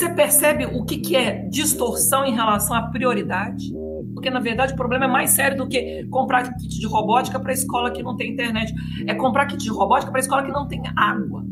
Você 0.00 0.08
percebe 0.08 0.64
o 0.64 0.82
que, 0.82 0.96
que 0.96 1.14
é 1.14 1.46
distorção 1.50 2.24
em 2.24 2.34
relação 2.34 2.74
à 2.74 2.80
prioridade? 2.88 3.70
Porque, 4.14 4.30
na 4.30 4.40
verdade, 4.40 4.72
o 4.72 4.76
problema 4.76 5.04
é 5.04 5.08
mais 5.08 5.28
sério 5.28 5.58
do 5.58 5.68
que 5.68 6.06
comprar 6.08 6.54
kit 6.54 6.80
de 6.80 6.86
robótica 6.86 7.38
para 7.38 7.52
escola 7.52 7.90
que 7.90 8.02
não 8.02 8.16
tem 8.16 8.32
internet. 8.32 8.72
É 9.06 9.14
comprar 9.14 9.44
kit 9.44 9.62
de 9.62 9.68
robótica 9.68 10.10
para 10.10 10.20
escola 10.20 10.42
que 10.42 10.50
não 10.50 10.66
tem 10.66 10.80
água 10.96 11.44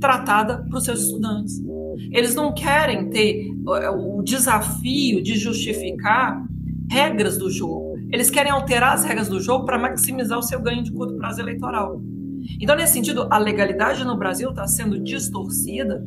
tratada 0.00 0.66
para 0.68 0.76
os 0.76 0.84
seus 0.84 1.04
estudantes. 1.04 1.62
Eles 2.10 2.34
não 2.34 2.52
querem 2.52 3.10
ter 3.10 3.52
o 3.96 4.22
desafio 4.24 5.22
de 5.22 5.38
justificar 5.38 6.44
regras 6.90 7.38
do 7.38 7.48
jogo. 7.48 7.96
Eles 8.10 8.28
querem 8.28 8.50
alterar 8.50 8.94
as 8.94 9.04
regras 9.04 9.28
do 9.28 9.40
jogo 9.40 9.64
para 9.64 9.78
maximizar 9.78 10.36
o 10.36 10.42
seu 10.42 10.60
ganho 10.60 10.82
de 10.82 10.90
curto 10.90 11.16
prazo 11.16 11.40
eleitoral. 11.40 12.02
Então, 12.60 12.74
nesse 12.74 12.94
sentido, 12.94 13.28
a 13.30 13.38
legalidade 13.38 14.04
no 14.04 14.18
Brasil 14.18 14.50
está 14.50 14.66
sendo 14.66 14.98
distorcida 14.98 16.04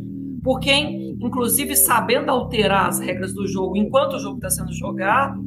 por 0.47 0.61
quem, 0.61 1.17
inclusive 1.19 1.75
sabendo 1.75 2.31
alterar 2.31 2.87
as 2.87 3.01
regras 3.01 3.33
do 3.33 3.45
jogo 3.45 3.75
enquanto 3.75 4.13
o 4.13 4.19
jogo 4.19 4.37
está 4.37 4.49
sendo 4.49 4.71
jogado, 4.71 5.43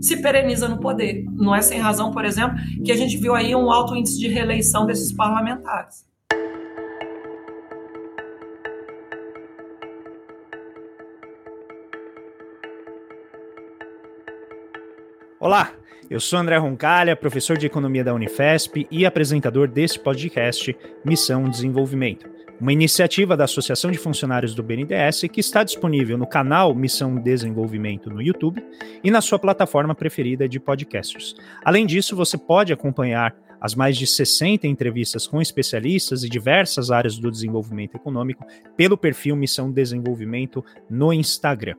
se 0.00 0.22
pereniza 0.22 0.66
no 0.66 0.80
poder. 0.80 1.26
Não 1.36 1.54
é 1.54 1.60
sem 1.60 1.78
razão, 1.78 2.10
por 2.10 2.24
exemplo, 2.24 2.56
que 2.82 2.90
a 2.90 2.96
gente 2.96 3.18
viu 3.18 3.34
aí 3.34 3.54
um 3.54 3.70
alto 3.70 3.94
índice 3.94 4.18
de 4.18 4.28
reeleição 4.28 4.86
desses 4.86 5.12
parlamentares. 5.12 6.08
Olá, 15.38 15.70
eu 16.08 16.18
sou 16.18 16.38
André 16.38 16.56
Roncalha, 16.56 17.14
professor 17.14 17.58
de 17.58 17.66
economia 17.66 18.02
da 18.02 18.14
Unifesp 18.14 18.84
e 18.90 19.04
apresentador 19.04 19.68
desse 19.68 19.98
podcast 19.98 20.74
Missão 21.04 21.48
Desenvolvimento, 21.48 22.26
uma 22.60 22.72
iniciativa 22.72 23.36
da 23.36 23.44
Associação 23.44 23.90
de 23.90 23.98
Funcionários 23.98 24.54
do 24.54 24.62
BNDES 24.62 25.22
que 25.32 25.40
está 25.40 25.64
disponível 25.64 26.18
no 26.18 26.26
canal 26.26 26.74
Missão 26.74 27.16
Desenvolvimento 27.16 28.10
no 28.10 28.20
YouTube 28.20 28.62
e 29.02 29.10
na 29.10 29.22
sua 29.22 29.38
plataforma 29.38 29.94
preferida 29.94 30.46
de 30.46 30.60
podcasts. 30.60 31.34
Além 31.64 31.86
disso, 31.86 32.14
você 32.14 32.36
pode 32.36 32.72
acompanhar 32.72 33.34
as 33.60 33.74
mais 33.74 33.96
de 33.96 34.06
60 34.06 34.66
entrevistas 34.66 35.26
com 35.26 35.40
especialistas 35.40 36.22
e 36.22 36.28
diversas 36.28 36.90
áreas 36.90 37.18
do 37.18 37.30
desenvolvimento 37.30 37.94
econômico 37.94 38.44
pelo 38.76 38.96
perfil 38.96 39.36
Missão 39.36 39.70
Desenvolvimento 39.70 40.64
no 40.88 41.12
Instagram. 41.12 41.76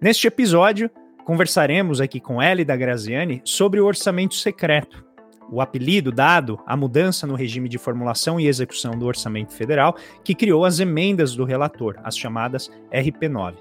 Neste 0.00 0.26
episódio, 0.26 0.90
conversaremos 1.24 2.00
aqui 2.00 2.20
com 2.20 2.42
Elida 2.42 2.76
Graziani 2.76 3.40
sobre 3.44 3.80
o 3.80 3.86
orçamento 3.86 4.34
secreto, 4.34 5.04
o 5.52 5.60
apelido 5.60 6.10
dado 6.10 6.58
à 6.66 6.74
mudança 6.74 7.26
no 7.26 7.34
regime 7.34 7.68
de 7.68 7.76
formulação 7.76 8.40
e 8.40 8.48
execução 8.48 8.98
do 8.98 9.06
orçamento 9.06 9.52
federal 9.52 9.94
que 10.24 10.34
criou 10.34 10.64
as 10.64 10.80
emendas 10.80 11.36
do 11.36 11.44
relator, 11.44 11.96
as 12.02 12.16
chamadas 12.16 12.70
RP9. 12.90 13.54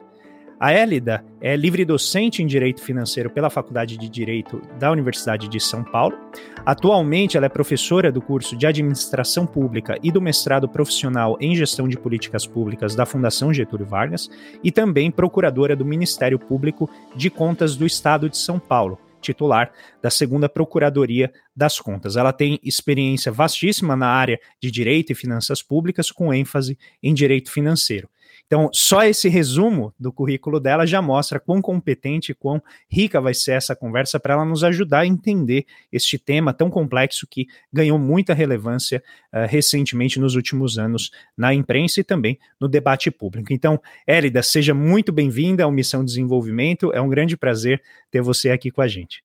A 0.58 0.72
Élida 0.72 1.26
é 1.42 1.56
livre 1.56 1.84
docente 1.84 2.44
em 2.44 2.46
Direito 2.46 2.82
Financeiro 2.82 3.32
pela 3.32 3.50
Faculdade 3.50 3.98
de 3.98 4.08
Direito 4.08 4.62
da 4.78 4.92
Universidade 4.92 5.48
de 5.48 5.60
São 5.60 5.84
Paulo. 5.84 6.16
Atualmente, 6.64 7.36
ela 7.36 7.48
é 7.48 7.50
professora 7.50 8.12
do 8.12 8.22
curso 8.22 8.56
de 8.56 8.68
Administração 8.68 9.48
Pública 9.48 9.98
e 10.04 10.12
do 10.12 10.22
mestrado 10.22 10.70
profissional 10.70 11.36
em 11.42 11.56
Gestão 11.56 11.88
de 11.88 11.98
Políticas 11.98 12.46
Públicas 12.46 12.94
da 12.96 13.08
Fundação 13.08 13.52
Getúlio 13.52 13.88
Vargas 13.88 14.30
e 14.64 14.72
também 14.72 15.10
procuradora 15.10 15.76
do 15.76 15.84
Ministério 15.84 16.38
Público 16.38 16.88
de 17.16 17.32
Contas 17.32 17.76
do 17.76 17.86
Estado 17.86 18.30
de 18.30 18.38
São 18.38 18.60
Paulo 18.60 19.00
titular 19.22 19.72
da 20.02 20.10
segunda 20.10 20.50
Procuradoria 20.50 21.32
das 21.56 21.80
Contas. 21.80 22.16
Ela 22.16 22.34
tem 22.34 22.60
experiência 22.64 23.32
vastíssima 23.32 23.96
na 23.96 24.08
área 24.08 24.40
de 24.60 24.70
direito 24.70 25.12
e 25.12 25.16
finanças 25.16 25.62
públicas, 25.62 26.12
com 26.12 26.34
ênfase 26.34 26.78
em 27.02 27.14
direito 27.14 27.52
financeiro. 27.52 28.10
Então, 28.52 28.70
só 28.74 29.02
esse 29.04 29.30
resumo 29.30 29.94
do 29.98 30.12
currículo 30.12 30.60
dela 30.60 30.86
já 30.86 31.02
mostra 31.02 31.40
quão 31.40 31.62
competente 31.62 32.34
e 32.34 32.36
quão 32.36 32.62
rica 32.90 33.22
vai 33.22 33.34
ser 33.34 33.54
essa 33.54 33.74
conversa 33.74 34.20
para 34.20 34.34
ela 34.34 34.44
nos 34.44 34.62
ajudar 34.62 35.00
a 35.00 35.08
entender 35.08 35.66
este 35.90 36.18
tema 36.20 36.54
tão 36.54 36.70
complexo 36.70 37.26
que 37.26 37.48
ganhou 37.72 37.98
muita 37.98 38.34
relevância 38.34 39.02
uh, 39.32 39.48
recentemente 39.48 40.20
nos 40.20 40.36
últimos 40.36 40.78
anos 40.78 41.12
na 41.38 41.54
imprensa 41.54 42.02
e 42.02 42.04
também 42.04 42.38
no 42.60 42.68
debate 42.68 43.10
público. 43.10 43.54
Então, 43.54 43.82
Élida, 44.06 44.44
seja 44.44 44.74
muito 44.74 45.14
bem-vinda 45.14 45.64
ao 45.64 45.72
Missão 45.72 46.04
Desenvolvimento. 46.04 46.92
É 46.92 47.00
um 47.00 47.08
grande 47.08 47.38
prazer 47.38 47.82
ter 48.12 48.22
você 48.22 48.50
aqui 48.50 48.70
com 48.70 48.82
a 48.82 48.88
gente. 48.90 49.24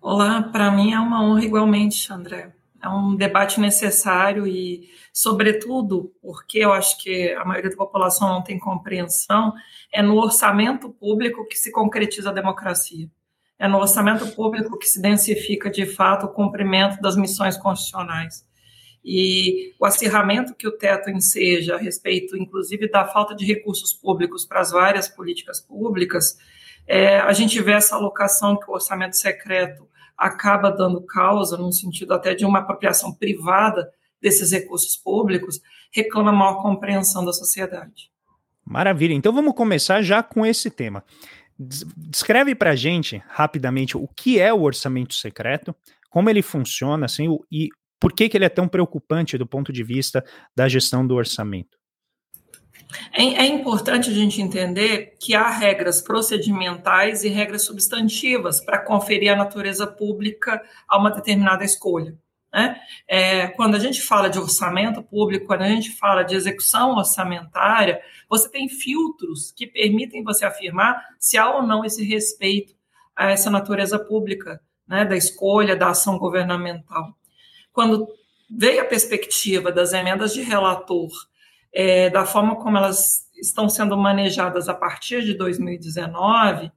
Olá, 0.00 0.42
para 0.44 0.70
mim 0.70 0.94
é 0.94 0.98
uma 0.98 1.22
honra 1.22 1.44
igualmente, 1.44 2.10
André 2.10 2.54
é 2.84 2.88
um 2.88 3.16
debate 3.16 3.58
necessário 3.58 4.46
e, 4.46 4.90
sobretudo, 5.10 6.12
porque 6.20 6.58
eu 6.58 6.70
acho 6.70 7.02
que 7.02 7.32
a 7.32 7.42
maioria 7.42 7.70
da 7.70 7.76
população 7.76 8.28
não 8.28 8.42
tem 8.42 8.58
compreensão, 8.58 9.54
é 9.90 10.02
no 10.02 10.16
orçamento 10.16 10.90
público 10.90 11.46
que 11.48 11.56
se 11.56 11.72
concretiza 11.72 12.28
a 12.28 12.32
democracia. 12.32 13.08
É 13.58 13.66
no 13.66 13.78
orçamento 13.78 14.26
público 14.34 14.78
que 14.78 14.86
se 14.86 15.00
densifica, 15.00 15.70
de 15.70 15.86
fato, 15.86 16.26
o 16.26 16.28
cumprimento 16.28 17.00
das 17.00 17.16
missões 17.16 17.56
constitucionais. 17.56 18.44
E 19.02 19.72
o 19.80 19.86
acirramento 19.86 20.54
que 20.54 20.68
o 20.68 20.76
teto 20.76 21.08
enseja 21.08 21.76
a 21.76 21.78
respeito, 21.78 22.36
inclusive, 22.36 22.90
da 22.90 23.06
falta 23.06 23.34
de 23.34 23.46
recursos 23.46 23.94
públicos 23.94 24.44
para 24.44 24.60
as 24.60 24.72
várias 24.72 25.08
políticas 25.08 25.58
públicas, 25.58 26.36
é, 26.86 27.18
a 27.20 27.32
gente 27.32 27.62
vê 27.62 27.72
essa 27.72 27.96
alocação 27.96 28.58
que 28.58 28.70
o 28.70 28.74
orçamento 28.74 29.16
secreto 29.16 29.88
acaba 30.16 30.70
dando 30.70 31.02
causa, 31.02 31.56
num 31.56 31.72
sentido 31.72 32.14
até 32.14 32.34
de 32.34 32.44
uma 32.44 32.60
apropriação 32.60 33.12
privada 33.12 33.90
desses 34.20 34.52
recursos 34.52 34.96
públicos, 34.96 35.60
reclama 35.92 36.32
maior 36.32 36.62
compreensão 36.62 37.24
da 37.24 37.32
sociedade. 37.32 38.10
Maravilha. 38.64 39.12
Então 39.12 39.32
vamos 39.32 39.54
começar 39.54 40.00
já 40.02 40.22
com 40.22 40.46
esse 40.46 40.70
tema. 40.70 41.04
Descreve 41.58 42.54
para 42.54 42.70
a 42.70 42.76
gente 42.76 43.22
rapidamente 43.28 43.96
o 43.96 44.08
que 44.08 44.40
é 44.40 44.52
o 44.52 44.62
orçamento 44.62 45.14
secreto, 45.14 45.74
como 46.10 46.30
ele 46.30 46.42
funciona, 46.42 47.06
assim, 47.06 47.28
e 47.52 47.68
por 48.00 48.12
que, 48.12 48.28
que 48.28 48.36
ele 48.36 48.44
é 48.44 48.48
tão 48.48 48.66
preocupante 48.66 49.38
do 49.38 49.46
ponto 49.46 49.72
de 49.72 49.82
vista 49.82 50.24
da 50.56 50.68
gestão 50.68 51.06
do 51.06 51.14
orçamento. 51.14 51.78
É, 53.12 53.22
é, 53.22 53.46
importante 53.46 54.10
a 54.10 54.12
gente 54.12 54.40
entender 54.40 55.16
que 55.20 55.34
há 55.34 55.48
regras 55.48 56.00
procedimentais 56.00 57.24
e 57.24 57.28
regras 57.28 57.62
substantivas 57.62 58.60
para 58.60 58.78
conferir 58.78 59.32
a 59.32 59.36
natureza 59.36 59.86
pública 59.86 60.62
a 60.88 60.98
uma 60.98 61.10
determinada 61.10 61.64
escolha. 61.64 62.16
Né? 62.52 62.80
É, 63.08 63.48
quando 63.48 63.74
a 63.74 63.78
gente 63.80 64.00
fala 64.00 64.28
de 64.28 64.38
orçamento 64.38 65.02
público, 65.02 65.46
quando 65.46 65.62
a 65.62 65.68
gente 65.68 65.90
fala 65.90 66.22
de 66.22 66.36
execução 66.36 66.94
orçamentária, 66.94 68.00
você 68.28 68.48
tem 68.48 68.68
filtros 68.68 69.50
que 69.50 69.66
permitem 69.66 70.22
você 70.22 70.44
afirmar 70.44 71.04
se 71.18 71.36
há 71.36 71.50
ou 71.50 71.62
não 71.62 71.84
esse 71.84 72.04
respeito 72.04 72.74
a 73.16 73.30
essa 73.30 73.50
natureza 73.50 73.98
pública 73.98 74.60
né, 74.86 75.04
da 75.04 75.16
escolha, 75.16 75.74
da 75.74 75.88
ação 75.88 76.18
governamental. 76.18 77.16
Quando 77.72 78.08
veio 78.48 78.82
a 78.82 78.86
perspectiva 78.86 79.72
das 79.72 79.92
emendas 79.92 80.32
de 80.32 80.42
relator 80.42 81.10
é, 81.74 82.08
da 82.08 82.24
forma 82.24 82.54
como 82.56 82.76
elas 82.76 83.28
estão 83.34 83.68
sendo 83.68 83.96
manejadas 83.96 84.68
a 84.68 84.74
partir 84.74 85.24
de 85.24 85.34
2019, 85.34 86.70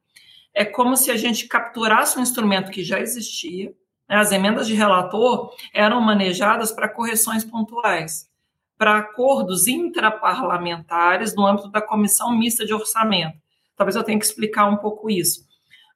é 0.53 0.65
como 0.65 0.97
se 0.97 1.11
a 1.11 1.15
gente 1.15 1.47
capturasse 1.47 2.17
um 2.17 2.21
instrumento 2.21 2.71
que 2.71 2.83
já 2.83 2.99
existia. 2.99 3.71
Né? 4.09 4.15
As 4.15 4.31
emendas 4.31 4.67
de 4.67 4.73
relator 4.73 5.53
eram 5.71 6.01
manejadas 6.01 6.71
para 6.71 6.89
correções 6.89 7.45
pontuais, 7.45 8.27
para 8.75 8.97
acordos 8.97 9.67
intraparlamentares 9.67 11.35
no 11.35 11.45
âmbito 11.45 11.69
da 11.69 11.81
Comissão 11.81 12.35
Mista 12.35 12.65
de 12.65 12.73
Orçamento. 12.73 13.37
Talvez 13.75 13.95
eu 13.95 14.03
tenha 14.03 14.17
que 14.17 14.25
explicar 14.25 14.65
um 14.65 14.77
pouco 14.77 15.11
isso. 15.11 15.45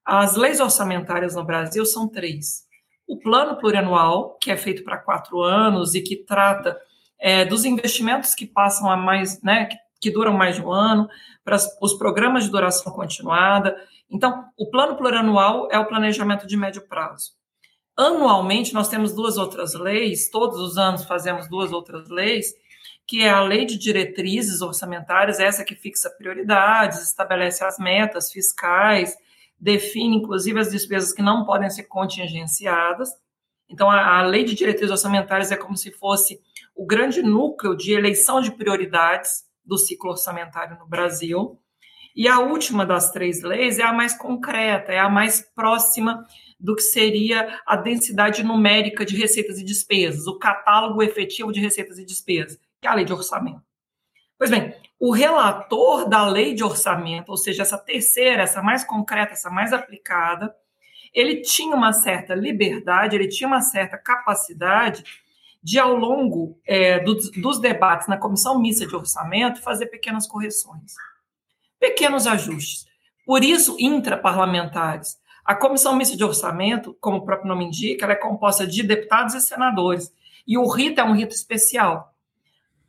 As 0.05 0.35
leis 0.35 0.59
orçamentárias 0.59 1.35
no 1.35 1.43
Brasil 1.43 1.85
são 1.85 2.07
três. 2.07 2.67
O 3.07 3.17
plano 3.17 3.57
plurianual, 3.57 4.37
que 4.39 4.51
é 4.51 4.57
feito 4.57 4.83
para 4.83 4.97
quatro 4.97 5.41
anos 5.41 5.95
e 5.95 6.01
que 6.01 6.15
trata 6.15 6.79
é, 7.21 7.45
dos 7.45 7.63
investimentos 7.63 8.33
que 8.33 8.47
passam 8.47 8.89
a 8.89 8.97
mais, 8.97 9.41
né, 9.43 9.65
que, 9.65 9.77
que 10.01 10.11
duram 10.11 10.33
mais 10.33 10.55
de 10.55 10.63
um 10.63 10.71
ano, 10.71 11.07
para 11.43 11.57
os 11.79 11.93
programas 11.93 12.43
de 12.43 12.49
duração 12.49 12.91
continuada. 12.91 13.75
Então, 14.09 14.45
o 14.57 14.69
plano 14.69 14.95
plurianual 14.95 15.69
é 15.71 15.77
o 15.77 15.85
planejamento 15.85 16.47
de 16.47 16.57
médio 16.57 16.81
prazo. 16.87 17.31
Anualmente, 17.95 18.73
nós 18.73 18.89
temos 18.89 19.13
duas 19.13 19.37
outras 19.37 19.73
leis, 19.75 20.29
todos 20.29 20.59
os 20.59 20.77
anos 20.77 21.05
fazemos 21.05 21.47
duas 21.47 21.71
outras 21.71 22.09
leis, 22.09 22.47
que 23.05 23.21
é 23.21 23.29
a 23.29 23.41
Lei 23.41 23.65
de 23.65 23.77
Diretrizes 23.77 24.61
Orçamentárias, 24.61 25.39
essa 25.39 25.63
que 25.63 25.75
fixa 25.75 26.09
prioridades, 26.09 27.03
estabelece 27.03 27.63
as 27.63 27.77
metas 27.77 28.31
fiscais, 28.31 29.15
define, 29.59 30.17
inclusive, 30.17 30.59
as 30.59 30.71
despesas 30.71 31.13
que 31.13 31.21
não 31.21 31.45
podem 31.45 31.69
ser 31.69 31.83
contingenciadas. 31.83 33.09
Então, 33.71 33.89
a, 33.89 34.19
a 34.19 34.21
Lei 34.23 34.43
de 34.43 34.53
Diretrizes 34.53 34.91
Orçamentárias 34.91 35.51
é 35.51 35.55
como 35.55 35.77
se 35.77 35.91
fosse 35.91 36.39
o 36.75 36.85
grande 36.85 37.21
núcleo 37.21 37.75
de 37.75 37.93
eleição 37.93 38.41
de 38.41 38.51
prioridades 38.51 39.45
do 39.63 39.77
ciclo 39.77 40.11
orçamentário 40.11 40.77
no 40.77 40.87
Brasil. 40.87 41.57
E 42.15 42.27
a 42.27 42.39
última 42.39 42.85
das 42.85 43.11
três 43.11 43.41
leis 43.41 43.79
é 43.79 43.83
a 43.83 43.93
mais 43.93 44.13
concreta, 44.13 44.91
é 44.91 44.99
a 44.99 45.09
mais 45.09 45.41
próxima 45.55 46.25
do 46.59 46.75
que 46.75 46.81
seria 46.81 47.59
a 47.65 47.77
densidade 47.77 48.43
numérica 48.43 49.05
de 49.05 49.15
receitas 49.15 49.57
e 49.57 49.63
despesas, 49.63 50.27
o 50.27 50.37
catálogo 50.37 51.01
efetivo 51.01 51.51
de 51.51 51.61
receitas 51.61 51.97
e 51.97 52.05
despesas, 52.05 52.59
que 52.81 52.87
é 52.87 52.89
a 52.89 52.93
lei 52.93 53.05
de 53.05 53.13
orçamento. 53.13 53.63
Pois 54.37 54.51
bem, 54.51 54.75
o 54.99 55.11
relator 55.11 56.09
da 56.09 56.27
lei 56.27 56.53
de 56.53 56.63
orçamento, 56.63 57.29
ou 57.29 57.37
seja, 57.37 57.61
essa 57.61 57.77
terceira, 57.77 58.43
essa 58.43 58.61
mais 58.61 58.83
concreta, 58.83 59.33
essa 59.33 59.49
mais 59.49 59.71
aplicada, 59.71 60.53
ele 61.13 61.41
tinha 61.41 61.75
uma 61.75 61.93
certa 61.93 62.33
liberdade, 62.33 63.15
ele 63.15 63.27
tinha 63.27 63.47
uma 63.47 63.61
certa 63.61 63.97
capacidade 63.97 65.03
de, 65.61 65.77
ao 65.77 65.95
longo 65.95 66.59
é, 66.65 66.99
do, 66.99 67.15
dos 67.15 67.59
debates 67.59 68.07
na 68.07 68.17
comissão 68.17 68.59
mista 68.59 68.87
de 68.87 68.95
orçamento, 68.95 69.61
fazer 69.61 69.87
pequenas 69.87 70.25
correções, 70.25 70.93
pequenos 71.79 72.25
ajustes. 72.25 72.85
Por 73.25 73.43
isso, 73.43 73.75
intraparlamentares. 73.79 75.19
A 75.45 75.55
comissão 75.55 75.95
mista 75.95 76.15
de 76.15 76.23
orçamento, 76.23 76.95
como 76.99 77.17
o 77.17 77.25
próprio 77.25 77.49
nome 77.49 77.65
indica, 77.65 78.05
ela 78.05 78.13
é 78.13 78.17
composta 78.17 78.65
de 78.65 78.83
deputados 78.83 79.33
e 79.33 79.41
senadores. 79.41 80.11
E 80.47 80.57
o 80.57 80.67
rito 80.67 81.01
é 81.01 81.03
um 81.03 81.15
rito 81.15 81.35
especial. 81.35 82.13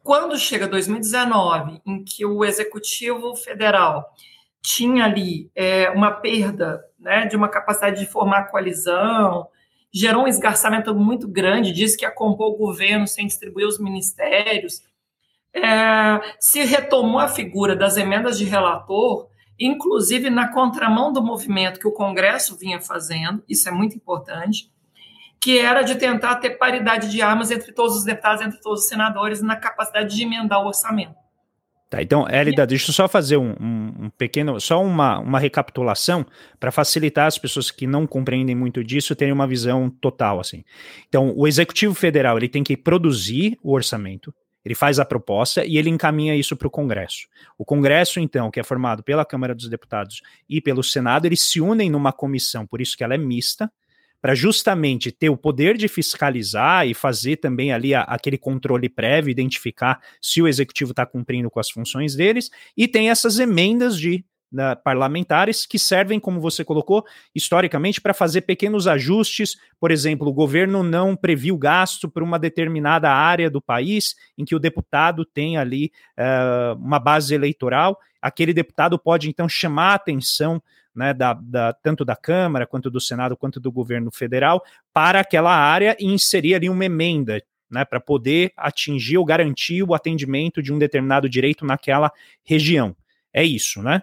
Quando 0.02 0.38
chega 0.38 0.66
2019, 0.66 1.80
em 1.86 2.04
que 2.04 2.26
o 2.26 2.44
Executivo 2.44 3.36
Federal 3.36 4.12
tinha 4.62 5.04
ali 5.04 5.50
é, 5.54 5.90
uma 5.90 6.12
perda 6.12 6.82
né, 6.98 7.26
de 7.26 7.36
uma 7.36 7.48
capacidade 7.48 7.98
de 7.98 8.06
formar 8.06 8.44
coalizão, 8.44 9.48
gerou 9.92 10.24
um 10.24 10.28
esgarçamento 10.28 10.94
muito 10.94 11.28
grande, 11.28 11.72
disse 11.72 11.96
que 11.96 12.04
ia 12.04 12.14
o 12.16 12.56
governo 12.56 13.06
sem 13.06 13.26
distribuir 13.26 13.66
os 13.66 13.78
ministérios, 13.78 14.82
é, 15.54 16.20
se 16.40 16.64
retomou 16.64 17.18
a 17.18 17.28
figura 17.28 17.76
das 17.76 17.96
emendas 17.96 18.38
de 18.38 18.44
relator, 18.44 19.28
inclusive 19.58 20.30
na 20.30 20.48
contramão 20.48 21.12
do 21.12 21.22
movimento 21.22 21.78
que 21.78 21.86
o 21.86 21.92
Congresso 21.92 22.56
vinha 22.56 22.80
fazendo, 22.80 23.42
isso 23.48 23.68
é 23.68 23.72
muito 23.72 23.96
importante, 23.96 24.72
que 25.40 25.58
era 25.58 25.82
de 25.82 25.96
tentar 25.96 26.36
ter 26.36 26.50
paridade 26.50 27.10
de 27.10 27.20
armas 27.20 27.50
entre 27.50 27.72
todos 27.72 27.96
os 27.96 28.04
deputados, 28.04 28.40
entre 28.42 28.60
todos 28.60 28.82
os 28.82 28.88
senadores, 28.88 29.42
na 29.42 29.56
capacidade 29.56 30.14
de 30.14 30.22
emendar 30.22 30.62
o 30.62 30.68
orçamento. 30.68 31.21
Tá, 31.92 32.00
então, 32.00 32.26
Elida, 32.26 32.66
deixa 32.66 32.88
eu 32.88 32.94
só 32.94 33.06
fazer 33.06 33.36
um, 33.36 33.50
um, 33.60 34.04
um 34.04 34.10
pequeno, 34.16 34.58
só 34.58 34.82
uma, 34.82 35.18
uma 35.18 35.38
recapitulação 35.38 36.24
para 36.58 36.72
facilitar 36.72 37.26
as 37.26 37.36
pessoas 37.36 37.70
que 37.70 37.86
não 37.86 38.06
compreendem 38.06 38.56
muito 38.56 38.82
disso 38.82 39.14
terem 39.14 39.30
uma 39.30 39.46
visão 39.46 39.90
total, 39.90 40.40
assim. 40.40 40.64
Então, 41.06 41.34
o 41.36 41.46
Executivo 41.46 41.92
Federal, 41.92 42.38
ele 42.38 42.48
tem 42.48 42.64
que 42.64 42.78
produzir 42.78 43.58
o 43.62 43.74
orçamento, 43.74 44.32
ele 44.64 44.74
faz 44.74 44.98
a 44.98 45.04
proposta 45.04 45.66
e 45.66 45.76
ele 45.76 45.90
encaminha 45.90 46.34
isso 46.34 46.56
para 46.56 46.66
o 46.66 46.70
Congresso. 46.70 47.26
O 47.58 47.64
Congresso, 47.66 48.18
então, 48.20 48.50
que 48.50 48.58
é 48.58 48.62
formado 48.62 49.02
pela 49.02 49.22
Câmara 49.22 49.54
dos 49.54 49.68
Deputados 49.68 50.22
e 50.48 50.62
pelo 50.62 50.82
Senado, 50.82 51.26
eles 51.26 51.42
se 51.42 51.60
unem 51.60 51.90
numa 51.90 52.10
comissão, 52.10 52.66
por 52.66 52.80
isso 52.80 52.96
que 52.96 53.04
ela 53.04 53.16
é 53.16 53.18
mista, 53.18 53.70
para 54.22 54.36
justamente 54.36 55.10
ter 55.10 55.28
o 55.28 55.36
poder 55.36 55.76
de 55.76 55.88
fiscalizar 55.88 56.86
e 56.86 56.94
fazer 56.94 57.38
também 57.38 57.72
ali 57.72 57.92
a, 57.92 58.02
aquele 58.02 58.38
controle 58.38 58.88
prévio, 58.88 59.32
identificar 59.32 60.00
se 60.20 60.40
o 60.40 60.46
executivo 60.46 60.92
está 60.92 61.04
cumprindo 61.04 61.50
com 61.50 61.58
as 61.58 61.68
funções 61.68 62.14
deles, 62.14 62.48
e 62.76 62.86
tem 62.86 63.10
essas 63.10 63.40
emendas 63.40 63.98
de 63.98 64.24
né, 64.52 64.76
parlamentares 64.76 65.66
que 65.66 65.78
servem, 65.78 66.20
como 66.20 66.40
você 66.40 66.64
colocou, 66.64 67.04
historicamente, 67.34 68.00
para 68.00 68.12
fazer 68.12 68.42
pequenos 68.42 68.86
ajustes. 68.86 69.56
Por 69.80 69.90
exemplo, 69.90 70.28
o 70.28 70.32
governo 70.32 70.82
não 70.82 71.16
previu 71.16 71.56
gasto 71.56 72.08
para 72.08 72.22
uma 72.22 72.38
determinada 72.38 73.10
área 73.10 73.50
do 73.50 73.62
país 73.62 74.14
em 74.36 74.44
que 74.44 74.54
o 74.54 74.60
deputado 74.60 75.24
tem 75.24 75.56
ali 75.56 75.90
uh, 76.18 76.76
uma 76.76 76.98
base 76.98 77.34
eleitoral. 77.34 77.98
Aquele 78.20 78.52
deputado 78.52 78.98
pode 78.98 79.28
então 79.28 79.48
chamar 79.48 79.92
a 79.92 79.94
atenção 79.94 80.62
né, 80.94 81.14
da, 81.14 81.34
da, 81.34 81.72
tanto 81.72 82.04
da 82.04 82.14
Câmara, 82.14 82.66
quanto 82.66 82.90
do 82.90 83.00
Senado, 83.00 83.36
quanto 83.36 83.58
do 83.58 83.72
governo 83.72 84.10
federal, 84.10 84.62
para 84.92 85.20
aquela 85.20 85.54
área 85.54 85.96
e 85.98 86.06
inserir 86.06 86.54
ali 86.54 86.68
uma 86.68 86.84
emenda, 86.84 87.42
né, 87.70 87.84
para 87.84 88.00
poder 88.00 88.52
atingir 88.56 89.18
ou 89.18 89.24
garantir 89.24 89.82
o 89.82 89.94
atendimento 89.94 90.62
de 90.62 90.72
um 90.72 90.78
determinado 90.78 91.28
direito 91.28 91.64
naquela 91.64 92.12
região. 92.44 92.94
É 93.32 93.42
isso, 93.42 93.82
né? 93.82 94.02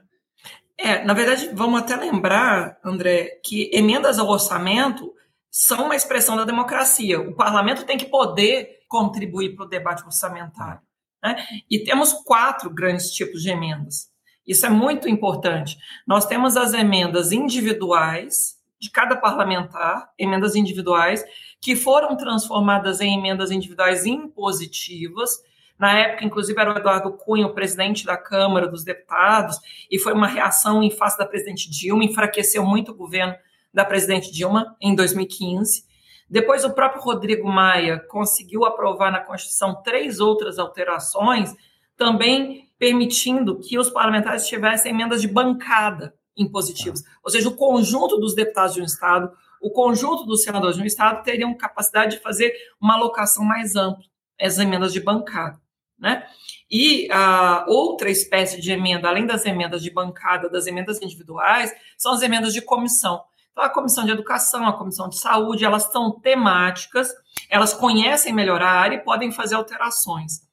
É, 0.77 1.03
na 1.03 1.13
verdade, 1.13 1.49
vamos 1.53 1.81
até 1.81 1.95
lembrar, 1.95 2.79
André, 2.83 3.39
que 3.43 3.69
emendas 3.73 4.17
ao 4.17 4.29
orçamento 4.29 5.13
são 5.51 5.85
uma 5.85 5.95
expressão 5.95 6.37
da 6.37 6.45
democracia. 6.45 7.19
O 7.19 7.35
parlamento 7.35 7.85
tem 7.85 7.97
que 7.97 8.05
poder 8.05 8.79
contribuir 8.87 9.55
para 9.55 9.65
o 9.65 9.69
debate 9.69 10.03
orçamentário. 10.05 10.81
Né? 11.21 11.35
E 11.69 11.83
temos 11.83 12.13
quatro 12.13 12.69
grandes 12.69 13.11
tipos 13.11 13.41
de 13.41 13.49
emendas. 13.49 14.09
Isso 14.49 14.65
é 14.65 14.69
muito 14.69 15.07
importante. 15.07 15.77
Nós 16.07 16.25
temos 16.25 16.57
as 16.57 16.73
emendas 16.73 17.31
individuais 17.31 18.57
de 18.79 18.89
cada 18.89 19.15
parlamentar, 19.15 20.09
emendas 20.17 20.55
individuais, 20.55 21.23
que 21.61 21.75
foram 21.75 22.17
transformadas 22.17 22.99
em 22.99 23.15
emendas 23.15 23.51
individuais 23.51 24.07
impositivas. 24.07 25.29
Na 25.77 25.93
época, 25.93 26.25
inclusive, 26.25 26.59
era 26.59 26.73
o 26.73 26.77
Eduardo 26.77 27.11
Cunha, 27.13 27.45
o 27.45 27.53
presidente 27.53 28.03
da 28.03 28.17
Câmara 28.17 28.67
dos 28.67 28.83
Deputados, 28.83 29.55
e 29.91 29.99
foi 29.99 30.13
uma 30.13 30.27
reação 30.27 30.81
em 30.81 30.89
face 30.89 31.19
da 31.19 31.27
presidente 31.27 31.69
Dilma, 31.69 32.03
enfraqueceu 32.03 32.65
muito 32.65 32.91
o 32.91 32.95
governo 32.95 33.35
da 33.71 33.85
presidente 33.85 34.31
Dilma 34.31 34.75
em 34.81 34.95
2015. 34.95 35.83
Depois, 36.27 36.65
o 36.65 36.73
próprio 36.73 37.03
Rodrigo 37.03 37.47
Maia 37.47 37.99
conseguiu 37.99 38.65
aprovar 38.65 39.11
na 39.11 39.19
Constituição 39.19 39.79
três 39.83 40.19
outras 40.19 40.57
alterações, 40.57 41.53
também 41.95 42.68
permitindo 42.79 43.59
que 43.59 43.77
os 43.77 43.89
parlamentares 43.89 44.47
tivessem 44.47 44.91
emendas 44.91 45.21
de 45.21 45.27
bancada 45.27 46.15
impositivas. 46.35 47.03
Ou 47.21 47.29
seja, 47.29 47.49
o 47.49 47.55
conjunto 47.55 48.17
dos 48.17 48.33
deputados 48.33 48.73
de 48.73 48.81
um 48.81 48.85
Estado, 48.85 49.29
o 49.61 49.69
conjunto 49.69 50.25
dos 50.25 50.41
senadores 50.41 50.77
de 50.77 50.81
um 50.81 50.85
Estado 50.85 51.21
teriam 51.21 51.53
capacidade 51.53 52.15
de 52.15 52.23
fazer 52.23 52.53
uma 52.79 52.95
alocação 52.95 53.43
mais 53.43 53.75
ampla, 53.75 54.05
as 54.41 54.57
emendas 54.57 54.93
de 54.93 55.01
bancada. 55.01 55.59
Né? 55.99 56.25
E 56.71 57.09
a 57.11 57.65
outra 57.67 58.09
espécie 58.09 58.61
de 58.61 58.71
emenda, 58.71 59.09
além 59.09 59.25
das 59.25 59.45
emendas 59.45 59.83
de 59.83 59.91
bancada, 59.91 60.49
das 60.49 60.65
emendas 60.65 61.01
individuais, 61.01 61.73
são 61.97 62.13
as 62.13 62.21
emendas 62.21 62.53
de 62.53 62.61
comissão. 62.61 63.21
Então, 63.51 63.63
a 63.63 63.69
comissão 63.69 64.05
de 64.05 64.11
educação, 64.11 64.65
a 64.65 64.77
comissão 64.77 65.09
de 65.09 65.19
saúde, 65.19 65.65
elas 65.65 65.91
são 65.91 66.17
temáticas, 66.21 67.13
elas 67.49 67.73
conhecem 67.73 68.31
melhor 68.31 68.61
a 68.61 68.69
área 68.69 68.95
e 68.95 69.03
podem 69.03 69.33
fazer 69.33 69.55
alterações. 69.55 70.47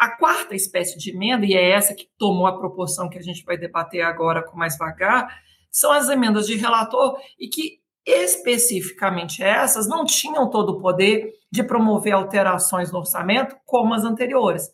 A 0.00 0.08
quarta 0.08 0.54
espécie 0.54 0.96
de 0.96 1.10
emenda, 1.10 1.44
e 1.44 1.52
é 1.52 1.72
essa 1.72 1.94
que 1.94 2.08
tomou 2.16 2.46
a 2.46 2.58
proporção 2.58 3.10
que 3.10 3.18
a 3.18 3.22
gente 3.22 3.44
vai 3.44 3.58
debater 3.58 4.00
agora 4.00 4.42
com 4.42 4.56
mais 4.56 4.78
vagar, 4.78 5.28
são 5.70 5.92
as 5.92 6.08
emendas 6.08 6.46
de 6.46 6.56
relator 6.56 7.18
e 7.38 7.48
que 7.48 7.80
especificamente 8.06 9.42
essas 9.42 9.86
não 9.86 10.06
tinham 10.06 10.48
todo 10.48 10.70
o 10.70 10.80
poder 10.80 11.30
de 11.52 11.62
promover 11.62 12.14
alterações 12.14 12.90
no 12.90 13.00
orçamento 13.00 13.54
como 13.66 13.92
as 13.92 14.02
anteriores. 14.02 14.70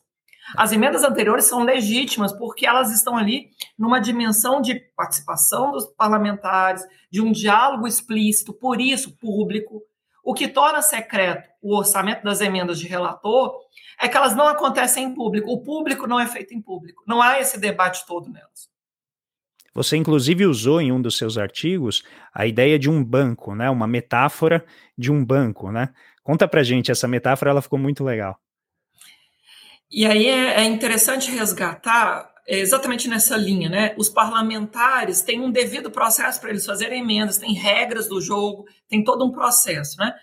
As 0.57 0.71
emendas 0.71 1.03
anteriores 1.03 1.47
são 1.47 1.65
legítimas 1.65 2.33
porque 2.33 2.65
elas 2.65 2.93
estão 2.93 3.17
ali 3.17 3.49
numa 3.77 3.99
dimensão 3.99 4.61
de 4.61 4.79
participação 4.97 5.73
dos 5.73 5.87
parlamentares, 5.97 6.85
de 7.11 7.21
um 7.21 7.33
diálogo 7.33 7.89
explícito, 7.89 8.53
por 8.53 8.81
isso 8.81 9.19
público. 9.19 9.83
O 10.27 10.35
que 10.35 10.49
torna 10.49 10.83
secreto 10.83 11.49
o 11.63 11.77
orçamento 11.77 12.25
das 12.25 12.41
emendas 12.41 12.81
de 12.81 12.89
relator 12.89 13.61
é 13.97 14.09
que 14.09 14.17
elas 14.17 14.35
não 14.35 14.49
acontecem 14.49 15.05
em 15.05 15.15
público. 15.15 15.49
O 15.53 15.63
público 15.63 16.05
não 16.09 16.19
é 16.19 16.27
feito 16.27 16.53
em 16.53 16.61
público. 16.61 17.05
Não 17.07 17.23
há 17.23 17.39
esse 17.39 17.61
debate 17.61 18.05
todo 18.05 18.29
nelas. 18.29 18.69
Você, 19.73 19.97
inclusive, 19.97 20.45
usou 20.45 20.81
em 20.81 20.91
um 20.91 21.01
dos 21.01 21.17
seus 21.17 21.39
artigos 21.39 22.03
a 22.35 22.45
ideia 22.45 22.77
de 22.77 22.91
um 22.91 23.05
banco, 23.05 23.55
né? 23.55 23.71
Uma 23.71 23.87
metáfora 23.87 24.67
de 24.99 25.13
um 25.13 25.25
banco, 25.25 25.71
né? 25.71 25.91
Conta 26.25 26.49
pra 26.49 26.65
gente 26.65 26.91
essa 26.91 27.07
metáfora, 27.07 27.53
ela 27.53 27.63
ficou 27.63 27.79
muito 27.79 28.03
legal. 28.03 28.37
E 29.89 30.05
aí 30.05 30.27
é, 30.27 30.63
é 30.63 30.65
interessante 30.65 31.31
resgatar 31.31 32.29
exatamente 32.47 33.09
nessa 33.09 33.37
linha, 33.37 33.69
né? 33.69 33.95
Os 33.99 34.09
parlamentares 34.09 35.21
têm 35.21 35.41
um 35.41 35.51
devido 35.51 35.91
processo 35.91 36.41
para 36.41 36.51
eles 36.51 36.65
fazerem 36.65 37.03
emendas, 37.03 37.39
tem 37.39 37.53
regras 37.53 38.09
do 38.09 38.21
jogo, 38.21 38.65
tem 38.89 39.03
todo 39.03 39.25
um 39.25 39.33
processo, 39.33 39.97
né? 39.99 40.15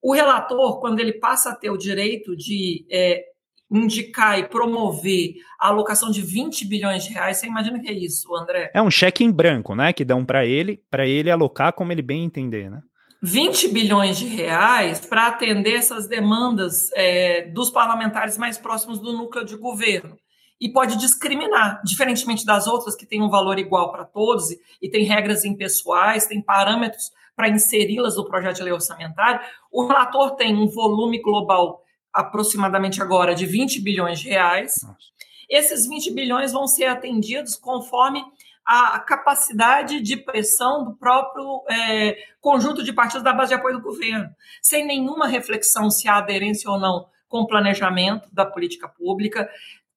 O 0.00 0.12
relator, 0.12 0.80
quando 0.80 1.00
ele 1.00 1.12
passa 1.12 1.50
a 1.50 1.54
ter 1.54 1.70
o 1.70 1.78
direito 1.78 2.36
de 2.36 2.84
é, 2.90 3.24
indicar 3.70 4.38
e 4.38 4.48
promover 4.48 5.34
a 5.58 5.68
alocação 5.68 6.10
de 6.10 6.20
20 6.20 6.66
bilhões 6.66 7.04
de 7.04 7.12
reais, 7.12 7.38
você 7.38 7.46
imagina 7.46 7.80
que 7.80 7.88
é 7.88 7.92
isso, 7.92 8.34
André? 8.34 8.70
É 8.74 8.82
um 8.82 8.90
cheque 8.90 9.24
em 9.24 9.30
branco, 9.30 9.74
né? 9.74 9.92
Que 9.92 10.04
dão 10.04 10.24
para 10.24 10.44
ele, 10.44 10.82
para 10.90 11.06
ele 11.06 11.30
alocar 11.30 11.72
como 11.72 11.92
ele 11.92 12.02
bem 12.02 12.24
entender, 12.24 12.70
né? 12.70 12.82
20 13.22 13.68
bilhões 13.68 14.18
de 14.18 14.26
reais 14.26 15.06
para 15.06 15.28
atender 15.28 15.74
essas 15.74 16.08
demandas 16.08 16.90
é, 16.94 17.42
dos 17.42 17.70
parlamentares 17.70 18.36
mais 18.36 18.58
próximos 18.58 18.98
do 18.98 19.12
núcleo 19.12 19.44
de 19.44 19.56
governo. 19.56 20.16
E 20.62 20.72
pode 20.72 20.96
discriminar, 20.96 21.82
diferentemente 21.82 22.46
das 22.46 22.68
outras 22.68 22.94
que 22.94 23.04
têm 23.04 23.20
um 23.20 23.28
valor 23.28 23.58
igual 23.58 23.90
para 23.90 24.04
todos 24.04 24.52
e, 24.52 24.60
e 24.80 24.88
tem 24.88 25.02
regras 25.02 25.44
impessoais, 25.44 26.28
tem 26.28 26.40
parâmetros 26.40 27.10
para 27.34 27.48
inseri-las 27.48 28.16
no 28.16 28.24
projeto 28.24 28.58
de 28.58 28.62
lei 28.62 28.72
orçamentário. 28.72 29.40
O 29.72 29.84
relator 29.84 30.36
tem 30.36 30.54
um 30.54 30.68
volume 30.68 31.20
global 31.20 31.82
aproximadamente 32.12 33.02
agora 33.02 33.34
de 33.34 33.44
20 33.44 33.80
bilhões 33.80 34.20
de 34.20 34.28
reais. 34.28 34.76
Nossa. 34.84 34.96
Esses 35.50 35.88
20 35.88 36.12
bilhões 36.12 36.52
vão 36.52 36.68
ser 36.68 36.84
atendidos 36.84 37.56
conforme 37.56 38.24
a 38.64 39.00
capacidade 39.00 40.00
de 40.00 40.16
pressão 40.16 40.84
do 40.84 40.94
próprio 40.94 41.64
é, 41.68 42.16
conjunto 42.40 42.84
de 42.84 42.92
partidos 42.92 43.24
da 43.24 43.32
base 43.32 43.48
de 43.48 43.56
apoio 43.56 43.78
do 43.78 43.82
governo, 43.82 44.30
sem 44.62 44.86
nenhuma 44.86 45.26
reflexão 45.26 45.90
se 45.90 46.06
há 46.06 46.18
aderência 46.18 46.70
ou 46.70 46.78
não 46.78 47.10
com 47.28 47.40
o 47.40 47.46
planejamento 47.46 48.28
da 48.30 48.44
política 48.44 48.86
pública, 48.86 49.50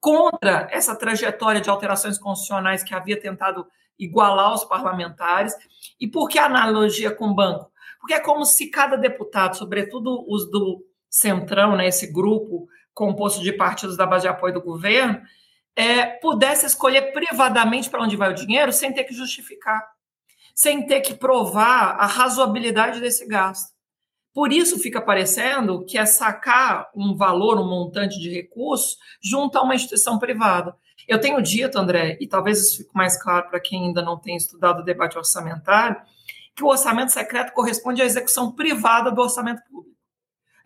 contra 0.06 0.68
essa 0.70 0.96
trajetória 0.96 1.60
de 1.60 1.68
alterações 1.68 2.20
constitucionais 2.20 2.84
que 2.84 2.94
havia 2.94 3.20
tentado 3.20 3.66
igualar 3.98 4.54
os 4.54 4.64
parlamentares. 4.64 5.56
E 6.00 6.08
por 6.08 6.30
que 6.30 6.38
a 6.38 6.46
analogia 6.46 7.10
com 7.10 7.30
o 7.30 7.34
banco? 7.34 7.72
Porque 8.00 8.14
é 8.14 8.20
como 8.20 8.46
se 8.46 8.70
cada 8.70 8.98
deputado, 8.98 9.58
sobretudo 9.58 10.24
os 10.32 10.48
do 10.52 10.86
Centrão, 11.10 11.76
né, 11.76 11.88
esse 11.88 12.14
grupo 12.14 12.68
composto 12.94 13.42
de 13.42 13.52
partidos 13.52 13.98
da 13.98 14.06
base 14.06 14.26
de 14.26 14.28
apoio 14.28 14.54
do 14.54 14.62
governo, 14.62 15.20
é, 15.76 16.06
pudesse 16.06 16.68
escolher 16.68 17.12
privadamente 17.12 17.90
para 17.90 18.04
onde 18.04 18.16
vai 18.16 18.30
o 18.30 18.36
dinheiro 18.36 18.72
sem 18.72 18.94
ter 18.94 19.06
que 19.06 19.14
justificar, 19.16 19.84
sem 20.54 20.86
ter 20.86 21.02
que 21.02 21.16
provar 21.16 21.96
a 22.00 22.06
razoabilidade 22.06 23.00
desse 23.00 23.28
gasto. 23.28 23.75
Por 24.36 24.52
isso 24.52 24.78
fica 24.78 25.02
parecendo 25.02 25.86
que 25.86 25.98
é 25.98 26.06
sacar 26.06 26.92
um 26.94 27.16
valor, 27.16 27.58
um 27.58 27.70
montante 27.70 28.20
de 28.20 28.30
recursos 28.30 28.98
junto 29.24 29.58
a 29.58 29.62
uma 29.62 29.74
instituição 29.74 30.20
privada. 30.20 30.76
Eu 31.08 31.22
tenho 31.22 31.42
dito, 31.42 31.80
André, 31.80 32.18
e 32.20 32.28
talvez 32.28 32.60
isso 32.60 32.80
fique 32.80 32.94
mais 32.94 33.16
claro 33.16 33.48
para 33.50 33.62
quem 33.62 33.86
ainda 33.86 34.02
não 34.02 34.20
tem 34.20 34.36
estudado 34.36 34.82
o 34.82 34.84
debate 34.84 35.18
orçamentário, 35.18 36.02
que 36.54 36.66
o 36.66 36.68
orçamento 36.68 37.14
secreto 37.14 37.54
corresponde 37.54 38.02
à 38.02 38.06
execução 38.06 38.52
privada 38.52 39.10
do 39.10 39.22
orçamento 39.22 39.62
público. 39.70 39.96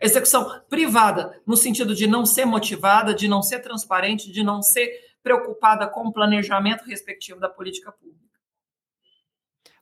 Execução 0.01 0.49
privada, 0.67 1.39
no 1.45 1.55
sentido 1.55 1.93
de 1.93 2.07
não 2.07 2.25
ser 2.25 2.45
motivada, 2.45 3.13
de 3.13 3.27
não 3.27 3.43
ser 3.43 3.59
transparente, 3.59 4.31
de 4.31 4.41
não 4.43 4.63
ser 4.63 4.89
preocupada 5.21 5.85
com 5.87 6.07
o 6.07 6.11
planejamento 6.11 6.85
respectivo 6.85 7.39
da 7.39 7.49
política 7.49 7.91
pública. 7.91 8.28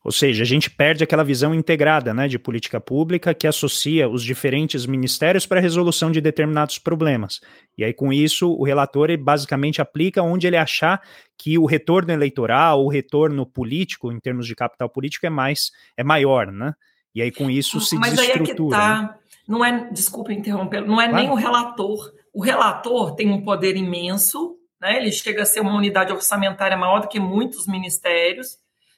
Ou 0.08 0.14
seja, 0.14 0.42
a 0.42 0.46
gente 0.46 0.70
perde 0.70 1.04
aquela 1.04 1.22
visão 1.22 1.54
integrada 1.54 2.14
né, 2.14 2.30
de 2.30 2.40
política 2.40 2.80
pública 2.80 3.34
que 3.34 3.46
associa 3.46 4.08
os 4.08 4.24
diferentes 4.24 4.86
ministérios 4.86 5.46
para 5.46 5.60
a 5.60 5.62
resolução 5.62 6.10
de 6.10 6.22
determinados 6.22 6.80
problemas. 6.80 7.42
E 7.78 7.84
aí, 7.84 7.94
com 7.94 8.14
isso, 8.14 8.50
o 8.50 8.64
relator 8.64 9.10
basicamente 9.18 9.82
aplica 9.82 10.24
onde 10.24 10.48
ele 10.48 10.56
achar 10.56 11.02
que 11.38 11.60
o 11.60 11.66
retorno 11.66 12.14
eleitoral, 12.14 12.86
o 12.86 12.88
retorno 12.88 13.46
político, 13.46 14.10
em 14.10 14.18
termos 14.18 14.48
de 14.48 14.56
capital 14.56 14.90
político, 14.90 15.26
é 15.26 15.30
mais 15.30 15.72
é 15.98 16.06
maior, 16.06 16.54
né? 16.54 16.72
E 17.14 17.22
aí, 17.22 17.30
com 17.30 17.52
isso, 17.52 17.82
se 17.82 17.98
Mas 17.98 18.12
desestrutura. 18.12 18.78
Aí 18.78 18.84
é 18.84 18.86
que 18.86 18.96
tá. 18.96 19.02
Né? 19.02 19.16
Não 19.46 19.66
é, 19.66 19.90
desculpa 19.92 20.32
interromper, 20.32 20.86
não 20.86 21.02
é 21.02 21.10
claro. 21.10 21.22
nem 21.22 21.34
o 21.34 21.36
relator. 21.36 22.14
O 22.34 22.42
relator 22.42 23.14
tem 23.14 23.30
um 23.30 23.42
poder 23.42 23.76
imenso, 23.76 24.56
né? 24.80 24.96
Ele 24.96 25.12
chega 25.12 25.42
a 25.42 25.46
ser 25.46 25.60
uma 25.60 25.76
unidade 25.76 26.14
orçamentária 26.14 26.78
maior 26.78 27.02
do 27.02 27.10
que 27.10 27.20
muitos 27.20 27.68
ministérios 27.68 28.56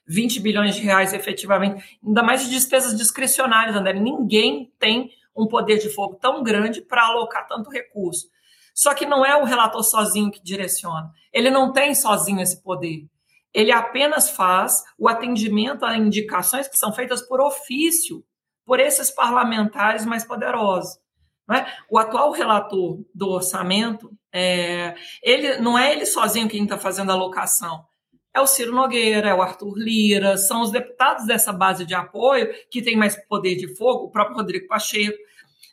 20 0.10 0.40
bilhões 0.40 0.76
de 0.76 0.82
reais 0.82 1.14
efetivamente, 1.14 2.00
ainda 2.04 2.24
mais 2.24 2.42
de 2.44 2.50
despesas 2.50 2.98
discricionárias, 2.98 3.76
André. 3.76 3.94
Ninguém 3.94 4.74
tem 4.80 5.12
um 5.38 5.48
poder 5.48 5.78
de 5.78 5.90
fogo 5.90 6.16
tão 6.16 6.42
grande 6.44 6.82
para 6.82 7.06
alocar 7.06 7.48
tanto 7.48 7.70
recurso. 7.70 8.28
Só 8.74 8.94
que 8.96 9.06
não 9.06 9.24
é 9.24 9.36
o 9.36 9.46
relator 9.46 9.84
sozinho 9.84 10.32
que 10.32 10.42
direciona. 10.42 11.12
Ele 11.32 11.52
não 11.52 11.72
tem 11.72 11.94
sozinho 11.94 12.42
esse 12.42 12.62
poder. 12.64 13.06
Ele 13.54 13.72
apenas 13.72 14.30
faz 14.30 14.84
o 14.98 15.08
atendimento 15.08 15.86
a 15.86 15.98
indicações 15.98 16.68
que 16.68 16.78
são 16.78 16.92
feitas 16.92 17.22
por 17.22 17.40
ofício 17.40 18.24
por 18.66 18.80
esses 18.80 19.12
parlamentares 19.12 20.06
mais 20.06 20.24
poderosos. 20.24 20.98
É? 21.52 21.66
O 21.90 21.98
atual 21.98 22.32
relator 22.32 23.00
do 23.14 23.30
orçamento, 23.30 24.12
é, 24.32 24.94
ele 25.24 25.58
não 25.58 25.78
é 25.78 25.92
ele 25.92 26.06
sozinho 26.06 26.48
quem 26.48 26.64
está 26.64 26.78
fazendo 26.78 27.10
a 27.10 27.16
alocação 27.16 27.84
é 28.34 28.40
o 28.40 28.48
Ciro 28.48 28.74
Nogueira, 28.74 29.30
é 29.30 29.34
o 29.34 29.42
Arthur 29.42 29.78
Lira, 29.78 30.38
são 30.38 30.62
os 30.62 30.72
deputados 30.72 31.26
dessa 31.26 31.52
base 31.52 31.86
de 31.86 31.94
apoio 31.94 32.50
que 32.70 32.82
têm 32.82 32.96
mais 32.96 33.16
poder 33.28 33.56
de 33.56 33.76
fogo, 33.76 34.06
o 34.06 34.12
próprio 34.12 34.38
Rodrigo 34.38 34.68
Pacheco. 34.68 35.18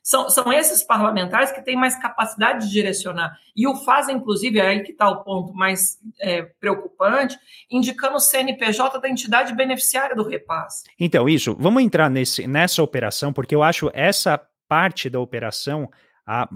São, 0.02 0.30
são 0.30 0.52
esses 0.52 0.84
parlamentares 0.84 1.50
que 1.50 1.60
têm 1.64 1.74
mais 1.74 2.00
capacidade 2.00 2.66
de 2.66 2.72
direcionar. 2.72 3.36
E 3.56 3.66
o 3.66 3.74
fazem, 3.74 4.16
inclusive, 4.16 4.60
é 4.60 4.68
aí 4.68 4.82
que 4.84 4.92
está 4.92 5.08
o 5.08 5.24
ponto 5.24 5.52
mais 5.52 5.98
é, 6.20 6.42
preocupante, 6.60 7.36
indicando 7.68 8.14
o 8.14 8.20
CNPJ 8.20 9.00
da 9.00 9.08
entidade 9.08 9.52
beneficiária 9.52 10.14
do 10.14 10.22
repasse. 10.22 10.84
Então, 10.98 11.28
isso, 11.28 11.56
vamos 11.58 11.82
entrar 11.82 12.08
nesse, 12.08 12.46
nessa 12.46 12.84
operação, 12.84 13.32
porque 13.32 13.52
eu 13.52 13.64
acho 13.64 13.90
essa 13.92 14.40
parte 14.68 15.10
da 15.10 15.18
operação 15.18 15.90
a 16.24 16.48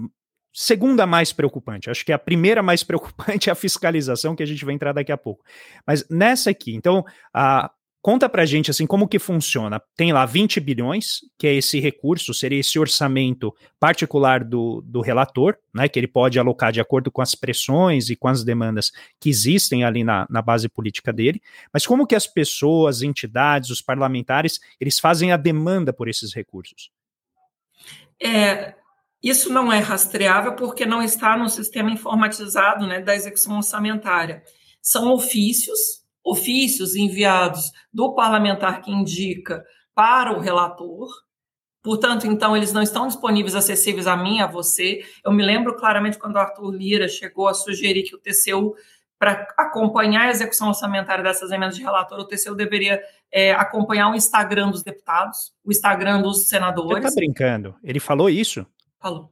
segunda 0.53 1.05
mais 1.05 1.31
preocupante. 1.31 1.89
Acho 1.89 2.05
que 2.05 2.11
a 2.11 2.19
primeira 2.19 2.61
mais 2.61 2.83
preocupante 2.83 3.49
é 3.49 3.51
a 3.51 3.55
fiscalização, 3.55 4.35
que 4.35 4.43
a 4.43 4.47
gente 4.47 4.65
vai 4.65 4.73
entrar 4.73 4.93
daqui 4.93 5.11
a 5.11 5.17
pouco. 5.17 5.43
Mas 5.85 6.07
nessa 6.09 6.49
aqui, 6.49 6.73
então, 6.73 7.05
a, 7.33 7.71
conta 8.01 8.27
pra 8.27 8.45
gente 8.45 8.71
assim 8.71 8.87
como 8.87 9.07
que 9.07 9.19
funciona. 9.19 9.81
Tem 9.95 10.11
lá 10.11 10.25
20 10.25 10.59
bilhões, 10.59 11.19
que 11.37 11.47
é 11.47 11.53
esse 11.53 11.79
recurso, 11.79 12.33
seria 12.33 12.59
esse 12.59 12.79
orçamento 12.79 13.53
particular 13.79 14.43
do, 14.43 14.81
do 14.81 15.01
relator, 15.01 15.55
né? 15.73 15.87
Que 15.87 15.99
ele 15.99 16.07
pode 16.07 16.39
alocar 16.39 16.71
de 16.71 16.81
acordo 16.81 17.11
com 17.11 17.21
as 17.21 17.35
pressões 17.35 18.09
e 18.09 18.15
com 18.15 18.27
as 18.27 18.43
demandas 18.43 18.91
que 19.19 19.29
existem 19.29 19.83
ali 19.83 20.03
na, 20.03 20.25
na 20.29 20.41
base 20.41 20.67
política 20.67 21.13
dele. 21.13 21.41
Mas 21.71 21.85
como 21.85 22.07
que 22.07 22.15
as 22.15 22.25
pessoas, 22.25 23.01
entidades, 23.03 23.69
os 23.69 23.81
parlamentares, 23.81 24.59
eles 24.79 24.99
fazem 24.99 25.31
a 25.31 25.37
demanda 25.37 25.93
por 25.93 26.07
esses 26.09 26.33
recursos? 26.33 26.89
É, 28.23 28.75
isso 29.23 29.53
não 29.53 29.71
é 29.71 29.77
rastreável 29.77 30.55
porque 30.55 30.85
não 30.85 31.01
está 31.01 31.37
no 31.37 31.47
sistema 31.47 31.91
informatizado 31.91 32.87
né, 32.87 33.01
da 33.01 33.15
execução 33.15 33.57
orçamentária. 33.57 34.41
São 34.81 35.13
ofícios, 35.13 35.79
ofícios 36.23 36.95
enviados 36.95 37.71
do 37.93 38.15
parlamentar 38.15 38.81
que 38.81 38.91
indica 38.91 39.63
para 39.93 40.35
o 40.35 40.39
relator. 40.39 41.07
Portanto, 41.83 42.25
então, 42.25 42.57
eles 42.57 42.73
não 42.73 42.81
estão 42.81 43.07
disponíveis, 43.07 43.55
acessíveis 43.55 44.07
a 44.07 44.17
mim, 44.17 44.39
a 44.39 44.47
você. 44.47 45.03
Eu 45.23 45.31
me 45.31 45.43
lembro 45.43 45.75
claramente 45.75 46.17
quando 46.17 46.35
o 46.35 46.39
Arthur 46.39 46.71
Lira 46.71 47.07
chegou 47.07 47.47
a 47.47 47.53
sugerir 47.53 48.03
que 48.03 48.15
o 48.15 48.19
TCU, 48.19 48.75
para 49.19 49.47
acompanhar 49.57 50.27
a 50.27 50.31
execução 50.31 50.69
orçamentária 50.69 51.23
dessas 51.23 51.51
emendas 51.51 51.75
de 51.75 51.83
relator, 51.83 52.19
o 52.19 52.27
TCU 52.27 52.55
deveria 52.55 53.01
é, 53.31 53.51
acompanhar 53.51 54.09
o 54.09 54.15
Instagram 54.15 54.71
dos 54.71 54.83
deputados, 54.83 55.53
o 55.63 55.71
Instagram 55.71 56.21
dos 56.21 56.47
senadores. 56.47 57.03
Você 57.03 57.07
está 57.07 57.19
brincando? 57.19 57.75
Ele 57.83 57.99
falou 57.99 58.29
isso? 58.29 58.65
Falou. 59.01 59.31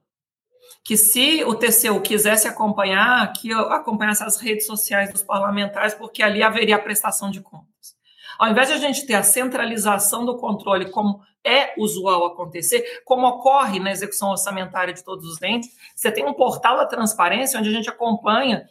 Que 0.84 0.98
se 0.98 1.44
o 1.44 1.56
TCU 1.56 2.02
quisesse 2.02 2.48
acompanhar, 2.48 3.32
que 3.34 3.54
acompanhasse 3.54 4.24
as 4.24 4.40
redes 4.40 4.66
sociais 4.66 5.12
dos 5.12 5.22
parlamentares, 5.22 5.94
porque 5.94 6.24
ali 6.24 6.42
haveria 6.42 6.76
a 6.76 6.80
prestação 6.80 7.30
de 7.30 7.42
contas. 7.42 7.98
Ao 8.38 8.48
invés 8.48 8.70
de 8.70 8.74
a 8.74 8.78
gente 8.78 9.06
ter 9.06 9.16
a 9.16 9.24
centralização 9.24 10.26
do 10.26 10.38
controle, 10.38 10.90
como 10.90 11.22
é 11.46 11.74
usual 11.78 12.26
acontecer, 12.26 12.84
como 13.06 13.28
ocorre 13.28 13.80
na 13.80 13.92
execução 13.92 14.30
orçamentária 14.30 14.94
de 14.94 15.04
todos 15.04 15.26
os 15.26 15.42
entes, 15.42 15.70
você 15.96 16.12
tem 16.12 16.26
um 16.26 16.34
portal 16.34 16.78
da 16.78 16.86
transparência 16.86 17.60
onde 17.60 17.70
a 17.70 17.74
gente 17.74 17.90
acompanha 17.90 18.66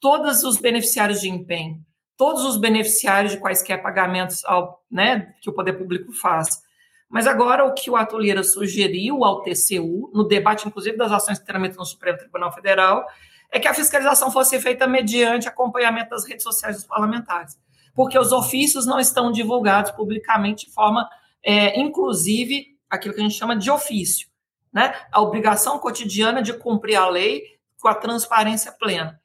todos 0.00 0.42
os 0.42 0.58
beneficiários 0.58 1.20
de 1.20 1.28
empenho, 1.28 1.76
todos 2.16 2.44
os 2.44 2.56
beneficiários 2.56 3.32
de 3.32 3.38
quaisquer 3.38 3.82
pagamentos 3.82 4.44
ao, 4.44 4.82
né, 4.90 5.34
que 5.40 5.48
o 5.48 5.52
poder 5.52 5.74
público 5.74 6.12
faz. 6.12 6.62
Mas 7.12 7.26
agora 7.26 7.66
o 7.66 7.74
que 7.74 7.90
o 7.90 7.94
Arthur 7.94 8.42
sugeriu 8.42 9.22
ao 9.22 9.42
TCU, 9.42 10.10
no 10.14 10.24
debate, 10.26 10.66
inclusive, 10.66 10.96
das 10.96 11.12
ações 11.12 11.38
que 11.38 11.44
tramitam 11.44 11.76
no 11.76 11.84
Supremo 11.84 12.16
Tribunal 12.16 12.50
Federal, 12.50 13.04
é 13.52 13.60
que 13.60 13.68
a 13.68 13.74
fiscalização 13.74 14.30
fosse 14.30 14.58
feita 14.58 14.86
mediante 14.86 15.46
acompanhamento 15.46 16.08
das 16.08 16.26
redes 16.26 16.42
sociais 16.42 16.76
dos 16.76 16.86
parlamentares. 16.86 17.60
Porque 17.94 18.18
os 18.18 18.32
ofícios 18.32 18.86
não 18.86 18.98
estão 18.98 19.30
divulgados 19.30 19.90
publicamente 19.90 20.64
de 20.64 20.72
forma, 20.72 21.06
é, 21.44 21.78
inclusive, 21.78 22.78
aquilo 22.88 23.12
que 23.12 23.20
a 23.20 23.24
gente 23.24 23.36
chama 23.36 23.54
de 23.54 23.70
ofício. 23.70 24.26
Né? 24.72 24.94
A 25.12 25.20
obrigação 25.20 25.78
cotidiana 25.78 26.40
de 26.40 26.54
cumprir 26.54 26.96
a 26.96 27.06
lei 27.10 27.42
com 27.78 27.88
a 27.88 27.94
transparência 27.94 28.72
plena. 28.72 29.20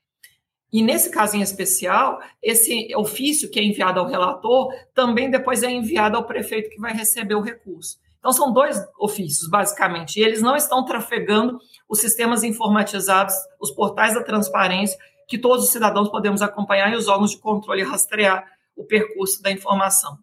E 0.72 0.84
nesse 0.84 1.10
caso 1.10 1.38
em 1.38 1.42
especial, 1.42 2.20
esse 2.44 2.94
ofício 2.96 3.50
que 3.50 3.60
é 3.60 3.64
enviado 3.64 4.00
ao 4.00 4.08
relator 4.08 4.74
também 4.94 5.30
depois 5.30 5.64
é 5.64 5.72
enviado 5.72 6.18
ao 6.18 6.26
prefeito 6.26 6.70
que 6.70 6.80
vai 6.80 6.94
receber 6.94 7.36
o 7.36 7.42
recurso. 7.42 7.98
Então 8.20 8.34
são 8.34 8.52
dois 8.52 8.78
ofícios, 9.00 9.50
basicamente, 9.50 10.20
e 10.20 10.24
eles 10.24 10.42
não 10.42 10.56
estão 10.56 10.84
trafegando 10.84 11.60
os 11.88 12.00
sistemas 12.00 12.44
informatizados, 12.44 13.34
os 13.60 13.72
portais 13.72 14.14
da 14.14 14.24
transparência, 14.24 14.98
que 15.28 15.38
todos 15.38 15.66
os 15.66 15.72
cidadãos 15.72 16.10
podemos 16.10 16.42
acompanhar 16.42 16.92
e 16.92 16.96
os 16.96 17.08
órgãos 17.08 17.32
de 17.32 17.38
controle 17.38 17.84
rastrear 17.84 18.46
o 18.76 18.84
percurso 18.84 19.42
da 19.42 19.52
informação. 19.52 20.18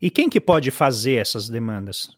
E 0.00 0.10
quem 0.10 0.28
que 0.28 0.40
pode 0.40 0.70
fazer 0.70 1.16
essas 1.16 1.48
demandas? 1.48 2.16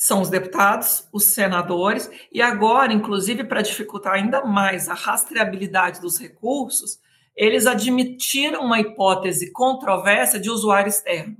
São 0.00 0.22
os 0.22 0.30
deputados, 0.30 1.06
os 1.12 1.34
senadores, 1.34 2.10
e 2.32 2.40
agora, 2.40 2.90
inclusive, 2.90 3.44
para 3.44 3.60
dificultar 3.60 4.14
ainda 4.14 4.42
mais 4.42 4.88
a 4.88 4.94
rastreabilidade 4.94 6.00
dos 6.00 6.18
recursos, 6.18 6.98
eles 7.36 7.66
admitiram 7.66 8.62
uma 8.62 8.80
hipótese 8.80 9.52
controversa 9.52 10.40
de 10.40 10.48
usuário 10.48 10.88
externo. 10.88 11.36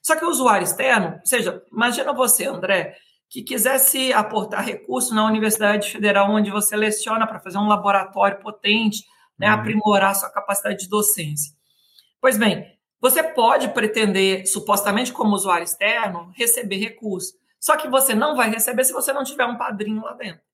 Só 0.00 0.14
que 0.14 0.24
o 0.24 0.30
usuário 0.30 0.62
externo, 0.62 1.16
ou 1.18 1.26
seja, 1.26 1.60
imagina 1.72 2.12
você, 2.12 2.44
André, 2.46 2.96
que 3.28 3.42
quisesse 3.42 4.12
aportar 4.12 4.64
recurso 4.64 5.12
na 5.12 5.26
Universidade 5.26 5.90
Federal, 5.90 6.30
onde 6.30 6.48
você 6.48 6.76
leciona 6.76 7.26
para 7.26 7.40
fazer 7.40 7.58
um 7.58 7.66
laboratório 7.66 8.38
potente, 8.38 9.02
né, 9.36 9.48
uhum. 9.48 9.54
aprimorar 9.54 10.14
sua 10.14 10.30
capacidade 10.30 10.78
de 10.78 10.88
docência. 10.88 11.52
Pois 12.20 12.38
bem, 12.38 12.72
você 13.00 13.20
pode 13.20 13.66
pretender, 13.70 14.46
supostamente 14.46 15.12
como 15.12 15.34
usuário 15.34 15.64
externo, 15.64 16.30
receber 16.36 16.76
recurso. 16.76 17.44
Só 17.60 17.76
que 17.76 17.88
você 17.88 18.14
não 18.14 18.36
vai 18.36 18.50
receber 18.50 18.84
se 18.84 18.92
você 18.92 19.12
não 19.12 19.24
tiver 19.24 19.46
um 19.46 19.56
padrinho 19.56 20.02
lá 20.02 20.12
dentro. 20.14 20.44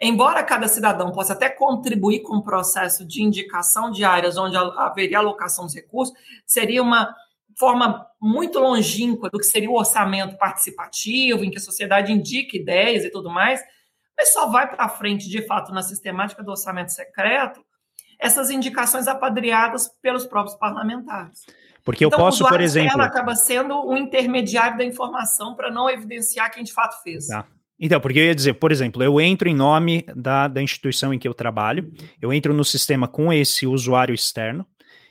Embora 0.00 0.42
cada 0.42 0.66
cidadão 0.66 1.12
possa 1.12 1.32
até 1.32 1.48
contribuir 1.48 2.22
com 2.22 2.36
o 2.36 2.42
processo 2.42 3.06
de 3.06 3.22
indicação 3.22 3.90
de 3.90 4.04
áreas 4.04 4.36
onde 4.36 4.56
haveria 4.56 5.18
alocação 5.18 5.64
dos 5.64 5.74
recursos, 5.74 6.14
seria 6.44 6.82
uma 6.82 7.14
forma 7.56 8.06
muito 8.20 8.58
longínqua 8.58 9.30
do 9.30 9.38
que 9.38 9.44
seria 9.44 9.70
o 9.70 9.78
orçamento 9.78 10.36
participativo, 10.36 11.44
em 11.44 11.50
que 11.50 11.58
a 11.58 11.60
sociedade 11.60 12.12
indica 12.12 12.56
ideias 12.56 13.04
e 13.04 13.10
tudo 13.10 13.30
mais, 13.30 13.62
mas 14.16 14.32
só 14.32 14.48
vai 14.48 14.68
para 14.68 14.88
frente, 14.88 15.28
de 15.28 15.46
fato, 15.46 15.72
na 15.72 15.82
sistemática 15.82 16.42
do 16.42 16.50
orçamento 16.50 16.92
secreto, 16.92 17.64
essas 18.18 18.50
indicações 18.50 19.08
apadreadas 19.08 19.88
pelos 20.00 20.24
próprios 20.24 20.56
parlamentares. 20.56 21.44
Porque 21.84 22.04
eu 22.04 22.08
então, 22.08 22.18
posso, 22.18 22.46
por 22.46 22.60
exemplo. 22.60 22.92
Ela 22.92 23.06
acaba 23.06 23.34
sendo 23.34 23.88
um 23.88 23.96
intermediário 23.96 24.78
da 24.78 24.84
informação 24.84 25.54
para 25.54 25.70
não 25.70 25.90
evidenciar 25.90 26.52
quem 26.52 26.62
de 26.62 26.72
fato 26.72 27.02
fez. 27.02 27.26
Tá. 27.26 27.46
Então, 27.84 28.00
porque 28.00 28.20
eu 28.20 28.24
ia 28.24 28.34
dizer, 28.34 28.54
por 28.54 28.70
exemplo, 28.70 29.02
eu 29.02 29.20
entro 29.20 29.48
em 29.48 29.54
nome 29.54 30.04
da, 30.14 30.46
da 30.46 30.62
instituição 30.62 31.12
em 31.12 31.18
que 31.18 31.26
eu 31.26 31.34
trabalho, 31.34 31.92
eu 32.20 32.32
entro 32.32 32.54
no 32.54 32.64
sistema 32.64 33.08
com 33.08 33.32
esse 33.32 33.66
usuário 33.66 34.14
externo, 34.14 34.64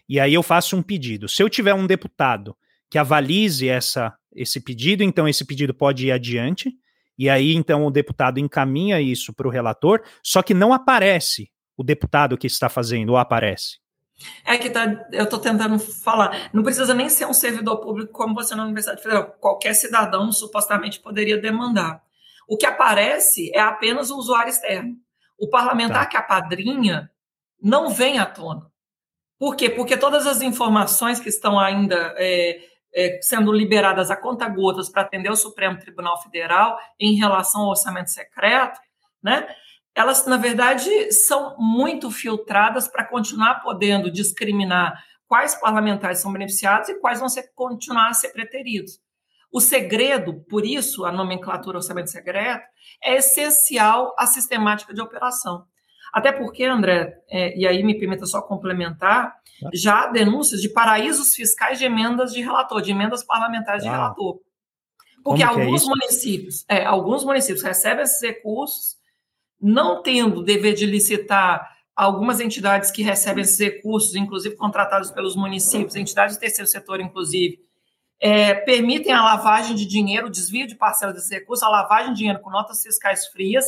e 0.08 0.22
aí 0.22 0.34
eu 0.34 0.42
faço 0.42 0.78
um 0.78 0.82
pedido. 0.82 1.28
Se 1.28 1.44
eu 1.44 1.50
tiver 1.50 1.74
um 1.74 1.86
deputado 1.86 2.56
que 2.90 2.98
avalize 2.98 3.68
essa, 3.68 4.14
esse 4.34 4.62
pedido, 4.62 5.04
então 5.04 5.28
esse 5.28 5.44
pedido 5.44 5.74
pode 5.74 6.08
ir 6.08 6.14
adiante, 6.14 6.72
e 7.18 7.30
aí 7.30 7.54
então 7.56 7.86
o 7.86 7.92
deputado 7.92 8.40
encaminha 8.40 9.02
isso 9.02 9.34
para 9.34 9.48
o 9.48 9.52
relator, 9.52 10.02
só 10.24 10.42
que 10.42 10.54
não 10.54 10.72
aparece 10.72 11.52
o 11.76 11.84
deputado 11.84 12.38
que 12.38 12.48
está 12.48 12.70
fazendo, 12.70 13.10
ou 13.10 13.18
aparece. 13.18 13.81
É 14.46 14.58
que 14.58 14.70
tá, 14.70 15.08
eu 15.12 15.26
estou 15.26 15.40
tentando 15.40 15.78
falar. 15.80 16.50
Não 16.54 16.64
precisa 16.64 16.94
nem 16.94 17.10
ser 17.10 17.26
um 17.26 17.34
servidor 17.34 17.78
público 17.78 18.12
como 18.12 18.34
você 18.36 18.56
na 18.56 18.64
Universidade 18.64 19.02
Federal. 19.02 19.36
Qualquer 19.40 19.74
cidadão 19.74 20.32
supostamente 20.32 21.00
poderia 21.00 21.38
demandar. 21.38 22.02
O 22.48 22.58
que 22.58 22.66
aparece 22.66 23.52
é 23.56 23.60
apenas 23.60 24.12
o 24.12 24.18
usuário 24.18 24.50
externo. 24.50 24.96
O 25.40 25.50
parlamentar 25.50 26.04
tá. 26.04 26.06
que 26.06 26.18
apadrinha 26.18 27.10
não 27.62 27.90
vem 27.90 28.20
à 28.20 28.26
tona. 28.26 28.72
Por 29.40 29.56
quê? 29.56 29.70
Porque 29.70 29.98
todas 29.98 30.28
as 30.28 30.42
informações 30.42 31.20
que 31.20 31.30
estão 31.30 31.60
ainda 31.60 32.14
é, 32.18 32.62
é, 32.94 33.20
sendo 33.22 33.52
liberadas 33.52 34.12
a 34.12 34.16
conta-gotas 34.16 34.90
para 34.90 35.02
atender 35.02 35.32
o 35.32 35.36
Supremo 35.36 35.80
Tribunal 35.80 36.22
Federal 36.22 36.78
em 37.00 37.16
relação 37.16 37.62
ao 37.62 37.70
orçamento 37.70 38.12
secreto, 38.12 38.80
né? 39.24 39.48
Elas, 39.96 40.26
na 40.26 40.38
verdade, 40.38 41.12
são 41.12 41.56
muito 41.58 42.10
filtradas 42.10 42.88
para 42.88 43.06
continuar 43.06 43.62
podendo 43.62 44.10
discriminar 44.10 45.04
quais 45.28 45.56
parlamentares 45.56 46.20
são 46.20 46.32
beneficiados 46.32 46.90
e 46.90 47.00
quais 47.00 47.20
vão 47.20 47.30
ser, 47.30 47.52
continuar 47.56 48.10
a 48.10 48.14
ser 48.14 48.30
preteridos. 48.30 49.00
O 49.52 49.60
segredo, 49.60 50.46
por 50.50 50.66
isso, 50.66 51.04
a 51.04 51.12
nomenclatura 51.12 51.78
orçamento 51.78 52.10
secreto, 52.10 52.64
é 53.04 53.16
essencial 53.16 54.16
à 54.18 54.26
sistemática 54.26 54.94
de 54.94 55.02
operação. 55.02 55.66
Até 56.14 56.32
porque, 56.32 56.64
André, 56.64 57.18
é, 57.30 57.58
e 57.58 57.68
aí 57.68 57.84
me 57.84 57.98
permita 57.98 58.26
só 58.26 58.42
complementar, 58.42 59.36
já 59.74 60.04
há 60.04 60.08
denúncias 60.08 60.62
de 60.62 60.70
paraísos 60.70 61.34
fiscais 61.34 61.80
de 61.80 61.86
emendas 61.86 62.34
de 62.34 62.42
relator, 62.42 62.82
de 62.82 62.92
emendas 62.92 63.24
parlamentares 63.24 63.84
de 63.84 63.90
ah. 63.90 63.94
relator. 63.94 64.40
Porque 65.24 65.44
é 65.44 65.46
alguns 65.46 65.84
é 65.84 65.88
municípios, 65.88 66.66
é, 66.68 66.86
alguns 66.86 67.24
municípios 67.24 67.64
recebem 67.64 68.04
esses 68.04 68.22
recursos 68.22 68.98
não 69.62 70.02
tendo 70.02 70.44
dever 70.44 70.74
de 70.74 70.86
licitar 70.86 71.70
algumas 71.96 72.40
entidades 72.40 72.90
que 72.90 73.04
recebem 73.04 73.44
esses 73.44 73.60
recursos, 73.60 74.16
inclusive 74.16 74.56
contratados 74.56 75.12
pelos 75.12 75.36
municípios, 75.36 75.96
entidades 75.96 76.36
do 76.36 76.40
terceiro 76.40 76.70
setor, 76.70 77.00
inclusive, 77.00 77.60
é, 78.20 78.54
permitem 78.54 79.12
a 79.12 79.24
lavagem 79.24 79.76
de 79.76 79.86
dinheiro, 79.86 80.28
o 80.28 80.32
desvio 80.32 80.68
de 80.68 80.76
parcela 80.76 81.14
desses 81.14 81.30
recursos, 81.30 81.64
a 81.64 81.70
lavagem 81.70 82.14
de 82.14 82.20
dinheiro 82.20 82.40
com 82.40 82.50
notas 82.50 82.82
fiscais 82.82 83.28
frias 83.28 83.66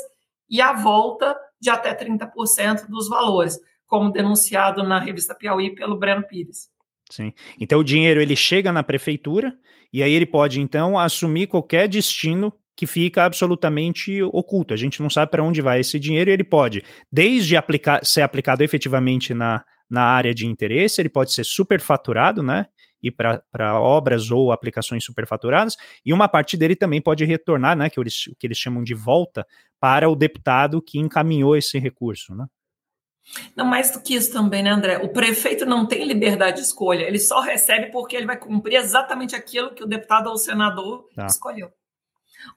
e 0.50 0.62
a 0.62 0.73
volta 0.73 1.35
de 1.59 1.69
até 1.69 1.93
30% 1.93 2.88
dos 2.88 3.09
valores, 3.09 3.59
como 3.88 4.12
denunciado 4.12 4.83
na 4.83 5.00
revista 5.00 5.35
Piauí 5.35 5.73
pelo 5.73 5.97
Breno 5.97 6.23
Pires. 6.27 6.69
Sim. 7.09 7.33
Então 7.59 7.79
o 7.79 7.83
dinheiro 7.83 8.21
ele 8.21 8.35
chega 8.35 8.71
na 8.71 8.83
prefeitura 8.83 9.57
e 9.91 10.01
aí 10.01 10.13
ele 10.13 10.25
pode 10.25 10.59
então 10.62 10.97
assumir 10.97 11.47
qualquer 11.47 11.88
destino 11.88 12.53
que 12.75 12.88
fica 12.88 13.23
absolutamente 13.23 14.21
oculto. 14.23 14.73
A 14.73 14.77
gente 14.77 15.01
não 15.01 15.09
sabe 15.09 15.31
para 15.31 15.43
onde 15.43 15.62
vai 15.62 15.79
esse 15.79 15.99
dinheiro 15.99 16.29
e 16.29 16.33
ele 16.33 16.43
pode, 16.43 16.83
desde 17.12 17.55
aplicar, 17.55 18.03
ser 18.05 18.21
aplicado 18.21 18.63
efetivamente 18.63 19.33
na, 19.33 19.63
na 19.89 20.03
área 20.03 20.33
de 20.33 20.47
interesse, 20.47 21.01
ele 21.01 21.09
pode 21.09 21.33
ser 21.33 21.43
superfaturado, 21.43 22.41
né? 22.41 22.67
E 23.01 23.12
para 23.12 23.79
obras 23.79 24.31
ou 24.31 24.51
aplicações 24.51 25.03
superfaturadas, 25.03 25.75
e 26.05 26.13
uma 26.13 26.27
parte 26.27 26.55
dele 26.55 26.75
também 26.75 27.01
pode 27.01 27.25
retornar, 27.25 27.77
né? 27.77 27.89
Que 27.89 27.99
eles, 27.99 28.23
que 28.39 28.47
eles 28.47 28.57
chamam 28.57 28.81
de 28.83 28.93
volta 28.93 29.45
para 29.79 30.09
o 30.09 30.15
deputado 30.15 30.81
que 30.81 30.97
encaminhou 30.97 31.55
esse 31.55 31.77
recurso, 31.77 32.33
né? 32.33 32.45
Não, 33.55 33.65
mais 33.65 33.91
do 33.91 34.01
que 34.01 34.15
isso 34.15 34.33
também, 34.33 34.63
né, 34.63 34.69
André? 34.69 34.97
O 34.97 35.09
prefeito 35.09 35.65
não 35.65 35.86
tem 35.86 36.05
liberdade 36.05 36.57
de 36.57 36.63
escolha, 36.63 37.03
ele 37.03 37.19
só 37.19 37.39
recebe 37.39 37.91
porque 37.91 38.15
ele 38.15 38.25
vai 38.25 38.38
cumprir 38.38 38.75
exatamente 38.75 39.36
aquilo 39.36 39.73
que 39.73 39.83
o 39.83 39.88
deputado 39.88 40.27
ou 40.27 40.33
o 40.33 40.38
senador 40.38 41.07
tá. 41.15 41.25
escolheu. 41.25 41.71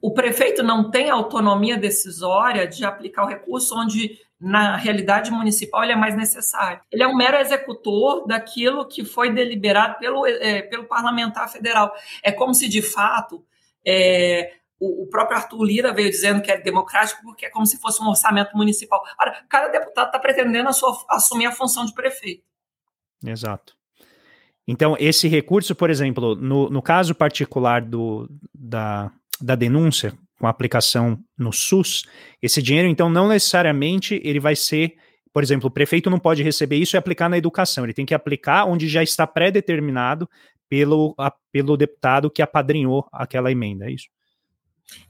O 0.00 0.12
prefeito 0.12 0.62
não 0.62 0.90
tem 0.90 1.10
autonomia 1.10 1.76
decisória 1.76 2.66
de 2.66 2.84
aplicar 2.84 3.24
o 3.24 3.28
recurso 3.28 3.78
onde, 3.78 4.18
na 4.40 4.76
realidade 4.76 5.30
municipal, 5.30 5.82
ele 5.82 5.92
é 5.92 5.96
mais 5.96 6.16
necessário. 6.16 6.80
Ele 6.90 7.02
é 7.02 7.06
um 7.06 7.16
mero 7.16 7.36
executor 7.36 8.26
daquilo 8.26 8.86
que 8.86 9.04
foi 9.04 9.32
deliberado 9.32 9.98
pelo, 9.98 10.26
é, 10.26 10.62
pelo 10.62 10.84
parlamentar 10.84 11.50
federal. 11.50 11.92
É 12.22 12.32
como 12.32 12.54
se, 12.54 12.68
de 12.68 12.82
fato, 12.82 13.44
é, 13.86 14.52
o, 14.78 15.06
próprio 15.06 15.38
Arthur 15.38 15.64
Lira 15.64 15.92
veio 15.92 16.10
dizendo 16.10 16.42
que 16.42 16.50
é 16.50 16.60
democrático 16.60 17.22
porque 17.22 17.46
é 17.46 17.50
como 17.50 17.66
se 17.66 17.78
fosse 17.78 18.02
um 18.02 18.08
orçamento 18.08 18.56
municipal. 18.56 19.02
Ora, 19.18 19.44
cada 19.48 19.68
deputado 19.68 20.06
está 20.06 20.18
pretendendo 20.18 20.68
a 20.68 20.72
sua, 20.72 20.96
assumir 21.08 21.46
a 21.46 21.52
função 21.52 21.84
de 21.86 21.94
prefeito. 21.94 22.44
Exato. 23.24 23.74
Então, 24.68 24.96
esse 24.98 25.28
recurso, 25.28 25.74
por 25.74 25.90
exemplo, 25.90 26.34
no, 26.34 26.68
no 26.68 26.82
caso 26.82 27.14
particular 27.14 27.80
do, 27.80 28.28
da, 28.52 29.10
da 29.40 29.54
denúncia 29.54 30.12
com 30.38 30.46
a 30.46 30.50
aplicação 30.50 31.18
no 31.36 31.52
SUS, 31.52 32.04
esse 32.42 32.62
dinheiro, 32.62 32.88
então, 32.88 33.08
não 33.08 33.28
necessariamente 33.28 34.20
ele 34.22 34.38
vai 34.38 34.54
ser, 34.54 34.94
por 35.32 35.42
exemplo, 35.42 35.68
o 35.68 35.70
prefeito 35.70 36.10
não 36.10 36.18
pode 36.18 36.42
receber 36.42 36.76
isso 36.76 36.96
e 36.96 36.98
aplicar 36.98 37.28
na 37.28 37.38
educação, 37.38 37.84
ele 37.84 37.94
tem 37.94 38.06
que 38.06 38.14
aplicar 38.14 38.66
onde 38.66 38.88
já 38.88 39.02
está 39.02 39.26
pré-determinado 39.26 40.28
pelo, 40.68 41.14
pelo 41.50 41.76
deputado 41.76 42.30
que 42.30 42.42
apadrinhou 42.42 43.06
aquela 43.12 43.50
emenda, 43.50 43.86
é 43.86 43.92
isso? 43.92 44.08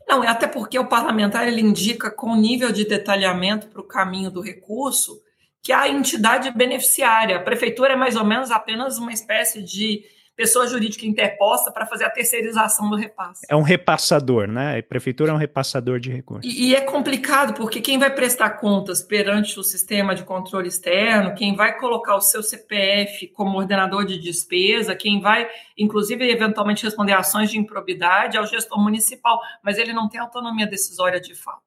Não, 0.08 0.22
é 0.22 0.28
até 0.28 0.46
porque 0.46 0.78
o 0.78 0.86
parlamentar 0.86 1.46
ele 1.46 1.60
indica 1.60 2.10
com 2.10 2.34
nível 2.36 2.72
de 2.72 2.84
detalhamento 2.84 3.68
para 3.68 3.80
o 3.80 3.86
caminho 3.86 4.30
do 4.30 4.40
recurso 4.40 5.20
que 5.62 5.72
a 5.72 5.88
entidade 5.88 6.50
beneficiária, 6.52 7.36
a 7.36 7.42
prefeitura 7.42 7.94
é 7.94 7.96
mais 7.96 8.14
ou 8.14 8.24
menos 8.24 8.52
apenas 8.52 8.98
uma 8.98 9.12
espécie 9.12 9.62
de 9.62 10.04
pessoa 10.36 10.66
jurídica 10.66 11.06
interposta 11.06 11.72
para 11.72 11.86
fazer 11.86 12.04
a 12.04 12.10
terceirização 12.10 12.90
do 12.90 12.96
repasse. 12.96 13.46
É 13.48 13.56
um 13.56 13.62
repassador, 13.62 14.46
né? 14.46 14.78
A 14.78 14.82
prefeitura 14.82 15.32
é 15.32 15.34
um 15.34 15.38
repassador 15.38 15.98
de 15.98 16.10
recursos. 16.10 16.44
E, 16.44 16.68
e, 16.68 16.74
é 16.76 16.82
complicado, 16.82 17.54
porque 17.54 17.80
quem 17.80 17.98
vai 17.98 18.14
prestar 18.14 18.50
contas 18.50 19.02
perante 19.02 19.58
o 19.58 19.62
sistema 19.62 20.14
de 20.14 20.24
controle 20.24 20.68
externo, 20.68 21.34
quem 21.34 21.56
vai 21.56 21.78
colocar 21.78 22.14
o 22.16 22.20
seu 22.20 22.42
CPF 22.42 23.28
como 23.28 23.56
ordenador 23.56 24.04
de 24.04 24.18
despesa, 24.18 24.94
quem 24.94 25.20
vai, 25.20 25.48
inclusive, 25.76 26.30
eventualmente 26.30 26.84
responder 26.84 27.14
ações 27.14 27.50
de 27.50 27.58
improbidade 27.58 28.36
é 28.36 28.40
o 28.40 28.46
gestor 28.46 28.78
municipal, 28.78 29.40
mas 29.62 29.78
ele 29.78 29.94
não 29.94 30.06
tem 30.06 30.20
autonomia 30.20 30.66
decisória 30.66 31.18
de 31.18 31.34
fato. 31.34 31.64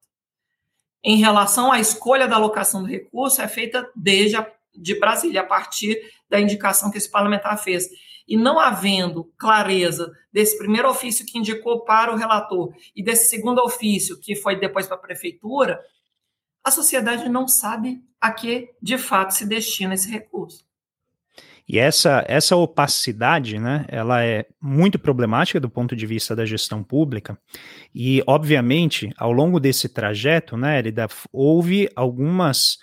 Em 1.03 1.17
relação 1.17 1.71
à 1.71 1.79
escolha 1.79 2.27
da 2.27 2.35
alocação 2.35 2.83
do 2.83 2.87
recurso, 2.87 3.41
é 3.41 3.47
feita 3.47 3.89
desde 3.95 4.35
a, 4.35 4.45
de 4.75 4.99
Brasília, 4.99 5.41
a 5.41 5.45
partir 5.45 5.97
da 6.29 6.39
indicação 6.39 6.91
que 6.91 6.97
esse 6.97 7.09
parlamentar 7.09 7.57
fez 7.57 7.89
e 8.29 8.37
não 8.37 8.59
havendo 8.59 9.25
clareza 9.35 10.11
desse 10.31 10.55
primeiro 10.55 10.87
ofício 10.87 11.25
que 11.25 11.39
indicou 11.39 11.83
para 11.83 12.13
o 12.13 12.15
relator 12.15 12.71
e 12.95 13.03
desse 13.03 13.27
segundo 13.27 13.59
ofício 13.59 14.19
que 14.19 14.35
foi 14.35 14.55
depois 14.55 14.85
para 14.85 14.95
a 14.95 14.99
prefeitura, 14.99 15.81
a 16.63 16.69
sociedade 16.69 17.27
não 17.27 17.47
sabe 17.47 17.99
a 18.21 18.31
que 18.31 18.69
de 18.79 18.99
fato 18.99 19.31
se 19.31 19.47
destina 19.47 19.95
esse 19.95 20.09
recurso. 20.09 20.63
E 21.67 21.77
essa, 21.77 22.23
essa 22.27 22.55
opacidade, 22.55 23.59
né, 23.59 23.85
ela 23.89 24.23
é 24.23 24.45
muito 24.59 24.97
problemática 24.97 25.59
do 25.59 25.69
ponto 25.69 25.95
de 25.95 26.05
vista 26.05 26.35
da 26.35 26.43
gestão 26.45 26.83
pública. 26.83 27.37
E, 27.93 28.23
obviamente, 28.25 29.11
ao 29.15 29.31
longo 29.31 29.59
desse 29.59 29.87
trajeto, 29.87 30.57
né, 30.57 30.79
ele 30.79 30.91
houve 31.31 31.87
algumas 31.95 32.79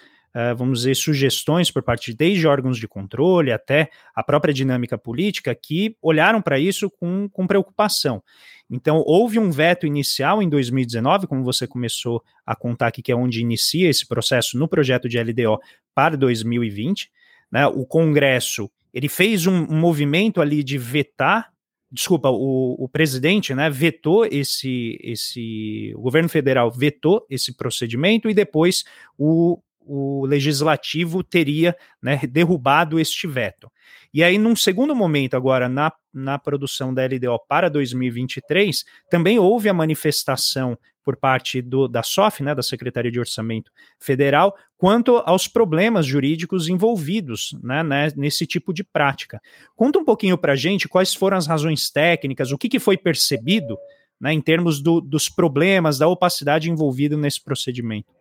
vamos 0.54 0.80
dizer, 0.80 0.94
sugestões 0.94 1.70
por 1.70 1.82
parte 1.82 2.10
de 2.10 2.16
desde 2.16 2.46
órgãos 2.46 2.78
de 2.78 2.86
controle 2.86 3.50
até 3.50 3.88
a 4.14 4.22
própria 4.22 4.52
dinâmica 4.52 4.98
política 4.98 5.54
que 5.54 5.96
olharam 6.02 6.42
para 6.42 6.58
isso 6.58 6.90
com, 6.90 7.28
com 7.28 7.46
preocupação. 7.46 8.22
Então, 8.68 9.02
houve 9.06 9.38
um 9.38 9.50
veto 9.50 9.86
inicial 9.86 10.42
em 10.42 10.48
2019, 10.48 11.26
como 11.26 11.42
você 11.42 11.66
começou 11.66 12.22
a 12.44 12.54
contar 12.54 12.88
aqui, 12.88 13.00
que 13.00 13.12
é 13.12 13.16
onde 13.16 13.40
inicia 13.40 13.88
esse 13.88 14.06
processo 14.06 14.58
no 14.58 14.68
projeto 14.68 15.08
de 15.08 15.18
LDO 15.18 15.58
para 15.94 16.16
2020. 16.16 17.10
Né? 17.50 17.66
O 17.66 17.86
Congresso 17.86 18.70
ele 18.92 19.08
fez 19.08 19.46
um, 19.46 19.54
um 19.54 19.78
movimento 19.78 20.40
ali 20.40 20.62
de 20.62 20.76
vetar 20.78 21.50
desculpa, 21.90 22.28
o, 22.28 22.74
o 22.78 22.88
presidente, 22.88 23.54
né, 23.54 23.70
vetou 23.70 24.26
esse, 24.26 24.98
esse, 25.02 25.92
o 25.96 26.00
governo 26.00 26.28
federal 26.28 26.70
vetou 26.70 27.24
esse 27.30 27.56
procedimento 27.56 28.28
e 28.28 28.34
depois 28.34 28.84
o, 29.16 29.58
o 29.86 30.26
legislativo 30.26 31.22
teria 31.22 31.76
né, 32.02 32.20
derrubado 32.28 32.98
este 32.98 33.26
veto. 33.26 33.70
E 34.12 34.24
aí, 34.24 34.38
num 34.38 34.56
segundo 34.56 34.94
momento, 34.94 35.36
agora, 35.36 35.68
na, 35.68 35.92
na 36.12 36.38
produção 36.38 36.92
da 36.92 37.04
LDO 37.04 37.38
para 37.48 37.68
2023, 37.68 38.84
também 39.10 39.38
houve 39.38 39.68
a 39.68 39.74
manifestação 39.74 40.76
por 41.04 41.16
parte 41.16 41.62
do, 41.62 41.86
da 41.86 42.02
SOF, 42.02 42.42
né, 42.42 42.52
da 42.52 42.62
Secretaria 42.62 43.12
de 43.12 43.20
Orçamento 43.20 43.70
Federal, 44.00 44.56
quanto 44.76 45.18
aos 45.18 45.46
problemas 45.46 46.04
jurídicos 46.04 46.68
envolvidos 46.68 47.56
né, 47.62 47.82
né, 47.84 48.08
nesse 48.16 48.44
tipo 48.44 48.72
de 48.72 48.82
prática. 48.82 49.40
Conta 49.76 50.00
um 50.00 50.04
pouquinho 50.04 50.36
para 50.36 50.54
a 50.54 50.56
gente 50.56 50.88
quais 50.88 51.14
foram 51.14 51.36
as 51.36 51.46
razões 51.46 51.90
técnicas, 51.90 52.50
o 52.50 52.58
que, 52.58 52.68
que 52.68 52.80
foi 52.80 52.96
percebido 52.96 53.78
né, 54.20 54.32
em 54.32 54.40
termos 54.40 54.80
do, 54.80 55.00
dos 55.00 55.28
problemas, 55.28 55.96
da 55.96 56.08
opacidade 56.08 56.70
envolvida 56.70 57.16
nesse 57.16 57.40
procedimento. 57.40 58.12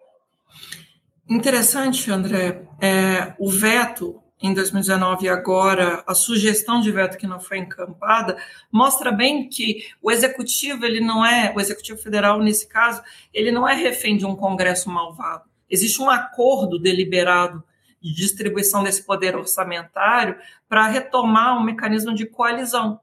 Interessante, 1.27 2.11
André. 2.11 2.67
É, 2.79 3.33
o 3.39 3.49
veto 3.49 4.21
em 4.41 4.53
2019 4.53 5.25
e 5.25 5.29
agora 5.29 6.03
a 6.05 6.13
sugestão 6.13 6.81
de 6.81 6.91
veto 6.91 7.17
que 7.17 7.25
não 7.25 7.39
foi 7.39 7.57
encampada 7.57 8.37
mostra 8.71 9.11
bem 9.11 9.47
que 9.47 9.87
o 10.01 10.11
executivo 10.11 10.85
ele 10.85 10.99
não 10.99 11.25
é 11.25 11.53
o 11.55 11.59
executivo 11.59 11.97
federal 11.97 12.39
nesse 12.39 12.67
caso 12.67 13.01
ele 13.33 13.51
não 13.51 13.67
é 13.67 13.73
refém 13.73 14.17
de 14.17 14.25
um 14.25 14.35
Congresso 14.35 14.89
malvado 14.89 15.45
existe 15.69 16.01
um 16.01 16.09
acordo 16.09 16.77
deliberado 16.77 17.63
de 18.01 18.13
distribuição 18.13 18.83
desse 18.83 19.03
poder 19.03 19.37
orçamentário 19.37 20.37
para 20.67 20.85
retomar 20.87 21.57
um 21.57 21.63
mecanismo 21.63 22.13
de 22.13 22.25
coalizão 22.25 22.99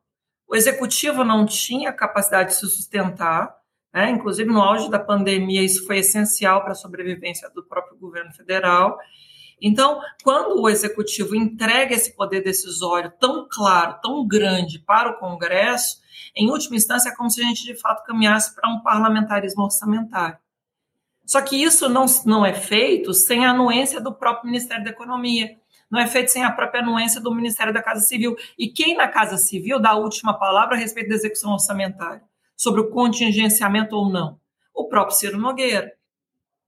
o 0.47 0.55
executivo 0.55 1.25
não 1.25 1.47
tinha 1.47 1.93
capacidade 1.93 2.51
de 2.51 2.57
se 2.57 2.67
sustentar 2.69 3.57
né? 3.93 4.11
inclusive 4.11 4.51
no 4.51 4.61
auge 4.61 4.91
da 4.91 4.99
pandemia 4.99 5.63
isso 5.63 5.87
foi 5.87 5.99
essencial 5.99 6.63
para 6.63 6.73
a 6.73 6.77
sobrevivência 6.77 7.51
do 7.51 7.63
próprio 7.63 7.97
governo 7.99 8.33
federal 8.33 8.99
então, 9.65 10.01
quando 10.25 10.61
o 10.61 10.69
executivo 10.69 11.37
entrega 11.37 11.95
esse 11.95 12.17
poder 12.17 12.43
decisório 12.43 13.13
tão 13.21 13.47
claro, 13.49 14.01
tão 14.03 14.27
grande 14.27 14.81
para 14.81 15.11
o 15.11 15.19
Congresso, 15.19 16.03
em 16.35 16.51
última 16.51 16.75
instância 16.75 17.11
é 17.11 17.15
como 17.15 17.31
se 17.31 17.41
a 17.41 17.45
gente 17.45 17.63
de 17.63 17.77
fato 17.77 18.05
caminhasse 18.05 18.53
para 18.57 18.69
um 18.69 18.81
parlamentarismo 18.81 19.63
orçamentário. 19.63 20.37
Só 21.25 21.41
que 21.41 21.55
isso 21.55 21.89
não, 21.89 22.07
não 22.27 22.45
é 22.45 22.53
feito 22.53 23.15
sem 23.15 23.47
a 23.47 23.51
anuência 23.51 24.01
do 24.01 24.13
próprio 24.13 24.51
Ministério 24.51 24.83
da 24.83 24.91
Economia, 24.91 25.57
não 25.89 26.01
é 26.01 26.09
feito 26.09 26.33
sem 26.33 26.43
a 26.43 26.51
própria 26.51 26.83
anuência 26.83 27.21
do 27.21 27.33
Ministério 27.33 27.73
da 27.73 27.81
Casa 27.81 28.01
Civil. 28.01 28.35
E 28.59 28.67
quem 28.67 28.97
na 28.97 29.07
Casa 29.07 29.37
Civil 29.37 29.79
dá 29.79 29.91
a 29.91 29.97
última 29.97 30.37
palavra 30.37 30.75
a 30.75 30.79
respeito 30.79 31.11
da 31.11 31.15
execução 31.15 31.53
orçamentária, 31.53 32.23
sobre 32.57 32.81
o 32.81 32.91
contingenciamento 32.91 33.97
ou 33.97 34.11
não? 34.11 34.39
O 34.75 34.89
próprio 34.89 35.17
Ciro 35.17 35.39
Nogueira. 35.39 35.93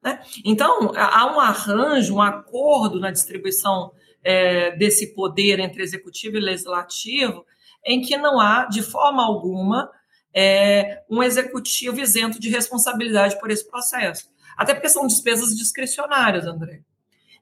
Né? 0.03 0.23
Então, 0.45 0.93
há 0.95 1.35
um 1.35 1.41
arranjo, 1.41 2.17
um 2.17 2.23
acordo 2.23 3.01
na 3.01 3.11
distribuição 3.11 3.93
é, 4.23 4.77
desse 4.77 5.15
poder 5.15 5.59
entre 5.59 5.83
executivo 5.83 6.37
e 6.37 6.41
legislativo, 6.41 7.45
em 7.85 8.03
que 8.03 8.17
não 8.17 8.41
há, 8.41 8.67
de 8.67 8.83
forma 8.83 9.25
alguma, 9.25 9.91
é, 10.35 11.03
um 11.09 11.23
executivo 11.23 12.01
isento 12.01 12.41
de 12.41 12.49
responsabilidade 12.49 13.39
por 13.39 13.51
esse 13.51 13.67
processo. 13.69 14.29
Até 14.57 14.75
porque 14.75 14.89
são 14.89 15.07
despesas 15.07 15.57
discricionárias, 15.57 16.47
André. 16.47 16.83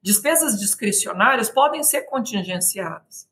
Despesas 0.02 0.58
discricionárias 0.58 1.48
podem 1.48 1.82
ser 1.82 2.02
contingenciadas. 2.02 3.28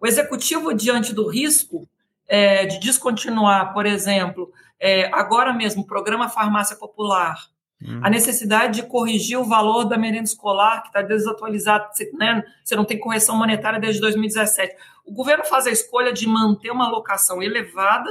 O 0.00 0.06
executivo, 0.06 0.72
diante 0.72 1.12
do 1.12 1.28
risco 1.28 1.88
é, 2.28 2.66
de 2.66 2.78
descontinuar, 2.78 3.72
por 3.72 3.86
exemplo, 3.86 4.52
é, 4.78 5.10
agora 5.12 5.52
mesmo 5.52 5.82
o 5.82 5.86
programa 5.86 6.28
Farmácia 6.28 6.76
Popular, 6.76 7.36
Uhum. 7.80 8.00
A 8.02 8.10
necessidade 8.10 8.80
de 8.80 8.88
corrigir 8.88 9.38
o 9.38 9.44
valor 9.44 9.84
da 9.84 9.96
merenda 9.96 10.24
escolar, 10.24 10.82
que 10.82 10.88
está 10.88 11.00
desatualizado, 11.00 11.88
né? 12.14 12.42
você 12.64 12.74
não 12.74 12.84
tem 12.84 12.98
correção 12.98 13.36
monetária 13.36 13.78
desde 13.78 14.00
2017. 14.00 14.74
O 15.06 15.12
governo 15.12 15.44
faz 15.44 15.66
a 15.66 15.70
escolha 15.70 16.12
de 16.12 16.26
manter 16.26 16.70
uma 16.70 16.86
alocação 16.86 17.42
elevada 17.42 18.10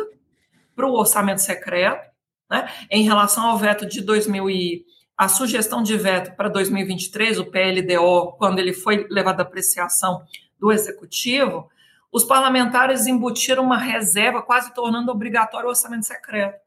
para 0.76 0.88
o 0.88 0.94
orçamento 0.94 1.42
secreto, 1.42 2.10
né? 2.50 2.72
em 2.90 3.04
relação 3.04 3.46
ao 3.46 3.58
veto 3.58 3.86
de 3.86 4.02
2000 4.02 4.50
e 4.50 4.86
a 5.18 5.28
sugestão 5.28 5.84
de 5.84 5.98
veto 5.98 6.36
para 6.36 6.48
2023, 6.48 7.40
o 7.40 7.46
PLDO, 7.46 8.38
quando 8.38 8.60
ele 8.60 8.72
foi 8.72 9.06
levado 9.10 9.40
à 9.40 9.44
apreciação 9.44 10.22
do 10.60 10.72
executivo, 10.72 11.70
os 12.12 12.24
parlamentares 12.24 13.06
embutiram 13.08 13.64
uma 13.64 13.78
reserva, 13.78 14.42
quase 14.42 14.74
tornando 14.74 15.12
obrigatório 15.12 15.68
o 15.68 15.70
orçamento 15.70 16.06
secreto. 16.06 16.60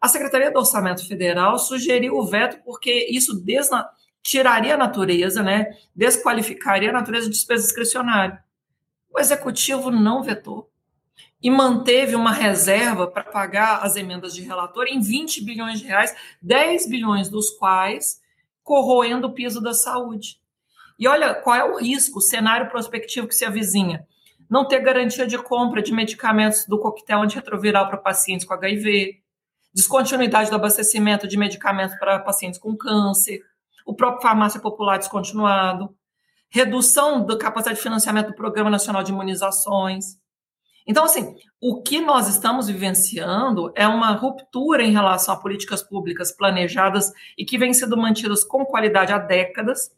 A 0.00 0.08
Secretaria 0.08 0.50
do 0.50 0.58
Orçamento 0.58 1.06
Federal 1.06 1.58
sugeriu 1.58 2.16
o 2.16 2.26
veto 2.26 2.62
porque 2.64 3.06
isso 3.10 3.38
desna 3.44 3.88
tiraria 4.22 4.74
a 4.74 4.78
natureza, 4.78 5.42
né, 5.42 5.76
desqualificaria 5.94 6.90
a 6.90 6.92
natureza 6.92 7.26
de 7.26 7.32
despesa 7.32 7.64
discricionária. 7.64 8.42
O 9.12 9.18
executivo 9.18 9.90
não 9.90 10.22
vetou 10.22 10.70
e 11.42 11.50
manteve 11.50 12.14
uma 12.14 12.32
reserva 12.32 13.06
para 13.06 13.24
pagar 13.24 13.82
as 13.82 13.96
emendas 13.96 14.34
de 14.34 14.42
relator 14.42 14.86
em 14.86 15.00
20 15.00 15.42
bilhões 15.44 15.80
de 15.80 15.86
reais, 15.86 16.14
10 16.42 16.88
bilhões 16.88 17.28
dos 17.28 17.50
quais 17.50 18.20
corroendo 18.62 19.28
o 19.28 19.32
piso 19.32 19.60
da 19.60 19.72
saúde. 19.72 20.38
E 20.98 21.08
olha 21.08 21.34
qual 21.34 21.56
é 21.56 21.64
o 21.64 21.78
risco, 21.78 22.18
o 22.18 22.22
cenário 22.22 22.68
prospectivo 22.68 23.26
que 23.26 23.34
se 23.34 23.44
avizinha. 23.44 24.06
Não 24.50 24.66
ter 24.66 24.80
garantia 24.80 25.28
de 25.28 25.38
compra 25.38 25.80
de 25.80 25.92
medicamentos 25.92 26.66
do 26.66 26.78
coquetel 26.78 27.22
antirretroviral 27.22 27.86
para 27.86 27.96
pacientes 27.96 28.44
com 28.44 28.52
HIV, 28.52 29.22
descontinuidade 29.72 30.50
do 30.50 30.56
abastecimento 30.56 31.28
de 31.28 31.36
medicamentos 31.36 31.96
para 31.96 32.18
pacientes 32.18 32.58
com 32.58 32.76
câncer, 32.76 33.40
o 33.86 33.94
próprio 33.94 34.22
farmácia 34.22 34.60
popular 34.60 34.98
descontinuado, 34.98 35.94
redução 36.48 37.24
da 37.24 37.38
capacidade 37.38 37.76
de 37.76 37.82
financiamento 37.82 38.28
do 38.28 38.34
Programa 38.34 38.68
Nacional 38.68 39.04
de 39.04 39.12
Imunizações. 39.12 40.18
Então, 40.86 41.04
assim, 41.04 41.36
o 41.60 41.80
que 41.82 42.00
nós 42.00 42.28
estamos 42.28 42.66
vivenciando 42.66 43.72
é 43.76 43.86
uma 43.86 44.10
ruptura 44.12 44.82
em 44.82 44.90
relação 44.90 45.34
a 45.34 45.40
políticas 45.40 45.82
públicas 45.82 46.32
planejadas 46.32 47.12
e 47.38 47.44
que 47.44 47.56
vêm 47.56 47.72
sendo 47.72 47.96
mantidas 47.96 48.42
com 48.42 48.64
qualidade 48.64 49.12
há 49.12 49.18
décadas. 49.18 49.92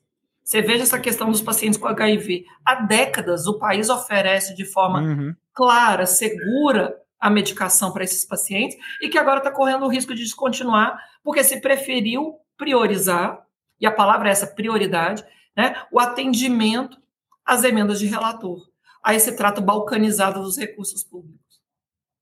Você 0.45 0.61
veja 0.61 0.83
essa 0.83 0.99
questão 0.99 1.31
dos 1.31 1.41
pacientes 1.41 1.79
com 1.79 1.87
HIV. 1.89 2.45
Há 2.65 2.83
décadas 2.83 3.47
o 3.47 3.59
país 3.59 3.89
oferece 3.89 4.55
de 4.55 4.65
forma 4.65 5.01
uhum. 5.01 5.35
clara, 5.55 6.05
segura, 6.07 6.97
a 7.23 7.31
medicação 7.31 7.93
para 7.93 8.03
esses 8.03 8.25
pacientes 8.25 8.77
e 9.01 9.09
que 9.09 9.17
agora 9.17 9.39
está 9.39 9.53
correndo 9.53 9.85
o 9.85 9.89
risco 9.89 10.13
de 10.13 10.25
descontinuar, 10.25 10.99
porque 11.23 11.45
se 11.45 11.61
preferiu 11.61 12.35
priorizar, 12.57 13.47
e 13.81 13.87
a 13.87 13.93
palavra 13.93 14.29
é 14.29 14.33
essa, 14.33 14.47
prioridade, 14.47 15.25
né, 15.57 15.85
o 15.93 16.01
atendimento 16.01 17.01
às 17.45 17.63
emendas 17.63 18.01
de 18.01 18.07
relator, 18.07 18.61
a 19.03 19.15
esse 19.15 19.37
trato 19.37 19.61
balcanizado 19.61 20.43
dos 20.43 20.57
recursos 20.57 21.05
públicos. 21.05 21.61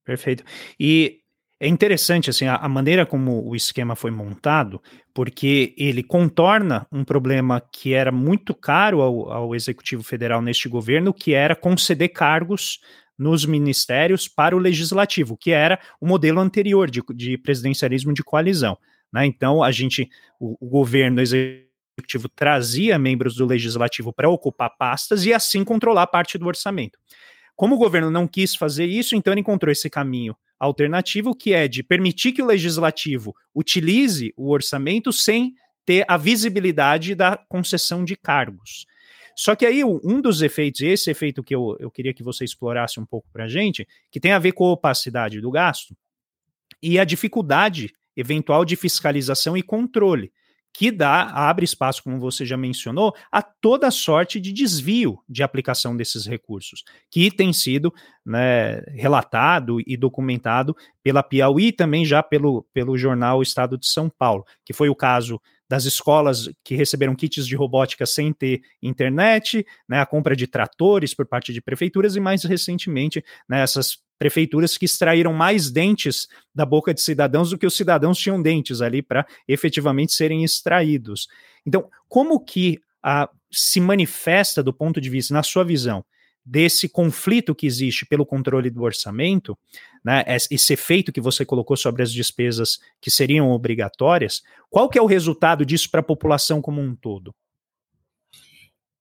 Perfeito. 0.04 0.44
E 0.78 1.20
é 1.61 1.68
interessante 1.68 2.31
assim 2.31 2.46
a, 2.46 2.57
a, 2.57 2.68
maneira 2.68 3.05
como 3.05 3.46
o 3.46 3.55
esquema 3.55 3.94
foi 3.94 4.11
montado, 4.11 4.83
porque 5.12 5.75
ele 5.77 6.03
contorna 6.03 6.87
um 6.90 7.05
problema 7.05 7.61
que 7.61 7.92
era 7.92 8.11
muito 8.11 8.55
caro 8.55 9.03
ao, 9.03 9.31
ao 9.31 9.55
executivo 9.55 10.03
federal 10.03 10.40
neste 10.40 10.70
governo, 10.70 11.12
que 11.12 11.35
era 11.35 11.55
conceder 11.55 12.09
cargos 12.09 12.81
nos 13.18 13.44
ministérios 13.44 14.27
para 14.27 14.57
o 14.57 14.59
legislativo, 14.59 15.37
que 15.37 15.51
era 15.51 15.79
o 16.01 16.07
modelo 16.07 16.40
anterior 16.40 16.90
de, 16.90 17.03
de 17.14 17.37
presidencialismo 17.37 18.14
de 18.14 18.25
coalizão. 18.25 18.79
Né? 19.12 19.27
Então, 19.27 19.62
a 19.62 19.70
gente, 19.70 20.09
o, 20.40 20.57
o 20.59 20.70
governo 20.70 21.20
executivo 21.20 22.31
trazia 22.35 22.99
membros 22.99 23.37
do 23.37 23.44
legislativo 23.44 24.11
para 24.11 24.31
ocupar 24.31 24.75
pastas 24.79 25.27
e 25.27 25.35
assim 25.35 25.62
controlar 25.62 26.07
parte 26.07 26.38
do 26.38 26.46
orçamento. 26.46 26.99
Como 27.61 27.75
o 27.75 27.79
governo 27.79 28.11
não 28.11 28.27
quis 28.27 28.55
fazer 28.55 28.87
isso, 28.87 29.14
então 29.14 29.35
ele 29.35 29.42
encontrou 29.42 29.70
esse 29.70 29.90
caminho 29.90 30.35
alternativo, 30.59 31.35
que 31.35 31.53
é 31.53 31.68
de 31.68 31.83
permitir 31.83 32.33
que 32.33 32.40
o 32.40 32.46
legislativo 32.46 33.35
utilize 33.55 34.33
o 34.35 34.49
orçamento 34.49 35.12
sem 35.12 35.53
ter 35.85 36.07
a 36.09 36.16
visibilidade 36.16 37.14
da 37.14 37.37
concessão 37.51 38.03
de 38.03 38.16
cargos. 38.16 38.87
Só 39.37 39.55
que 39.55 39.66
aí 39.66 39.85
um 39.85 40.23
dos 40.23 40.40
efeitos, 40.40 40.81
esse 40.81 41.11
efeito 41.11 41.44
que 41.44 41.55
eu, 41.55 41.77
eu 41.79 41.90
queria 41.90 42.14
que 42.14 42.23
você 42.23 42.46
explorasse 42.46 42.99
um 42.99 43.05
pouco 43.05 43.29
para 43.31 43.44
a 43.44 43.49
gente, 43.49 43.87
que 44.11 44.18
tem 44.18 44.33
a 44.33 44.38
ver 44.38 44.53
com 44.53 44.64
a 44.64 44.73
opacidade 44.73 45.38
do 45.38 45.51
gasto 45.51 45.94
e 46.83 46.99
a 46.99 47.05
dificuldade 47.05 47.92
eventual 48.16 48.64
de 48.64 48.75
fiscalização 48.75 49.55
e 49.55 49.62
controle, 49.62 50.33
que 50.72 50.90
dá, 50.90 51.24
abre 51.24 51.64
espaço, 51.64 52.02
como 52.02 52.18
você 52.18 52.44
já 52.46 52.56
mencionou, 52.56 53.14
a 53.30 53.42
toda 53.42 53.90
sorte 53.90 54.40
de 54.40 54.52
desvio 54.52 55.18
de 55.28 55.42
aplicação 55.42 55.96
desses 55.96 56.26
recursos, 56.26 56.85
que 57.11 57.30
tem 57.30 57.52
sido 57.52 57.92
né, 58.24 58.80
relatado 58.94 59.80
e 59.87 59.96
documentado 59.96 60.76
pela 61.02 61.22
Piauí 61.22 61.68
e 61.68 61.72
também 61.72 62.04
já 62.04 62.22
pelo, 62.22 62.66
pelo 62.72 62.96
jornal 62.96 63.42
Estado 63.42 63.76
de 63.76 63.87
São 63.87 64.09
Paulo, 64.09 64.44
que 64.64 64.72
foi 64.72 64.88
o 64.88 64.94
caso 64.94 65.40
das 65.68 65.85
escolas 65.85 66.50
que 66.64 66.74
receberam 66.74 67.14
kits 67.14 67.46
de 67.46 67.54
robótica 67.54 68.04
sem 68.04 68.33
ter 68.33 68.61
internet, 68.83 69.64
né, 69.88 70.00
a 70.00 70.06
compra 70.06 70.35
de 70.35 70.46
tratores 70.46 71.14
por 71.14 71.26
parte 71.26 71.52
de 71.52 71.61
prefeituras 71.61 72.16
e 72.16 72.20
mais 72.20 72.42
recentemente 72.42 73.24
né, 73.48 73.62
essas 73.62 73.98
prefeituras 74.20 74.76
que 74.76 74.85
extraíram 74.85 75.33
mais 75.33 75.70
dentes 75.70 76.28
da 76.54 76.66
boca 76.66 76.92
de 76.92 77.00
cidadãos 77.00 77.48
do 77.48 77.56
que 77.56 77.66
os 77.66 77.74
cidadãos 77.74 78.18
tinham 78.18 78.40
dentes 78.40 78.83
ali 78.83 79.00
para 79.00 79.26
efetivamente 79.48 80.12
serem 80.12 80.44
extraídos. 80.44 81.26
Então, 81.66 81.88
como 82.06 82.38
que 82.38 82.78
a, 83.02 83.30
se 83.50 83.80
manifesta 83.80 84.62
do 84.62 84.74
ponto 84.74 85.00
de 85.00 85.09
vista, 85.09 85.33
na 85.33 85.42
sua 85.42 85.64
visão, 85.64 86.04
desse 86.44 86.87
conflito 86.87 87.54
que 87.54 87.66
existe 87.66 88.04
pelo 88.04 88.26
controle 88.26 88.68
do 88.68 88.83
orçamento, 88.83 89.59
né, 90.04 90.22
esse 90.50 90.74
efeito 90.74 91.12
que 91.12 91.20
você 91.20 91.42
colocou 91.42 91.74
sobre 91.74 92.02
as 92.02 92.12
despesas 92.12 92.78
que 93.00 93.11
seriam 93.11 93.50
obrigatórias, 93.50 94.42
qual 94.68 94.90
que 94.90 94.98
é 94.98 95.02
o 95.02 95.06
resultado 95.06 95.64
disso 95.64 95.90
para 95.90 96.00
a 96.00 96.04
população 96.04 96.61
como 96.61 96.78
um 96.78 96.94
todo? 96.94 97.35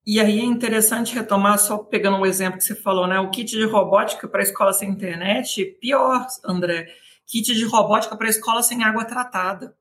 E 0.05 0.19
aí 0.19 0.39
é 0.39 0.43
interessante 0.43 1.13
retomar, 1.13 1.59
só 1.59 1.77
pegando 1.77 2.17
um 2.17 2.25
exemplo 2.25 2.57
que 2.57 2.63
você 2.63 2.75
falou, 2.75 3.05
né? 3.05 3.19
O 3.19 3.29
kit 3.29 3.51
de 3.51 3.65
robótica 3.65 4.27
para 4.27 4.41
escola 4.41 4.73
sem 4.73 4.89
internet, 4.89 5.63
pior, 5.79 6.25
André, 6.43 6.88
kit 7.27 7.53
de 7.53 7.65
robótica 7.65 8.15
para 8.15 8.29
escola 8.29 8.63
sem 8.63 8.83
água 8.83 9.05
tratada. 9.05 9.75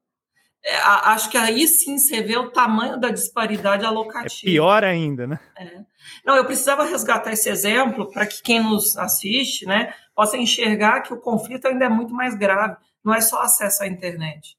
É, 0.65 0.77
acho 0.77 1.31
que 1.31 1.39
aí 1.39 1.67
sim 1.69 1.99
você 1.99 2.21
vê 2.21 2.37
o 2.37 2.51
tamanho 2.51 2.99
da 2.99 3.11
disparidade 3.11 3.85
alocativa. 3.85 4.51
É 4.51 4.53
pior 4.53 4.85
ainda, 4.85 5.27
né? 5.27 5.41
É. 5.57 5.81
Não, 6.25 6.35
eu 6.35 6.45
precisava 6.45 6.85
resgatar 6.85 7.33
esse 7.33 7.49
exemplo 7.49 8.11
para 8.11 8.27
que 8.27 8.43
quem 8.43 8.63
nos 8.63 8.97
assiste, 8.97 9.65
né, 9.67 9.95
possa 10.15 10.37
enxergar 10.37 11.03
que 11.03 11.15
o 11.15 11.21
conflito 11.21 11.67
ainda 11.69 11.85
é 11.85 11.89
muito 11.89 12.13
mais 12.13 12.35
grave. 12.35 12.77
Não 13.05 13.15
é 13.15 13.21
só 13.21 13.41
acesso 13.41 13.83
à 13.83 13.87
internet. 13.87 14.59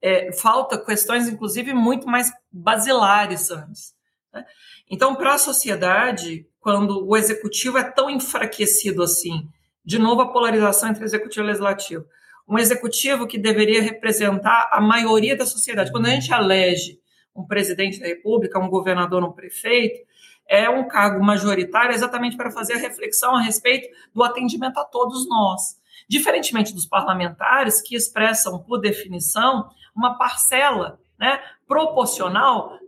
É, 0.00 0.32
falta 0.32 0.82
questões, 0.82 1.28
inclusive, 1.28 1.72
muito 1.72 2.06
mais 2.06 2.32
basilares 2.50 3.50
antes. 3.50 3.94
Né? 4.32 4.44
Então, 4.90 5.14
para 5.14 5.34
a 5.34 5.38
sociedade, 5.38 6.46
quando 6.60 7.06
o 7.06 7.16
executivo 7.16 7.78
é 7.78 7.84
tão 7.84 8.10
enfraquecido 8.10 9.02
assim, 9.02 9.48
de 9.84 9.98
novo 9.98 10.22
a 10.22 10.32
polarização 10.32 10.90
entre 10.90 11.04
executivo 11.04 11.44
e 11.44 11.48
legislativo, 11.48 12.04
um 12.48 12.58
executivo 12.58 13.26
que 13.26 13.38
deveria 13.38 13.82
representar 13.82 14.68
a 14.70 14.80
maioria 14.80 15.36
da 15.36 15.46
sociedade. 15.46 15.90
Quando 15.90 16.06
a 16.06 16.10
gente 16.10 16.32
elege 16.32 16.98
um 17.34 17.46
presidente 17.46 17.98
da 17.98 18.06
República, 18.06 18.58
um 18.58 18.68
governador, 18.68 19.24
um 19.24 19.32
prefeito, 19.32 20.00
é 20.46 20.68
um 20.68 20.86
cargo 20.86 21.24
majoritário 21.24 21.94
exatamente 21.94 22.36
para 22.36 22.50
fazer 22.50 22.74
a 22.74 22.78
reflexão 22.78 23.34
a 23.34 23.40
respeito 23.40 23.88
do 24.14 24.22
atendimento 24.22 24.78
a 24.78 24.84
todos 24.84 25.26
nós. 25.28 25.80
Diferentemente 26.06 26.74
dos 26.74 26.86
parlamentares, 26.86 27.80
que 27.80 27.96
expressam, 27.96 28.58
por 28.58 28.78
definição, 28.78 29.70
uma 29.96 30.18
parcela 30.18 31.00
né, 31.18 31.40
proporcional 31.66 32.78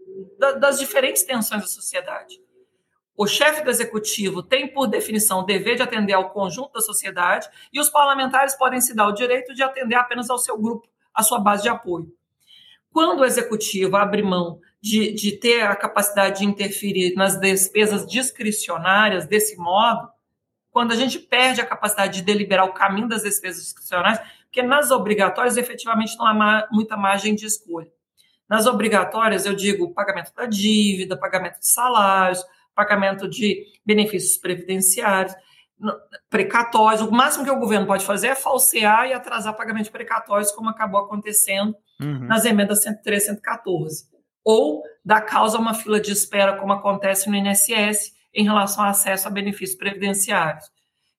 das 0.59 0.79
diferentes 0.79 1.23
tensões 1.23 1.63
da 1.63 1.69
sociedade. 1.69 2.41
O 3.17 3.27
chefe 3.27 3.63
do 3.63 3.71
executivo 3.71 4.43
tem, 4.43 4.69
por 4.69 4.87
definição, 4.87 5.41
o 5.41 5.45
dever 5.45 5.77
de 5.77 5.83
atender 5.83 6.13
ao 6.13 6.31
conjunto 6.31 6.73
da 6.73 6.81
sociedade 6.81 7.49
e 7.73 7.81
os 7.81 7.89
parlamentares 7.89 8.55
podem 8.55 8.81
se 8.81 8.95
dar 8.95 9.09
o 9.09 9.13
direito 9.13 9.55
de 9.55 9.63
atender 9.63 9.95
apenas 9.95 10.29
ao 10.29 10.39
seu 10.39 10.59
grupo, 10.59 10.87
à 11.15 11.23
sua 11.23 11.39
base 11.39 11.63
de 11.63 11.71
apoio. 11.71 12.13
Quando 12.93 13.21
o 13.21 13.25
executivo 13.25 13.97
abre 13.97 14.23
mão 14.23 14.61
de, 14.83 15.13
de 15.13 15.33
ter 15.33 15.63
a 15.63 15.75
capacidade 15.75 16.41
de 16.41 16.45
interferir 16.45 17.15
nas 17.15 17.41
despesas 17.41 18.07
discricionárias 18.07 19.27
desse 19.27 19.57
modo, 19.57 20.11
quando 20.71 20.93
a 20.93 20.97
gente 20.97 21.19
perde 21.19 21.63
a 21.63 21.67
capacidade 21.67 22.19
de 22.19 22.23
deliberar 22.23 22.67
o 22.67 22.75
caminho 22.75 23.09
das 23.09 23.23
despesas 23.23 23.63
discricionárias, 23.63 24.21
porque 24.43 24.63
nas 24.63 24.91
obrigatórias 24.91 25.57
efetivamente 25.57 26.17
não 26.19 26.27
há 26.27 26.69
muita 26.71 26.99
margem 26.99 27.35
de 27.35 27.47
escolha. 27.47 27.91
Nas 28.49 28.67
obrigatórias, 28.67 29.45
eu 29.45 29.55
digo 29.55 29.93
pagamento 29.93 30.33
da 30.35 30.47
dívida, 30.47 31.19
pagamento 31.19 31.59
de 31.59 31.67
salários, 31.67 32.45
pagamento 32.75 33.29
de 33.29 33.65
benefícios 33.85 34.37
previdenciários, 34.39 35.35
precatórios. 36.31 37.03
O 37.03 37.11
máximo 37.11 37.45
que 37.45 37.51
o 37.51 37.59
governo 37.59 37.87
pode 37.87 38.05
fazer 38.05 38.29
é 38.29 38.35
falsear 38.35 39.07
e 39.07 39.13
atrasar 39.13 39.57
pagamento 39.57 39.87
de 39.87 39.91
precatórios, 39.91 40.53
como 40.53 40.69
acabou 40.69 41.01
acontecendo 41.01 41.75
uhum. 42.01 42.27
nas 42.27 42.45
emendas 42.45 42.83
103 42.83 43.23
e 43.23 43.27
114. 43.27 44.05
Ou 44.45 44.83
dar 45.05 45.23
causa 45.23 45.59
a 45.59 45.61
uma 45.61 45.75
fila 45.75 46.01
de 46.01 46.13
espera, 46.13 46.57
como 46.57 46.73
acontece 46.73 47.29
no 47.29 47.37
INSS, 47.37 48.15
em 48.33 48.45
relação 48.45 48.85
ao 48.85 48.91
acesso 48.91 49.27
a 49.27 49.31
benefícios 49.31 49.77
previdenciários. 49.77 50.71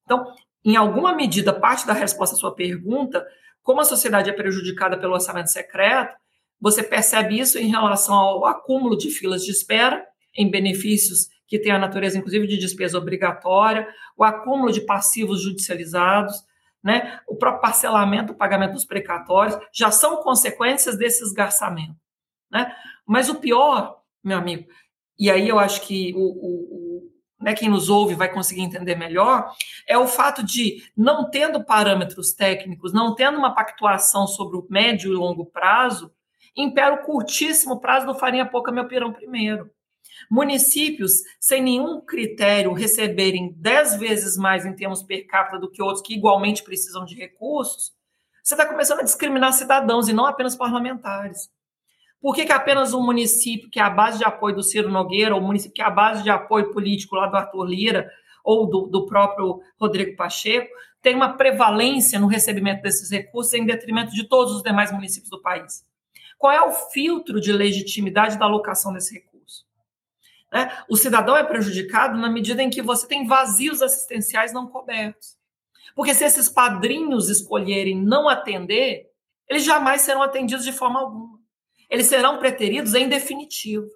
Então, 0.06 0.26
em 0.64 0.76
alguma 0.76 1.14
medida, 1.14 1.52
parte 1.52 1.86
da 1.86 1.94
resposta 1.94 2.36
à 2.36 2.40
sua 2.40 2.56
pergunta, 2.56 3.26
como 3.62 3.82
a 3.82 3.86
sociedade 3.86 4.30
é 4.30 4.34
prejudicada 4.34 4.98
pelo 4.98 5.14
orçamento 5.14 5.50
secreto, 5.50 6.16
você 6.60 6.82
percebe 6.82 7.40
isso 7.40 7.58
em 7.58 7.70
relação 7.70 8.16
ao 8.16 8.46
acúmulo 8.46 8.98
de 8.98 9.10
filas 9.10 9.44
de 9.44 9.52
espera 9.52 10.06
em 10.36 10.50
benefícios 10.50 11.30
que 11.48 11.58
têm 11.58 11.72
a 11.72 11.80
natureza, 11.80 12.18
inclusive, 12.18 12.46
de 12.46 12.58
despesa 12.58 12.98
obrigatória, 12.98 13.88
o 14.18 14.24
acúmulo 14.24 14.72
de 14.72 14.82
passivos 14.82 15.42
judicializados, 15.42 16.36
né, 16.84 17.20
o 17.28 17.36
próprio 17.36 17.62
parcelamento 17.62 18.34
do 18.34 18.38
pagamento 18.38 18.74
dos 18.74 18.86
precatórios, 18.86 19.58
já 19.74 19.90
são 19.90 20.18
consequências 20.18 20.98
desse 20.98 21.24
esgarçamento. 21.24 21.96
Né? 22.52 22.74
Mas 23.06 23.30
o 23.30 23.36
pior, 23.36 24.02
meu 24.24 24.38
amigo, 24.38 24.68
e 25.18 25.32
aí 25.32 25.48
eu 25.48 25.58
acho 25.58 25.82
que 25.82 26.14
o, 26.16 26.20
o, 26.20 26.76
o 26.76 27.12
né, 27.40 27.54
quem 27.54 27.70
nos 27.70 27.90
ouve 27.90 28.14
vai 28.16 28.32
conseguir 28.32 28.62
entender 28.62 28.96
melhor, 28.96 29.52
é 29.88 29.98
o 29.98 30.08
fato 30.08 30.44
de, 30.44 30.84
não 30.96 31.30
tendo 31.30 31.64
parâmetros 31.64 32.34
técnicos, 32.34 32.94
não 32.94 33.16
tendo 33.16 33.38
uma 33.38 33.54
pactuação 33.54 34.28
sobre 34.28 34.58
o 34.58 34.68
médio 34.70 35.12
e 35.12 35.16
longo 35.16 35.46
prazo, 35.46 36.12
impera 36.58 36.96
o 36.96 37.06
curtíssimo 37.06 37.80
prazo 37.80 38.08
do 38.08 38.16
farinha 38.16 38.46
pouca 38.46 38.72
meu 38.72 38.88
pirão 38.88 39.14
primeiro. 39.14 39.70
Municípios 40.30 41.22
sem 41.40 41.62
nenhum 41.62 42.02
critério 42.02 42.74
receberem 42.74 43.54
dez 43.56 43.96
vezes 43.96 44.36
mais 44.36 44.66
em 44.66 44.74
termos 44.74 45.04
per 45.04 45.28
capita 45.28 45.60
do 45.60 45.70
que 45.70 45.82
outros 45.82 46.02
que 46.02 46.16
igualmente 46.16 46.64
precisam 46.64 47.06
de 47.06 47.16
recursos, 47.16 47.96
você 48.44 48.54
está 48.54 48.66
começando 48.66 49.02
a 49.02 49.04
discriminar 49.04 49.52
cidadãos 49.52 50.08
e 50.08 50.14
não 50.14 50.26
apenas 50.26 50.56
parlamentares. 50.56 51.50
Por 52.22 52.34
que, 52.34 52.46
que 52.46 52.52
apenas 52.52 52.94
um 52.94 53.06
município 53.06 53.70
que 53.70 53.80
é 53.80 53.84
a 53.84 53.90
base 53.90 54.18
de 54.18 54.24
apoio 54.24 54.56
do 54.56 54.64
Ciro 54.64 54.90
Nogueira, 54.90 55.36
ou 55.36 55.42
um 55.42 55.46
município 55.46 55.76
que 55.76 55.82
é 55.82 55.86
a 55.86 55.92
base 55.92 56.24
de 56.24 56.30
apoio 56.30 56.72
político 56.72 57.16
lá 57.16 57.28
do 57.28 57.36
Arthur 57.36 57.66
Lira, 57.66 58.10
ou 58.44 58.66
do, 58.66 58.88
do 58.88 59.06
próprio 59.06 59.60
Rodrigo 59.78 60.16
Pacheco, 60.16 60.70
tem 61.02 61.14
uma 61.14 61.34
prevalência 61.34 62.18
no 62.20 62.28
recebimento 62.28 62.82
desses 62.82 63.12
recursos 63.12 63.54
em 63.54 63.66
detrimento 63.66 64.14
de 64.14 64.28
todos 64.28 64.56
os 64.56 64.64
demais 64.64 64.92
municípios 64.92 65.30
do 65.30 65.42
país? 65.42 65.84
Qual 66.38 66.54
é 66.54 66.62
o 66.62 66.72
filtro 66.72 67.42
de 67.42 67.52
legitimidade 67.52 68.38
da 68.38 68.46
alocação 68.46 68.94
desse 68.94 69.14
recurso? 69.14 69.66
Né? 70.52 70.72
O 70.90 70.96
cidadão 70.96 71.36
é 71.36 71.44
prejudicado 71.44 72.18
na 72.18 72.30
medida 72.30 72.62
em 72.62 72.70
que 72.70 72.82
você 72.82 73.08
tem 73.08 73.28
vazios 73.28 73.82
assistenciais 73.82 74.54
não 74.54 74.68
cobertos. 74.68 75.38
Porque 75.96 76.14
se 76.14 76.24
esses 76.24 76.48
padrinhos 76.48 77.30
escolherem 77.30 78.00
não 78.00 78.30
atender, 78.30 79.10
eles 79.50 79.64
jamais 79.64 80.02
serão 80.02 80.22
atendidos 80.22 80.64
de 80.64 80.72
forma 80.72 81.00
alguma. 81.00 81.40
Eles 81.90 82.08
serão 82.08 82.38
preteridos 82.38 82.94
em 82.94 83.08
definitivo. 83.08 83.88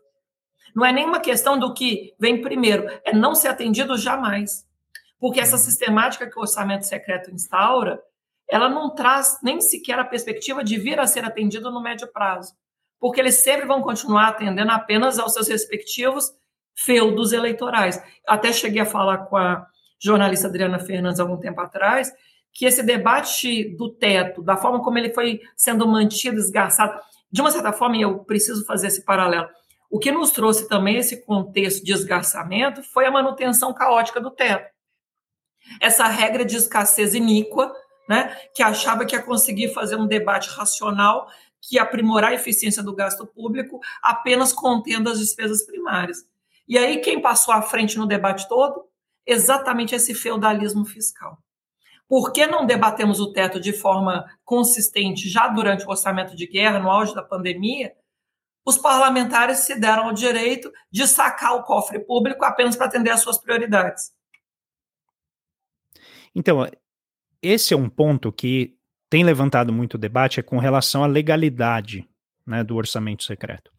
Não 0.73 0.85
é 0.85 0.91
nenhuma 0.91 1.19
questão 1.19 1.59
do 1.59 1.73
que 1.73 2.15
vem 2.17 2.41
primeiro, 2.41 2.87
é 3.03 3.13
não 3.13 3.35
ser 3.35 3.49
atendido 3.49 3.97
jamais. 3.97 4.65
Porque 5.19 5.39
essa 5.39 5.57
uhum. 5.57 5.61
sistemática 5.61 6.27
que 6.27 6.37
o 6.37 6.41
orçamento 6.41 6.85
secreto 6.85 7.29
instaura, 7.29 8.01
ela 8.51 8.67
não 8.67 8.93
traz 8.93 9.39
nem 9.41 9.61
sequer 9.61 9.97
a 9.97 10.03
perspectiva 10.03 10.61
de 10.61 10.77
vir 10.77 10.99
a 10.99 11.07
ser 11.07 11.23
atendido 11.23 11.71
no 11.71 11.81
médio 11.81 12.05
prazo, 12.11 12.53
porque 12.99 13.21
eles 13.21 13.35
sempre 13.35 13.65
vão 13.65 13.81
continuar 13.81 14.27
atendendo 14.27 14.71
apenas 14.71 15.17
aos 15.17 15.33
seus 15.33 15.47
respectivos 15.47 16.33
feudos 16.75 17.31
eleitorais. 17.31 18.03
Até 18.27 18.51
cheguei 18.51 18.81
a 18.81 18.85
falar 18.85 19.19
com 19.19 19.37
a 19.37 19.65
jornalista 19.97 20.49
Adriana 20.49 20.79
Fernandes 20.79 21.21
algum 21.21 21.37
tempo 21.37 21.61
atrás 21.61 22.11
que 22.51 22.65
esse 22.65 22.83
debate 22.83 23.73
do 23.77 23.89
teto, 23.89 24.41
da 24.41 24.57
forma 24.57 24.83
como 24.83 24.97
ele 24.97 25.13
foi 25.13 25.39
sendo 25.55 25.87
mantido, 25.87 26.37
esgarçado, 26.37 26.99
de 27.31 27.39
uma 27.39 27.49
certa 27.49 27.71
forma, 27.71 27.95
e 27.95 28.01
eu 28.01 28.19
preciso 28.19 28.65
fazer 28.65 28.87
esse 28.87 29.05
paralelo, 29.05 29.47
o 29.89 29.97
que 29.97 30.11
nos 30.11 30.31
trouxe 30.31 30.67
também 30.67 30.97
esse 30.97 31.25
contexto 31.25 31.85
de 31.85 31.93
esgarçamento 31.93 32.83
foi 32.83 33.05
a 33.05 33.11
manutenção 33.11 33.73
caótica 33.73 34.19
do 34.19 34.29
teto. 34.29 34.69
Essa 35.79 36.07
regra 36.07 36.43
de 36.43 36.57
escassez 36.57 37.13
iníqua 37.13 37.73
né, 38.11 38.35
que 38.53 38.61
achava 38.61 39.05
que 39.05 39.15
ia 39.15 39.23
conseguir 39.23 39.73
fazer 39.73 39.95
um 39.95 40.05
debate 40.05 40.49
racional 40.49 41.29
que 41.61 41.77
ia 41.77 41.83
aprimorar 41.83 42.31
a 42.31 42.35
eficiência 42.35 42.83
do 42.83 42.93
gasto 42.93 43.25
público 43.25 43.79
apenas 44.03 44.51
contendo 44.51 45.09
as 45.09 45.17
despesas 45.17 45.65
primárias. 45.65 46.25
E 46.67 46.77
aí, 46.77 46.99
quem 46.99 47.21
passou 47.21 47.53
à 47.53 47.61
frente 47.61 47.97
no 47.97 48.05
debate 48.05 48.49
todo? 48.49 48.85
Exatamente 49.25 49.95
esse 49.95 50.13
feudalismo 50.13 50.83
fiscal. 50.83 51.37
Por 52.05 52.33
que 52.33 52.45
não 52.45 52.65
debatemos 52.65 53.21
o 53.21 53.31
teto 53.31 53.59
de 53.59 53.71
forma 53.71 54.25
consistente 54.43 55.29
já 55.29 55.47
durante 55.47 55.85
o 55.85 55.89
orçamento 55.89 56.35
de 56.35 56.45
guerra, 56.47 56.79
no 56.79 56.91
auge 56.91 57.15
da 57.15 57.23
pandemia? 57.23 57.95
Os 58.65 58.77
parlamentares 58.77 59.59
se 59.59 59.79
deram 59.79 60.07
o 60.09 60.13
direito 60.13 60.69
de 60.91 61.07
sacar 61.07 61.55
o 61.55 61.63
cofre 61.63 61.99
público 61.99 62.43
apenas 62.43 62.75
para 62.75 62.87
atender 62.87 63.11
às 63.11 63.21
suas 63.21 63.37
prioridades. 63.37 64.11
Então, 66.35 66.65
esse 67.41 67.73
é 67.73 67.77
um 67.77 67.89
ponto 67.89 68.31
que 68.31 68.75
tem 69.09 69.23
levantado 69.23 69.73
muito 69.73 69.97
debate 69.97 70.39
é 70.39 70.43
com 70.43 70.57
relação 70.57 71.03
à 71.03 71.07
legalidade 71.07 72.07
né, 72.45 72.63
do 72.63 72.75
orçamento 72.75 73.23
secreto. 73.23 73.71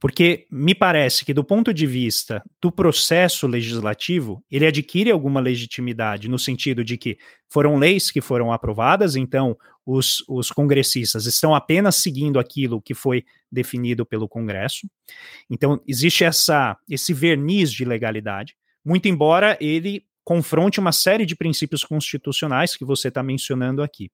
Porque 0.00 0.46
me 0.50 0.74
parece 0.74 1.24
que, 1.24 1.34
do 1.34 1.44
ponto 1.44 1.72
de 1.72 1.86
vista 1.86 2.42
do 2.60 2.70
processo 2.70 3.46
legislativo, 3.46 4.42
ele 4.50 4.66
adquire 4.66 5.10
alguma 5.10 5.40
legitimidade, 5.40 6.28
no 6.28 6.38
sentido 6.38 6.84
de 6.84 6.96
que 6.96 7.18
foram 7.48 7.76
leis 7.76 8.10
que 8.10 8.20
foram 8.20 8.52
aprovadas, 8.52 9.16
então 9.16 9.56
os, 9.84 10.22
os 10.28 10.50
congressistas 10.50 11.26
estão 11.26 11.54
apenas 11.54 11.96
seguindo 11.96 12.38
aquilo 12.38 12.82
que 12.82 12.94
foi 12.94 13.24
definido 13.50 14.04
pelo 14.04 14.28
Congresso. 14.28 14.88
Então, 15.50 15.80
existe 15.86 16.24
essa, 16.24 16.76
esse 16.88 17.12
verniz 17.12 17.72
de 17.72 17.84
legalidade, 17.84 18.54
muito 18.84 19.08
embora 19.08 19.56
ele 19.60 20.04
confronte 20.28 20.78
uma 20.78 20.92
série 20.92 21.24
de 21.24 21.34
princípios 21.34 21.82
constitucionais 21.82 22.76
que 22.76 22.84
você 22.84 23.08
está 23.08 23.22
mencionando 23.22 23.82
aqui. 23.82 24.12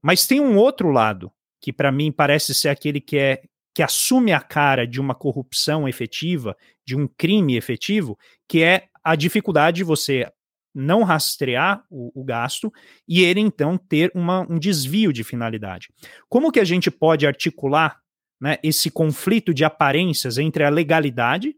Mas 0.00 0.24
tem 0.24 0.40
um 0.40 0.56
outro 0.56 0.92
lado 0.92 1.32
que 1.60 1.72
para 1.72 1.90
mim 1.90 2.12
parece 2.12 2.54
ser 2.54 2.68
aquele 2.68 3.00
que 3.00 3.18
é 3.18 3.42
que 3.74 3.82
assume 3.82 4.32
a 4.32 4.40
cara 4.40 4.86
de 4.86 5.00
uma 5.00 5.16
corrupção 5.16 5.88
efetiva, 5.88 6.56
de 6.86 6.94
um 6.94 7.08
crime 7.08 7.56
efetivo, 7.56 8.16
que 8.48 8.62
é 8.62 8.84
a 9.02 9.16
dificuldade 9.16 9.78
de 9.78 9.84
você 9.84 10.30
não 10.72 11.02
rastrear 11.02 11.84
o, 11.90 12.20
o 12.20 12.24
gasto 12.24 12.72
e 13.08 13.24
ele 13.24 13.40
então 13.40 13.76
ter 13.76 14.12
uma, 14.14 14.46
um 14.48 14.60
desvio 14.60 15.12
de 15.12 15.24
finalidade. 15.24 15.88
Como 16.28 16.52
que 16.52 16.60
a 16.60 16.64
gente 16.64 16.88
pode 16.88 17.26
articular 17.26 17.98
né, 18.40 18.58
esse 18.62 18.92
conflito 18.92 19.52
de 19.52 19.64
aparências 19.64 20.38
entre 20.38 20.62
a 20.62 20.70
legalidade, 20.70 21.56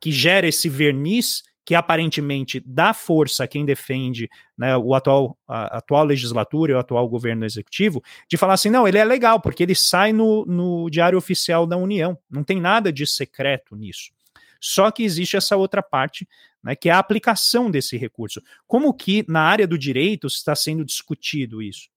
que 0.00 0.10
gera 0.10 0.48
esse 0.48 0.70
verniz 0.70 1.42
que 1.64 1.74
aparentemente 1.74 2.62
dá 2.64 2.92
força 2.92 3.44
a 3.44 3.48
quem 3.48 3.64
defende 3.64 4.28
né, 4.56 4.76
o 4.76 4.94
atual, 4.94 5.38
a, 5.48 5.78
atual 5.78 6.04
legislatura 6.04 6.72
e 6.72 6.74
o 6.74 6.78
atual 6.78 7.08
governo 7.08 7.44
executivo, 7.44 8.02
de 8.28 8.36
falar 8.36 8.54
assim, 8.54 8.68
não, 8.68 8.86
ele 8.86 8.98
é 8.98 9.04
legal, 9.04 9.40
porque 9.40 9.62
ele 9.62 9.74
sai 9.74 10.12
no, 10.12 10.44
no 10.44 10.90
Diário 10.90 11.16
Oficial 11.16 11.66
da 11.66 11.76
União, 11.76 12.18
não 12.30 12.44
tem 12.44 12.60
nada 12.60 12.92
de 12.92 13.06
secreto 13.06 13.74
nisso. 13.74 14.12
Só 14.60 14.90
que 14.90 15.02
existe 15.02 15.36
essa 15.36 15.56
outra 15.56 15.82
parte, 15.82 16.28
né, 16.62 16.74
que 16.74 16.88
é 16.88 16.92
a 16.92 16.98
aplicação 16.98 17.70
desse 17.70 17.96
recurso. 17.96 18.42
Como 18.66 18.92
que 18.92 19.24
na 19.28 19.40
área 19.40 19.66
do 19.66 19.78
direito 19.78 20.26
está 20.26 20.54
sendo 20.54 20.84
discutido 20.84 21.62
isso? 21.62 21.88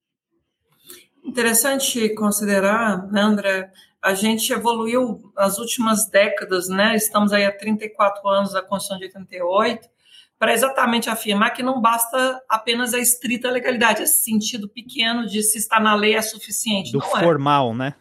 Interessante 1.28 2.13
considerar, 2.16 3.06
né, 3.12 3.22
André, 3.22 3.70
a 4.02 4.13
gente 4.13 4.54
evoluiu 4.54 5.32
nas 5.36 5.60
últimas 5.60 6.10
décadas, 6.10 6.70
né? 6.70 6.96
Estamos 6.96 7.34
aí 7.34 7.46
há 7.46 7.52
34 7.52 8.28
anos 8.30 8.54
da 8.54 8.62
Constituição 8.62 8.98
de 8.98 9.06
88, 9.06 9.90
para 10.40 10.54
exatamente 10.54 11.10
afirmar 11.10 11.52
que 11.52 11.62
não 11.62 11.82
basta 11.82 12.42
apenas 12.48 12.94
a 12.94 13.00
estrita 13.00 13.52
legalidade, 13.52 14.04
esse 14.04 14.24
sentido 14.24 14.70
pequeno 14.70 15.26
de 15.26 15.44
se 15.44 15.58
está 15.58 15.80
na 15.80 15.96
lei 15.96 16.16
é 16.16 16.22
suficiente. 16.22 16.94
Do 16.94 17.00
não 17.00 17.18
é. 17.18 17.24
formal, 17.24 17.72
é. 17.72 17.76
né? 17.76 17.96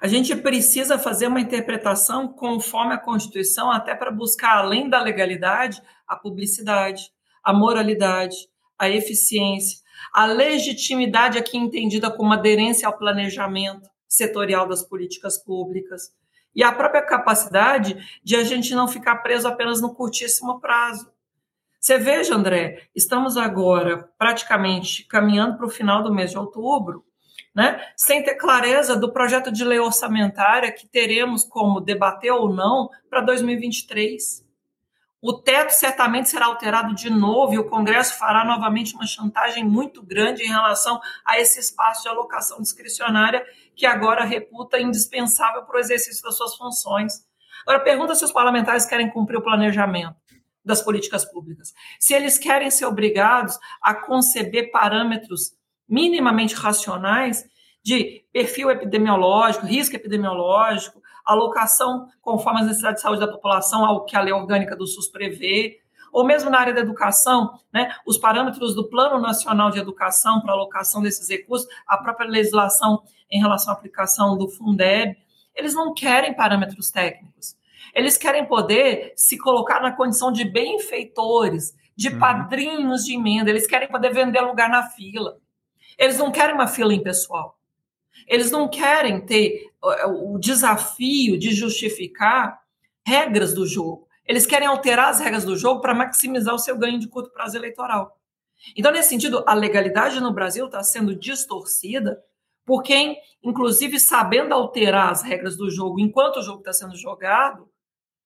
A 0.00 0.08
gente 0.08 0.34
precisa 0.34 0.98
fazer 0.98 1.26
uma 1.26 1.40
interpretação 1.40 2.26
conforme 2.26 2.94
a 2.94 2.98
Constituição, 2.98 3.70
até 3.70 3.94
para 3.94 4.10
buscar, 4.10 4.56
além 4.56 4.88
da 4.88 5.02
legalidade, 5.02 5.82
a 6.08 6.16
publicidade, 6.16 7.10
a 7.44 7.52
moralidade, 7.52 8.36
a 8.80 8.88
eficiência, 8.88 9.78
a 10.12 10.24
legitimidade 10.24 11.38
aqui 11.38 11.58
entendida 11.58 12.10
como 12.10 12.32
aderência 12.32 12.88
ao 12.88 12.96
planejamento, 12.96 13.88
setorial 14.08 14.66
das 14.66 14.82
políticas 14.82 15.38
públicas 15.38 16.12
e 16.54 16.64
a 16.64 16.72
própria 16.72 17.02
capacidade 17.02 17.96
de 18.24 18.34
a 18.34 18.42
gente 18.42 18.74
não 18.74 18.88
ficar 18.88 19.16
preso 19.16 19.46
apenas 19.46 19.80
no 19.80 19.94
curtíssimo 19.94 20.58
prazo. 20.58 21.12
Você 21.78 21.98
veja, 21.98 22.34
André, 22.34 22.88
estamos 22.94 23.36
agora 23.36 24.10
praticamente 24.18 25.04
caminhando 25.04 25.56
para 25.56 25.66
o 25.66 25.70
final 25.70 26.02
do 26.02 26.12
mês 26.12 26.30
de 26.30 26.38
outubro, 26.38 27.04
né, 27.54 27.80
sem 27.96 28.22
ter 28.22 28.34
clareza 28.34 28.96
do 28.96 29.12
projeto 29.12 29.52
de 29.52 29.64
lei 29.64 29.78
orçamentária 29.78 30.72
que 30.72 30.88
teremos 30.88 31.44
como 31.44 31.80
debater 31.80 32.32
ou 32.32 32.52
não 32.52 32.88
para 33.08 33.20
2023. 33.20 34.44
O 35.22 35.34
teto 35.34 35.70
certamente 35.70 36.30
será 36.30 36.46
alterado 36.46 36.94
de 36.94 37.10
novo 37.10 37.52
e 37.52 37.58
o 37.58 37.68
Congresso 37.68 38.18
fará 38.18 38.42
novamente 38.42 38.94
uma 38.94 39.06
chantagem 39.06 39.62
muito 39.62 40.02
grande 40.02 40.42
em 40.42 40.48
relação 40.48 40.98
a 41.26 41.38
esse 41.38 41.60
espaço 41.60 42.02
de 42.02 42.08
alocação 42.08 42.62
discricionária 42.62 43.44
que 43.76 43.84
agora 43.84 44.24
reputa 44.24 44.80
indispensável 44.80 45.62
para 45.64 45.76
o 45.76 45.80
exercício 45.80 46.22
das 46.22 46.38
suas 46.38 46.56
funções. 46.56 47.26
Agora, 47.66 47.80
pergunta 47.80 48.14
se 48.14 48.24
os 48.24 48.32
parlamentares 48.32 48.86
querem 48.86 49.10
cumprir 49.10 49.36
o 49.36 49.42
planejamento 49.42 50.16
das 50.64 50.80
políticas 50.80 51.24
públicas. 51.26 51.74
Se 51.98 52.14
eles 52.14 52.38
querem 52.38 52.70
ser 52.70 52.86
obrigados 52.86 53.58
a 53.82 53.94
conceber 53.94 54.70
parâmetros 54.70 55.52
minimamente 55.86 56.54
racionais 56.54 57.44
de 57.82 58.24
perfil 58.32 58.70
epidemiológico, 58.70 59.66
risco 59.66 59.96
epidemiológico, 59.96 61.02
alocação 61.24 62.08
conforme 62.20 62.60
as 62.60 62.66
necessidades 62.66 62.98
de 62.98 63.02
saúde 63.02 63.20
da 63.20 63.28
população 63.28 63.84
ao 63.84 64.04
que 64.04 64.16
a 64.16 64.20
lei 64.20 64.32
orgânica 64.32 64.76
do 64.76 64.86
SUS 64.86 65.08
prevê, 65.08 65.80
ou 66.12 66.24
mesmo 66.24 66.50
na 66.50 66.58
área 66.58 66.74
da 66.74 66.80
educação, 66.80 67.58
né, 67.72 67.94
os 68.04 68.18
parâmetros 68.18 68.74
do 68.74 68.88
Plano 68.88 69.20
Nacional 69.20 69.70
de 69.70 69.78
Educação 69.78 70.40
para 70.40 70.52
alocação 70.52 71.02
desses 71.02 71.28
recursos, 71.28 71.68
a 71.86 71.96
própria 71.96 72.28
legislação 72.28 73.02
em 73.30 73.40
relação 73.40 73.72
à 73.72 73.76
aplicação 73.76 74.36
do 74.36 74.48
Fundeb, 74.48 75.16
eles 75.54 75.74
não 75.74 75.94
querem 75.94 76.34
parâmetros 76.34 76.90
técnicos. 76.90 77.56
Eles 77.94 78.16
querem 78.16 78.44
poder 78.46 79.12
se 79.16 79.36
colocar 79.38 79.80
na 79.80 79.92
condição 79.92 80.32
de 80.32 80.44
benfeitores, 80.44 81.74
de 81.96 82.08
uhum. 82.08 82.18
padrinhos 82.18 83.04
de 83.04 83.14
emenda, 83.14 83.50
eles 83.50 83.66
querem 83.66 83.88
poder 83.88 84.12
vender 84.12 84.40
lugar 84.40 84.70
na 84.70 84.84
fila. 84.84 85.38
Eles 85.98 86.18
não 86.18 86.32
querem 86.32 86.54
uma 86.54 86.66
fila 86.66 86.94
impessoal. 86.94 87.59
Eles 88.30 88.52
não 88.52 88.68
querem 88.68 89.20
ter 89.20 89.68
o 90.06 90.38
desafio 90.38 91.36
de 91.36 91.50
justificar 91.52 92.60
regras 93.04 93.52
do 93.52 93.66
jogo. 93.66 94.06
Eles 94.24 94.46
querem 94.46 94.68
alterar 94.68 95.08
as 95.08 95.18
regras 95.18 95.44
do 95.44 95.56
jogo 95.56 95.80
para 95.80 95.92
maximizar 95.92 96.54
o 96.54 96.58
seu 96.58 96.78
ganho 96.78 97.00
de 97.00 97.08
curto 97.08 97.32
prazo 97.32 97.56
eleitoral. 97.56 98.16
Então, 98.76 98.92
nesse 98.92 99.08
sentido, 99.08 99.42
a 99.48 99.52
legalidade 99.52 100.20
no 100.20 100.32
Brasil 100.32 100.66
está 100.66 100.80
sendo 100.80 101.12
distorcida 101.16 102.22
por 102.64 102.84
quem, 102.84 103.18
inclusive, 103.42 103.98
sabendo 103.98 104.54
alterar 104.54 105.10
as 105.10 105.22
regras 105.22 105.56
do 105.56 105.68
jogo 105.68 105.98
enquanto 105.98 106.36
o 106.36 106.42
jogo 106.42 106.60
está 106.60 106.72
sendo 106.72 106.94
jogado, 106.96 107.68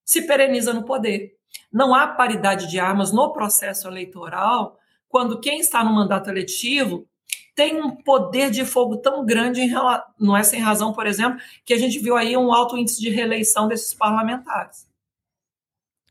se 0.03 0.27
pereniza 0.27 0.71
no 0.71 0.85
poder. 0.85 1.35
Não 1.73 1.95
há 1.95 2.09
paridade 2.09 2.69
de 2.69 2.79
armas 2.79 3.11
no 3.11 3.33
processo 3.33 3.87
eleitoral 3.87 4.77
quando 5.09 5.39
quem 5.39 5.59
está 5.61 5.83
no 5.83 5.91
mandato 5.91 6.29
eletivo 6.29 7.07
tem 7.55 7.81
um 7.81 7.95
poder 7.95 8.51
de 8.51 8.65
fogo 8.65 8.97
tão 8.97 9.25
grande, 9.25 9.61
em, 9.61 9.73
não 10.19 10.35
é 10.35 10.43
sem 10.43 10.59
razão, 10.59 10.91
por 10.91 11.07
exemplo, 11.07 11.39
que 11.63 11.73
a 11.73 11.77
gente 11.77 11.97
viu 11.99 12.17
aí 12.17 12.35
um 12.35 12.53
alto 12.53 12.77
índice 12.77 13.01
de 13.01 13.09
reeleição 13.09 13.67
desses 13.67 13.93
parlamentares. 13.93 14.85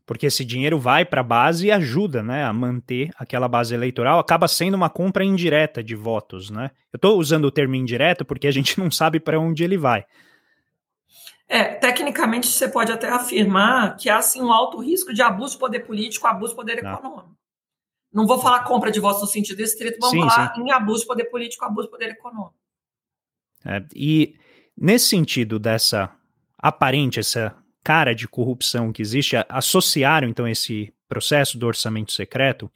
Porque 0.06 0.26
esse 0.26 0.44
dinheiro 0.44 0.78
vai 0.78 1.04
para 1.04 1.20
a 1.20 1.24
base 1.24 1.66
e 1.66 1.70
ajuda 1.70 2.22
né, 2.22 2.44
a 2.44 2.52
manter 2.52 3.10
aquela 3.16 3.48
base 3.48 3.74
eleitoral, 3.74 4.18
acaba 4.18 4.48
sendo 4.48 4.74
uma 4.74 4.90
compra 4.90 5.24
indireta 5.24 5.82
de 5.82 5.94
votos. 5.94 6.50
Né? 6.50 6.70
Eu 6.92 6.96
estou 6.96 7.18
usando 7.18 7.44
o 7.46 7.50
termo 7.50 7.74
indireto 7.74 8.24
porque 8.24 8.46
a 8.46 8.50
gente 8.50 8.78
não 8.78 8.90
sabe 8.90 9.20
para 9.20 9.38
onde 9.38 9.64
ele 9.64 9.78
vai. 9.78 10.04
É, 11.46 11.64
tecnicamente 11.64 12.46
você 12.46 12.68
pode 12.68 12.90
até 12.90 13.08
afirmar 13.08 13.96
que 13.96 14.08
há 14.08 14.20
sim 14.22 14.42
um 14.42 14.50
alto 14.50 14.80
risco 14.80 15.12
de 15.12 15.22
abuso 15.22 15.54
de 15.54 15.58
poder 15.58 15.80
político, 15.80 16.26
abuso 16.26 16.52
de 16.52 16.56
poder 16.56 16.78
econômico. 16.78 17.36
Não 18.14 18.26
vou 18.26 18.38
falar 18.38 18.62
compra 18.62 18.92
de 18.92 19.00
votos 19.00 19.20
no 19.20 19.26
sentido 19.26 19.60
estrito, 19.60 19.98
vamos 20.00 20.22
sim, 20.22 20.30
falar 20.30 20.54
sim. 20.54 20.62
em 20.62 20.70
abuso 20.70 21.00
de 21.00 21.06
poder 21.08 21.24
político, 21.24 21.64
abuso 21.64 21.88
de 21.88 21.90
poder 21.90 22.10
econômico. 22.10 22.54
É, 23.64 23.84
e 23.94 24.36
nesse 24.76 25.08
sentido 25.08 25.58
dessa 25.58 26.14
aparente, 26.56 27.18
essa 27.18 27.56
cara 27.82 28.14
de 28.14 28.26
corrupção 28.28 28.92
que 28.92 29.02
existe, 29.02 29.36
associaram 29.48 30.28
então 30.28 30.46
esse 30.46 30.94
processo 31.08 31.58
do 31.58 31.66
orçamento 31.66 32.12
secreto 32.12 32.66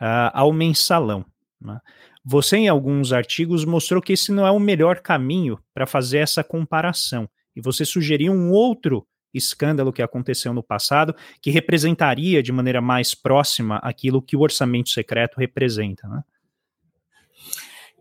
uh, 0.00 0.30
ao 0.32 0.52
mensalão. 0.52 1.26
Né? 1.60 1.78
Você, 2.24 2.56
em 2.56 2.68
alguns 2.68 3.12
artigos, 3.12 3.64
mostrou 3.64 4.00
que 4.00 4.14
esse 4.14 4.32
não 4.32 4.46
é 4.46 4.50
o 4.50 4.58
melhor 4.58 5.00
caminho 5.00 5.58
para 5.74 5.86
fazer 5.86 6.18
essa 6.18 6.42
comparação. 6.42 7.28
E 7.54 7.60
você 7.60 7.84
sugeriu 7.84 8.32
um 8.32 8.50
outro 8.50 9.06
escândalo 9.34 9.92
que 9.92 10.02
aconteceu 10.02 10.52
no 10.54 10.62
passado, 10.62 11.14
que 11.42 11.50
representaria 11.50 12.42
de 12.42 12.52
maneira 12.52 12.80
mais 12.80 13.14
próxima 13.14 13.76
aquilo 13.82 14.22
que 14.22 14.36
o 14.36 14.40
orçamento 14.40 14.90
secreto 14.90 15.38
representa. 15.38 16.06
Né? 16.08 16.22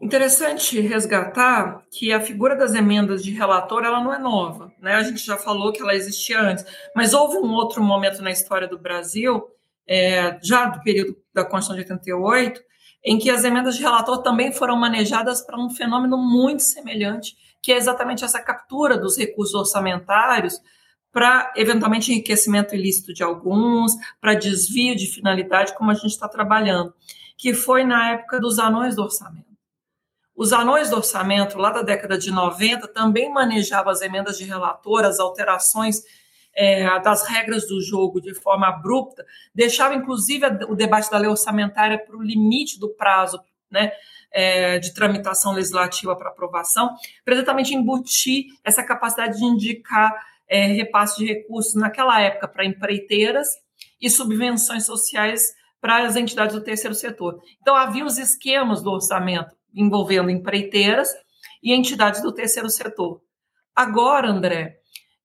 Interessante 0.03 0.81
resgatar 0.81 1.81
que 1.89 2.11
a 2.11 2.19
figura 2.19 2.57
das 2.57 2.75
emendas 2.75 3.23
de 3.23 3.31
relator 3.31 3.85
ela 3.85 4.03
não 4.03 4.13
é 4.13 4.19
nova, 4.19 4.69
né? 4.81 4.95
A 4.95 5.03
gente 5.03 5.25
já 5.25 5.37
falou 5.37 5.71
que 5.71 5.81
ela 5.81 5.95
existia 5.95 6.41
antes, 6.41 6.65
mas 6.93 7.13
houve 7.13 7.37
um 7.37 7.53
outro 7.53 7.81
momento 7.81 8.21
na 8.21 8.29
história 8.29 8.67
do 8.67 8.77
Brasil, 8.77 9.45
é, 9.87 10.37
já 10.43 10.65
do 10.65 10.81
período 10.81 11.15
da 11.33 11.45
Constituição 11.45 11.75
de 11.75 11.93
88, 11.93 12.61
em 13.05 13.17
que 13.17 13.29
as 13.29 13.45
emendas 13.45 13.77
de 13.77 13.81
relator 13.81 14.21
também 14.21 14.51
foram 14.51 14.75
manejadas 14.75 15.39
para 15.39 15.57
um 15.57 15.69
fenômeno 15.69 16.17
muito 16.17 16.63
semelhante, 16.63 17.37
que 17.61 17.71
é 17.71 17.77
exatamente 17.77 18.25
essa 18.25 18.41
captura 18.41 18.97
dos 18.97 19.17
recursos 19.17 19.55
orçamentários 19.55 20.59
para 21.13 21.53
eventualmente 21.55 22.11
enriquecimento 22.11 22.75
ilícito 22.75 23.13
de 23.13 23.23
alguns, 23.23 23.93
para 24.19 24.33
desvio 24.33 24.95
de 24.95 25.05
finalidade, 25.05 25.75
como 25.75 25.91
a 25.91 25.93
gente 25.93 26.07
está 26.07 26.27
trabalhando, 26.27 26.91
que 27.37 27.53
foi 27.53 27.83
na 27.83 28.13
época 28.13 28.39
dos 28.39 28.57
anões 28.57 28.95
do 28.95 29.03
orçamento. 29.03 29.53
Os 30.35 30.51
anões 30.51 30.89
do 30.89 30.95
orçamento, 30.95 31.59
lá 31.59 31.69
da 31.69 31.83
década 31.83 32.17
de 32.17 32.31
90, 32.31 32.87
também 32.87 33.31
manejavam 33.31 33.91
as 33.91 34.01
emendas 34.01 34.39
de 34.39 34.43
relator, 34.43 35.05
as 35.05 35.19
alterações 35.19 36.01
é, 36.55 36.99
das 37.01 37.27
regras 37.27 37.67
do 37.67 37.79
jogo 37.79 38.19
de 38.19 38.33
forma 38.33 38.67
abrupta, 38.67 39.23
deixava 39.53 39.93
inclusive 39.93 40.47
o 40.67 40.75
debate 40.75 41.11
da 41.11 41.19
lei 41.19 41.29
orçamentária 41.29 42.03
para 42.03 42.17
o 42.17 42.23
limite 42.23 42.79
do 42.79 42.89
prazo 42.89 43.39
né, 43.69 43.91
é, 44.31 44.79
de 44.79 44.91
tramitação 44.93 45.51
legislativa 45.51 46.15
para 46.15 46.29
aprovação, 46.29 46.95
para 47.23 47.35
exatamente 47.35 47.75
embutir 47.75 48.45
essa 48.63 48.83
capacidade 48.83 49.37
de 49.37 49.45
indicar 49.45 50.32
é, 50.49 50.67
repasse 50.67 51.17
de 51.17 51.25
recursos 51.25 51.75
naquela 51.75 52.19
época 52.21 52.47
para 52.47 52.65
empreiteiras 52.65 53.47
e 54.01 54.09
subvenções 54.09 54.85
sociais 54.85 55.43
para 55.81 56.05
as 56.05 56.15
entidades 56.15 56.55
do 56.55 56.63
terceiro 56.63 56.95
setor. 56.95 57.39
Então, 57.61 57.75
havia 57.75 58.05
os 58.05 58.17
esquemas 58.17 58.81
do 58.81 58.91
orçamento 58.91 59.55
envolvendo 59.75 60.29
empreiteiras 60.29 61.09
e 61.61 61.73
entidades 61.73 62.21
do 62.21 62.31
terceiro 62.31 62.69
setor. 62.69 63.21
Agora, 63.75 64.29
André, 64.29 64.77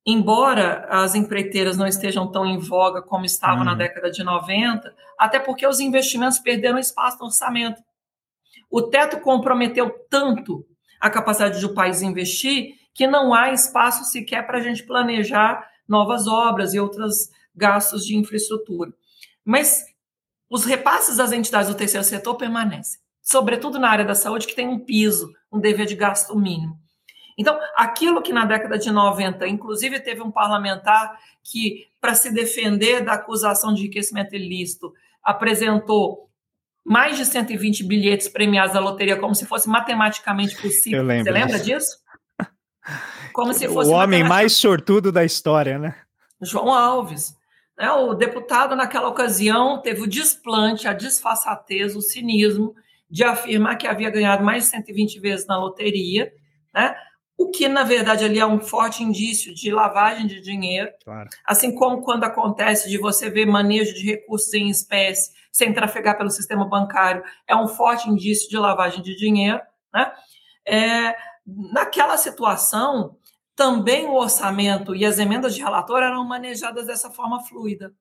embora 0.07 0.87
as 0.91 1.15
empreiteiras 1.15 1.77
não 1.77 1.87
estejam 1.87 2.31
tão 2.31 2.47
em 2.47 2.59
voga 2.59 3.03
como 3.03 3.25
estavam 3.25 3.65
na 3.65 3.73
uhum. 3.73 3.79
década 3.79 4.11
de 4.11 4.25
90, 4.25 4.95
até 5.19 5.39
porque 5.39 5.67
os 5.67 5.81
investimentos 5.81 6.39
perderam 6.39 6.79
espaço 6.79 7.19
no 7.19 7.27
orçamento. 7.27 7.83
O 8.71 8.83
teto 8.83 9.21
comprometeu 9.21 9.91
tanto 10.09 10.65
a 11.01 11.11
capacidade 11.11 11.61
do 11.61 11.75
país 11.75 12.03
investir 12.03 12.75
que 12.99 13.07
não 13.07 13.33
há 13.33 13.53
espaço 13.53 14.03
sequer 14.03 14.45
para 14.45 14.59
a 14.59 14.61
gente 14.61 14.83
planejar 14.83 15.71
novas 15.87 16.27
obras 16.27 16.75
e 16.75 16.81
outros 16.81 17.31
gastos 17.55 18.05
de 18.05 18.17
infraestrutura. 18.17 18.93
Mas 19.45 19.85
os 20.51 20.65
repasses 20.65 21.19
das 21.19 21.31
entidades 21.31 21.69
do 21.69 21.77
terceiro 21.77 22.03
setor 22.03 22.35
permanecem, 22.35 22.99
sobretudo 23.23 23.79
na 23.79 23.89
área 23.89 24.05
da 24.05 24.17
saúde, 24.17 24.49
que 24.49 24.57
tem 24.57 24.67
um 24.67 24.81
piso, 24.81 25.33
um 25.53 25.61
dever 25.61 25.87
de 25.87 25.95
gasto 25.95 26.37
mínimo. 26.37 26.77
Então, 27.39 27.57
aquilo 27.77 28.21
que 28.21 28.33
na 28.33 28.45
década 28.45 28.77
de 28.77 28.91
90, 28.91 29.47
inclusive 29.47 30.01
teve 30.01 30.21
um 30.21 30.33
parlamentar 30.33 31.21
que, 31.45 31.87
para 32.01 32.17
se 32.17 32.33
defender 32.35 33.05
da 33.05 33.13
acusação 33.13 33.73
de 33.73 33.83
enriquecimento 33.83 34.35
ilícito, 34.35 34.93
apresentou 35.23 36.29
mais 36.85 37.17
de 37.17 37.25
120 37.25 37.85
bilhetes 37.85 38.27
premiados 38.27 38.75
da 38.75 38.81
loteria 38.81 39.17
como 39.17 39.37
se 39.37 39.47
fosse 39.47 39.69
matematicamente 39.69 40.61
possível. 40.61 41.07
Você 41.07 41.31
lembra 41.31 41.61
disso? 41.61 41.97
Como 43.33 43.53
se 43.53 43.69
fosse 43.69 43.91
o 43.91 43.95
homem 43.95 44.25
mais 44.25 44.55
sortudo 44.55 45.13
da 45.13 45.25
história, 45.25 45.79
né? 45.79 45.95
João 46.41 46.73
Alves. 46.73 47.37
Né? 47.77 47.91
O 47.93 48.15
deputado, 48.15 48.75
naquela 48.75 49.09
ocasião, 49.09 49.81
teve 49.81 50.03
o 50.03 50.07
desplante, 50.07 50.89
a 50.89 50.93
disfarçatez, 50.93 51.95
o 51.95 52.01
cinismo 52.01 52.75
de 53.11 53.25
afirmar 53.25 53.77
que 53.77 53.87
havia 53.87 54.11
ganhado 54.11 54.45
mais 54.45 54.65
de 54.65 54.71
120 54.71 55.21
vezes 55.21 55.47
na 55.47 55.59
loteria, 55.59 56.33
né? 56.75 56.95
o 57.39 57.51
que, 57.53 57.69
na 57.69 57.85
verdade, 57.85 58.25
ali 58.25 58.41
é 58.41 58.47
um 58.47 58.59
forte 58.59 59.05
indício 59.05 59.55
de 59.55 59.71
lavagem 59.71 60.27
de 60.27 60.41
dinheiro. 60.41 60.91
Claro. 61.05 61.29
Assim 61.47 61.73
como 61.73 62.03
quando 62.03 62.25
acontece 62.25 62.91
de 62.91 62.99
você 62.99 63.31
ver 63.31 63.47
manejo 63.47 63.95
de 63.95 64.05
recursos 64.05 64.53
em 64.53 64.69
espécie 64.69 65.31
sem 65.53 65.73
trafegar 65.73 66.19
pelo 66.19 66.31
sistema 66.31 66.69
bancário, 66.69 67.23
é 67.47 67.55
um 67.55 67.69
forte 67.69 68.11
indício 68.11 68.51
de 68.51 68.59
lavagem 68.59 69.01
de 69.01 69.17
dinheiro. 69.17 69.61
Né? 69.95 70.13
É, 70.67 71.17
naquela 71.73 72.17
situação, 72.17 73.17
também 73.57 74.07
o 74.07 74.15
orçamento 74.15 74.95
e 74.95 75.05
as 75.05 75.19
emendas 75.19 75.55
de 75.55 75.63
relator 75.63 76.03
eram 76.03 76.25
manejadas 76.25 76.87
dessa 76.87 77.11
forma 77.11 77.43
fluida. 77.43 77.93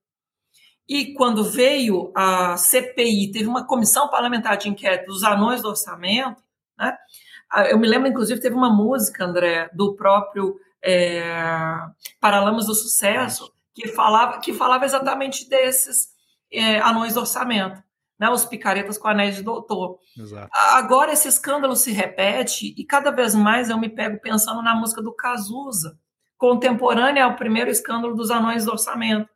E 0.87 1.13
quando 1.13 1.43
veio 1.43 2.11
a 2.15 2.55
CPI, 2.55 3.31
teve 3.31 3.47
uma 3.47 3.65
comissão 3.65 4.09
parlamentar 4.09 4.57
de 4.57 4.69
inquérito 4.69 5.07
dos 5.07 5.23
anões 5.23 5.61
do 5.61 5.69
orçamento, 5.69 6.43
né? 6.77 6.95
Ah, 7.49 7.65
eu 7.65 7.79
me 7.79 7.87
lembro, 7.87 8.09
inclusive, 8.09 8.41
teve 8.41 8.55
uma 8.55 8.69
música, 8.69 9.25
André, 9.25 9.69
do 9.73 9.95
próprio 9.95 10.59
é, 10.83 11.23
Paralamas 12.19 12.65
do 12.65 12.75
Sucesso, 12.75 13.53
que 13.73 13.87
falava, 13.87 14.39
que 14.39 14.53
falava 14.53 14.85
exatamente 14.85 15.47
desses 15.49 16.09
é, 16.51 16.79
anões 16.79 17.13
do 17.13 17.21
orçamento, 17.21 17.81
né, 18.19 18.29
os 18.29 18.45
picaretas 18.45 18.97
com 18.97 19.07
anéis 19.07 19.35
de 19.35 19.43
doutor. 19.43 19.99
Exato. 20.17 20.49
Agora 20.51 21.13
esse 21.13 21.27
escândalo 21.27 21.75
se 21.75 21.91
repete 21.91 22.73
e 22.77 22.83
cada 22.83 23.11
vez 23.11 23.35
mais 23.35 23.69
eu 23.69 23.77
me 23.77 23.89
pego 23.89 24.19
pensando 24.19 24.61
na 24.61 24.75
música 24.75 25.01
do 25.01 25.13
Cazuza, 25.13 25.97
contemporânea 26.37 27.25
ao 27.25 27.35
primeiro 27.35 27.69
escândalo 27.69 28.15
dos 28.15 28.31
anões 28.31 28.65
do 28.65 28.71
orçamento. 28.71 29.29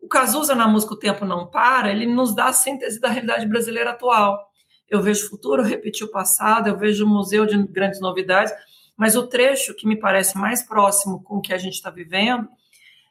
O 0.00 0.08
Cazuza, 0.08 0.54
na 0.54 0.66
música 0.66 0.94
O 0.94 0.98
Tempo 0.98 1.24
Não 1.24 1.46
Para, 1.46 1.90
ele 1.90 2.06
nos 2.06 2.34
dá 2.34 2.46
a 2.46 2.52
síntese 2.52 3.00
da 3.00 3.08
realidade 3.08 3.46
brasileira 3.46 3.90
atual 3.90 4.50
eu 4.90 5.00
vejo 5.00 5.26
o 5.26 5.30
futuro 5.30 5.62
repetir 5.62 6.04
o 6.04 6.10
passado, 6.10 6.68
eu 6.68 6.76
vejo 6.76 7.04
o 7.04 7.08
museu 7.08 7.46
de 7.46 7.56
grandes 7.68 8.00
novidades, 8.00 8.52
mas 8.96 9.14
o 9.14 9.26
trecho 9.26 9.74
que 9.74 9.86
me 9.86 9.96
parece 9.96 10.36
mais 10.36 10.62
próximo 10.62 11.22
com 11.22 11.36
o 11.36 11.40
que 11.40 11.54
a 11.54 11.58
gente 11.58 11.74
está 11.74 11.90
vivendo 11.90 12.48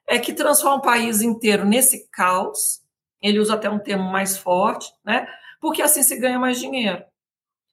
é 0.06 0.20
que 0.20 0.34
transforma 0.34 0.78
o 0.78 0.82
país 0.82 1.22
inteiro 1.22 1.66
nesse 1.66 2.10
caos. 2.10 2.82
Ele 3.22 3.40
usa 3.40 3.56
até 3.56 3.70
um 3.70 3.80
termo 3.80 4.10
mais 4.10 4.38
forte, 4.38 4.92
né? 5.04 5.28
Porque 5.60 5.82
assim 5.82 6.04
se 6.04 6.18
ganha 6.18 6.40
mais 6.40 6.60
dinheiro. 6.60 7.04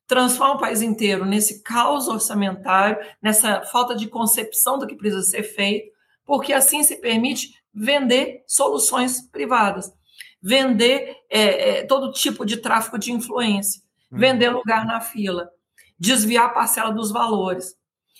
Transforma 0.06 0.54
o 0.54 0.60
país 0.60 0.82
inteiro 0.82 1.24
nesse 1.24 1.62
caos 1.62 2.08
orçamentário, 2.08 2.98
nessa 3.20 3.62
falta 3.62 3.94
de 3.94 4.08
concepção 4.08 4.78
do 4.78 4.86
que 4.86 4.96
precisa 4.96 5.22
ser 5.22 5.42
feito, 5.42 5.90
porque 6.24 6.52
assim 6.52 6.82
se 6.82 7.00
permite 7.00 7.54
vender 7.74 8.44
soluções 8.46 9.20
privadas, 9.20 9.92
vender 10.40 11.16
é, 11.28 11.70
é, 11.80 11.86
todo 11.86 12.12
tipo 12.12 12.44
de 12.46 12.56
tráfico 12.56 12.98
de 12.98 13.12
influência. 13.12 13.86
Uhum. 14.10 14.18
vender 14.18 14.50
lugar 14.50 14.86
na 14.86 15.00
fila, 15.00 15.50
desviar 15.98 16.46
a 16.46 16.50
parcela 16.50 16.92
dos 16.92 17.10
valores. 17.10 17.74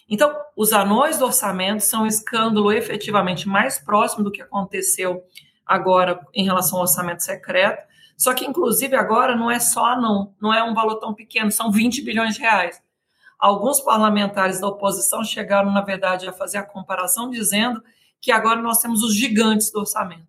Então, 0.08 0.32
os 0.56 0.72
anões 0.72 1.18
do 1.18 1.24
orçamento 1.24 1.80
são 1.80 2.04
um 2.04 2.06
escândalo 2.06 2.72
efetivamente 2.72 3.48
mais 3.48 3.78
próximo 3.78 4.22
do 4.22 4.30
que 4.30 4.42
aconteceu 4.42 5.22
agora 5.66 6.20
em 6.32 6.44
relação 6.44 6.78
ao 6.78 6.82
orçamento 6.82 7.22
secreto. 7.22 7.86
Só 8.16 8.32
que, 8.32 8.46
inclusive, 8.46 8.94
agora 8.96 9.36
não 9.36 9.50
é 9.50 9.58
só 9.58 9.84
anão, 9.86 10.34
não 10.40 10.54
é 10.54 10.62
um 10.62 10.72
valor 10.72 10.96
tão 10.96 11.12
pequeno, 11.12 11.50
são 11.50 11.70
20 11.70 12.02
bilhões 12.02 12.34
de 12.34 12.40
reais. 12.40 12.80
Alguns 13.38 13.80
parlamentares 13.80 14.60
da 14.60 14.68
oposição 14.68 15.22
chegaram, 15.22 15.70
na 15.70 15.82
verdade, 15.82 16.26
a 16.26 16.32
fazer 16.32 16.56
a 16.56 16.62
comparação 16.62 17.28
dizendo 17.28 17.82
que 18.20 18.32
agora 18.32 18.62
nós 18.62 18.78
temos 18.78 19.02
os 19.02 19.14
gigantes 19.14 19.70
do 19.70 19.80
orçamento. 19.80 20.26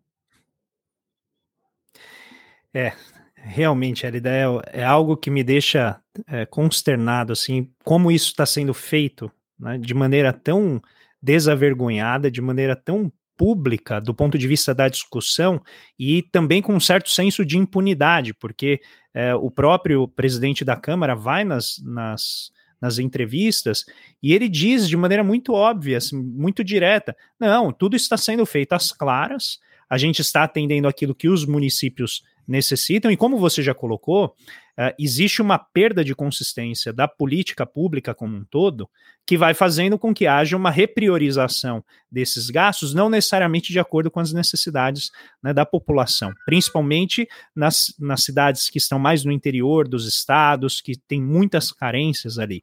É, 2.73 2.93
realmente, 3.33 4.05
a 4.05 4.09
ideia 4.09 4.47
é, 4.73 4.81
é 4.81 4.83
algo 4.83 5.15
que 5.15 5.31
me 5.31 5.43
deixa 5.43 6.01
é, 6.27 6.45
consternado, 6.45 7.31
assim, 7.31 7.71
como 7.83 8.11
isso 8.11 8.27
está 8.27 8.45
sendo 8.45 8.73
feito 8.73 9.31
né, 9.57 9.77
de 9.77 9.93
maneira 9.93 10.33
tão 10.33 10.81
desavergonhada, 11.21 12.29
de 12.29 12.41
maneira 12.41 12.75
tão 12.75 13.11
pública 13.37 14.01
do 14.01 14.13
ponto 14.13 14.37
de 14.37 14.47
vista 14.47 14.73
da 14.73 14.89
discussão 14.89 15.61
e 15.97 16.23
também 16.23 16.61
com 16.61 16.73
um 16.73 16.79
certo 16.79 17.09
senso 17.09 17.45
de 17.45 17.57
impunidade, 17.57 18.33
porque 18.33 18.81
é, 19.13 19.35
o 19.35 19.51
próprio 19.51 20.07
presidente 20.07 20.65
da 20.65 20.75
Câmara 20.75 21.15
vai 21.15 21.43
nas, 21.43 21.81
nas, 21.83 22.51
nas 22.81 22.97
entrevistas 22.97 23.85
e 24.21 24.33
ele 24.33 24.49
diz 24.49 24.89
de 24.89 24.97
maneira 24.97 25.23
muito 25.23 25.53
óbvia, 25.53 25.97
assim, 25.97 26.21
muito 26.21 26.63
direta: 26.63 27.15
não, 27.39 27.71
tudo 27.71 27.95
está 27.95 28.17
sendo 28.17 28.45
feito 28.45 28.73
às 28.73 28.91
claras, 28.91 29.59
a 29.89 29.97
gente 29.97 30.19
está 30.21 30.43
atendendo 30.43 30.87
aquilo 30.87 31.15
que 31.15 31.29
os 31.29 31.45
municípios 31.45 32.23
necessitam, 32.47 33.11
e 33.11 33.17
como 33.17 33.37
você 33.37 33.61
já 33.61 33.73
colocou, 33.73 34.27
uh, 34.27 34.93
existe 34.97 35.41
uma 35.41 35.59
perda 35.59 36.03
de 36.03 36.15
consistência 36.15 36.93
da 36.93 37.07
política 37.07 37.65
pública 37.65 38.15
como 38.15 38.37
um 38.37 38.45
todo, 38.45 38.89
que 39.25 39.37
vai 39.37 39.53
fazendo 39.53 39.99
com 39.99 40.13
que 40.13 40.25
haja 40.25 40.55
uma 40.55 40.71
repriorização 40.71 41.83
desses 42.09 42.49
gastos, 42.49 42.93
não 42.93 43.09
necessariamente 43.09 43.73
de 43.73 43.79
acordo 43.79 44.09
com 44.09 44.21
as 44.21 44.31
necessidades 44.31 45.11
né, 45.43 45.53
da 45.53 45.65
população, 45.65 46.31
principalmente 46.45 47.27
nas, 47.53 47.93
nas 47.99 48.23
cidades 48.23 48.69
que 48.69 48.77
estão 48.77 48.97
mais 48.97 49.25
no 49.25 49.31
interior 49.31 49.85
dos 49.85 50.07
estados, 50.07 50.79
que 50.79 50.97
tem 51.07 51.21
muitas 51.21 51.73
carências 51.73 52.39
ali. 52.39 52.61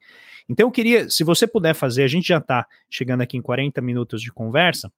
Então, 0.49 0.67
eu 0.67 0.71
queria, 0.71 1.09
se 1.09 1.23
você 1.23 1.45
puder 1.45 1.75
fazer, 1.75 2.03
a 2.03 2.07
gente 2.07 2.27
já 2.27 2.37
está 2.39 2.65
chegando 2.89 3.21
aqui 3.21 3.37
em 3.37 3.41
40 3.41 3.79
minutos 3.81 4.21
de 4.21 4.31
conversa, 4.31 4.91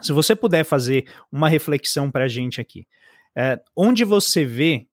se 0.00 0.12
você 0.12 0.34
puder 0.34 0.64
fazer 0.64 1.06
uma 1.30 1.48
reflexão 1.48 2.10
para 2.10 2.24
a 2.24 2.28
gente 2.28 2.60
aqui. 2.60 2.86
É, 3.36 3.60
onde 3.76 4.04
você 4.04 4.44
vê 4.44 4.86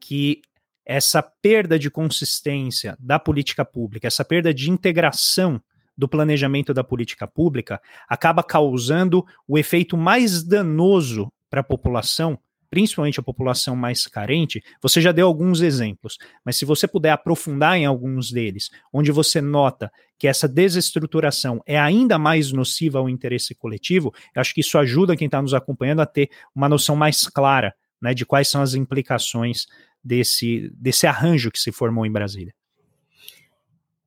que 0.00 0.40
essa 0.84 1.22
perda 1.22 1.78
de 1.78 1.90
consistência 1.90 2.96
da 2.98 3.18
política 3.18 3.64
pública, 3.64 4.06
essa 4.06 4.24
perda 4.24 4.52
de 4.52 4.70
integração 4.70 5.60
do 5.96 6.08
planejamento 6.08 6.74
da 6.74 6.82
política 6.82 7.26
pública, 7.26 7.80
acaba 8.08 8.42
causando 8.42 9.24
o 9.46 9.56
efeito 9.56 9.96
mais 9.96 10.42
danoso 10.42 11.32
para 11.48 11.60
a 11.60 11.64
população, 11.64 12.38
principalmente 12.74 13.20
a 13.20 13.22
população 13.22 13.76
mais 13.76 14.04
carente, 14.04 14.60
você 14.82 15.00
já 15.00 15.12
deu 15.12 15.28
alguns 15.28 15.60
exemplos, 15.60 16.18
mas 16.44 16.56
se 16.56 16.64
você 16.64 16.88
puder 16.88 17.12
aprofundar 17.12 17.76
em 17.78 17.86
alguns 17.86 18.32
deles, 18.32 18.68
onde 18.92 19.12
você 19.12 19.40
nota 19.40 19.92
que 20.18 20.26
essa 20.26 20.48
desestruturação 20.48 21.62
é 21.68 21.78
ainda 21.78 22.18
mais 22.18 22.50
nociva 22.50 22.98
ao 22.98 23.08
interesse 23.08 23.54
coletivo, 23.54 24.12
eu 24.34 24.40
acho 24.40 24.52
que 24.52 24.60
isso 24.60 24.76
ajuda 24.76 25.16
quem 25.16 25.26
está 25.26 25.40
nos 25.40 25.54
acompanhando 25.54 26.00
a 26.00 26.06
ter 26.06 26.28
uma 26.52 26.68
noção 26.68 26.96
mais 26.96 27.28
clara 27.28 27.72
né, 28.02 28.12
de 28.12 28.26
quais 28.26 28.48
são 28.48 28.60
as 28.60 28.74
implicações 28.74 29.66
desse, 30.02 30.68
desse 30.74 31.06
arranjo 31.06 31.52
que 31.52 31.60
se 31.60 31.70
formou 31.70 32.04
em 32.04 32.10
Brasília. 32.10 32.52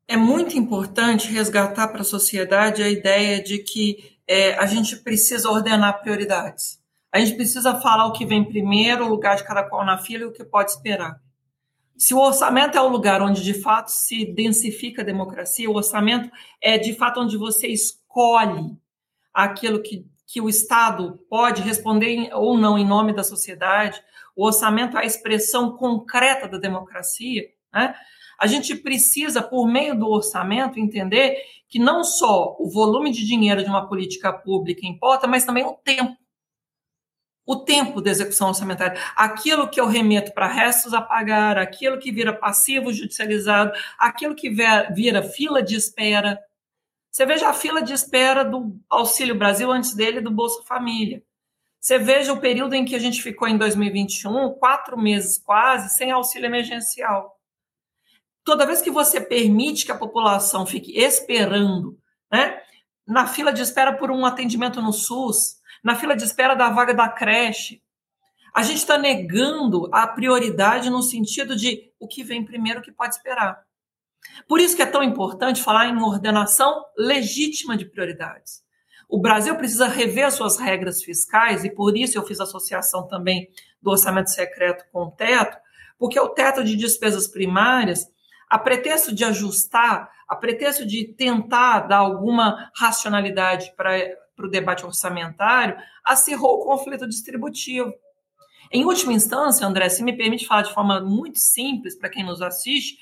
É 0.09 0.17
muito 0.17 0.57
importante 0.57 1.31
resgatar 1.31 1.87
para 1.87 2.01
a 2.01 2.03
sociedade 2.03 2.83
a 2.83 2.89
ideia 2.89 3.41
de 3.41 3.59
que 3.59 4.17
é, 4.27 4.55
a 4.55 4.65
gente 4.65 4.97
precisa 4.97 5.49
ordenar 5.49 6.01
prioridades. 6.01 6.85
A 7.17 7.19
gente 7.19 7.35
precisa 7.35 7.73
falar 7.73 8.05
o 8.05 8.11
que 8.11 8.27
vem 8.27 8.43
primeiro, 8.43 9.03
o 9.03 9.09
lugar 9.09 9.37
de 9.37 9.43
cada 9.43 9.63
qual 9.63 9.83
na 9.83 9.97
fila 9.97 10.21
e 10.21 10.25
o 10.27 10.31
que 10.31 10.45
pode 10.45 10.69
esperar. 10.69 11.19
Se 11.97 12.13
o 12.13 12.19
orçamento 12.19 12.77
é 12.77 12.81
o 12.81 12.87
lugar 12.87 13.23
onde 13.23 13.43
de 13.43 13.55
fato 13.55 13.87
se 13.87 14.23
densifica 14.23 15.01
a 15.01 15.05
democracia, 15.05 15.67
o 15.67 15.73
orçamento 15.73 16.29
é 16.61 16.77
de 16.77 16.93
fato 16.93 17.19
onde 17.19 17.35
você 17.35 17.69
escolhe 17.69 18.77
aquilo 19.33 19.81
que, 19.81 20.05
que 20.27 20.39
o 20.39 20.47
Estado 20.47 21.19
pode 21.27 21.63
responder 21.63 22.29
ou 22.35 22.55
não 22.55 22.77
em 22.77 22.85
nome 22.85 23.15
da 23.15 23.23
sociedade, 23.23 23.99
o 24.35 24.45
orçamento 24.45 24.95
é 24.95 25.01
a 25.01 25.05
expressão 25.05 25.75
concreta 25.75 26.47
da 26.47 26.59
democracia, 26.59 27.45
né? 27.73 27.95
A 28.39 28.45
gente 28.45 28.75
precisa, 28.75 29.41
por 29.41 29.65
meio 29.65 29.97
do 29.97 30.07
orçamento, 30.07 30.79
entender 30.79 31.35
que 31.67 31.79
não 31.79 32.03
só 32.03 32.55
o 32.59 32.69
volume 32.69 33.11
de 33.11 33.25
dinheiro 33.25 33.63
de 33.63 33.69
uma 33.71 33.87
política 33.87 34.31
pública 34.31 34.85
importa, 34.85 35.25
mas 35.25 35.45
também 35.45 35.65
o 35.65 35.73
tempo. 35.73 36.15
O 37.47 37.55
tempo 37.55 38.01
da 38.01 38.11
execução 38.11 38.49
orçamentária. 38.49 39.01
Aquilo 39.15 39.69
que 39.69 39.79
eu 39.79 39.87
remeto 39.87 40.33
para 40.33 40.47
restos 40.47 40.93
a 40.93 41.01
pagar, 41.01 41.57
aquilo 41.57 41.97
que 41.97 42.11
vira 42.11 42.33
passivo 42.33 42.93
judicializado, 42.93 43.71
aquilo 43.97 44.35
que 44.35 44.49
vira 44.49 45.23
fila 45.23 45.63
de 45.63 45.75
espera. 45.75 46.39
Você 47.09 47.25
veja 47.25 47.49
a 47.49 47.53
fila 47.53 47.81
de 47.81 47.93
espera 47.93 48.43
do 48.43 48.77
Auxílio 48.89 49.33
Brasil 49.33 49.71
antes 49.71 49.95
dele 49.95 50.21
do 50.21 50.29
Bolsa 50.29 50.61
Família. 50.63 51.23
Você 51.79 51.97
veja 51.97 52.33
o 52.33 52.39
período 52.39 52.73
em 52.73 52.83
que 52.83 52.95
a 52.95 52.99
gente 52.99 53.23
ficou 53.23 53.47
em 53.47 53.57
2021, 53.57 54.51
quatro 54.55 54.97
meses 54.97 55.37
quase, 55.37 55.95
sem 55.95 56.11
auxílio 56.11 56.47
emergencial 56.47 57.37
toda 58.47 58.65
vez 58.65 58.81
que 58.81 58.89
você 58.89 59.19
permite 59.19 59.85
que 59.85 59.91
a 59.91 59.97
população 59.97 60.65
fique 60.65 60.97
esperando, 60.97 61.99
né, 62.31 62.61
na 63.05 63.27
fila 63.27 63.51
de 63.51 63.61
espera 63.61 63.91
por 63.97 64.09
um 64.09 64.25
atendimento 64.25 64.81
no 64.81 64.93
SUS, 64.93 65.56
na 65.83 65.95
fila 65.95 66.15
de 66.15 66.23
espera 66.23 66.55
da 66.55 66.69
vaga 66.69 66.93
da 66.93 67.09
creche, 67.09 67.81
a 68.53 68.63
gente 68.63 68.77
está 68.77 68.97
negando 68.97 69.89
a 69.93 70.07
prioridade 70.07 70.89
no 70.89 71.01
sentido 71.01 71.55
de 71.55 71.91
o 71.99 72.07
que 72.07 72.23
vem 72.23 72.43
primeiro 72.43 72.81
que 72.81 72.91
pode 72.91 73.15
esperar. 73.15 73.61
Por 74.47 74.59
isso 74.59 74.75
que 74.75 74.81
é 74.81 74.85
tão 74.85 75.03
importante 75.03 75.61
falar 75.61 75.87
em 75.87 76.01
ordenação 76.01 76.83
legítima 76.97 77.77
de 77.77 77.85
prioridades. 77.85 78.63
O 79.07 79.21
Brasil 79.21 79.55
precisa 79.55 79.87
rever 79.87 80.25
as 80.25 80.33
suas 80.33 80.57
regras 80.57 81.01
fiscais, 81.01 81.63
e 81.63 81.69
por 81.69 81.95
isso 81.95 82.17
eu 82.17 82.25
fiz 82.25 82.41
associação 82.41 83.07
também 83.07 83.47
do 83.81 83.91
orçamento 83.91 84.31
secreto 84.31 84.85
com 84.91 85.03
o 85.03 85.11
teto, 85.11 85.57
porque 85.97 86.19
o 86.19 86.29
teto 86.29 86.63
de 86.63 86.75
despesas 86.75 87.27
primárias 87.27 88.05
a 88.49 88.57
pretexto 88.57 89.13
de 89.13 89.23
ajustar, 89.25 90.09
a 90.27 90.35
pretexto 90.35 90.85
de 90.85 91.05
tentar 91.13 91.81
dar 91.81 91.97
alguma 91.97 92.71
racionalidade 92.75 93.73
para 93.75 93.91
o 94.45 94.49
debate 94.49 94.85
orçamentário, 94.85 95.77
acirrou 96.05 96.59
o 96.59 96.65
conflito 96.65 97.07
distributivo. 97.07 97.93
Em 98.71 98.85
última 98.85 99.13
instância, 99.13 99.65
André, 99.65 99.89
se 99.89 100.03
me 100.03 100.15
permite 100.15 100.45
falar 100.45 100.63
de 100.63 100.73
forma 100.73 100.99
muito 101.01 101.39
simples 101.39 101.95
para 101.95 102.09
quem 102.09 102.23
nos 102.23 102.41
assiste, 102.41 102.99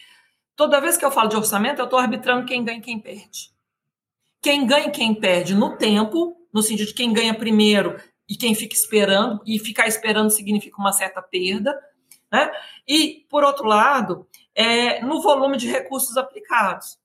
toda 0.56 0.80
vez 0.80 0.96
que 0.96 1.04
eu 1.04 1.12
falo 1.12 1.30
de 1.30 1.36
orçamento, 1.36 1.80
eu 1.80 1.86
estou 1.86 2.00
arbitrando 2.00 2.46
quem 2.46 2.64
ganha 2.64 2.78
e 2.78 2.82
quem 2.82 3.00
perde. 3.00 3.52
Quem 4.42 4.66
ganha 4.66 4.88
e 4.88 4.92
quem 4.92 5.14
perde 5.14 5.56
no 5.56 5.76
tempo, 5.76 6.38
no 6.54 6.62
sentido 6.62 6.88
de 6.88 6.94
quem 6.94 7.12
ganha 7.12 7.34
primeiro 7.34 8.00
e 8.30 8.36
quem 8.36 8.54
fica 8.56 8.76
esperando, 8.76 9.42
e 9.46 9.60
ficar 9.60 9.88
esperando 9.88 10.30
significa 10.30 10.78
uma 10.80 10.92
certa 10.92 11.22
perda, 11.22 11.78
né? 12.32 12.52
E, 12.88 13.26
por 13.30 13.44
outro 13.44 13.66
lado, 13.66 14.28
é, 14.54 15.04
no 15.04 15.22
volume 15.22 15.58
de 15.58 15.68
recursos 15.68 16.18
aplicados. 16.18 16.98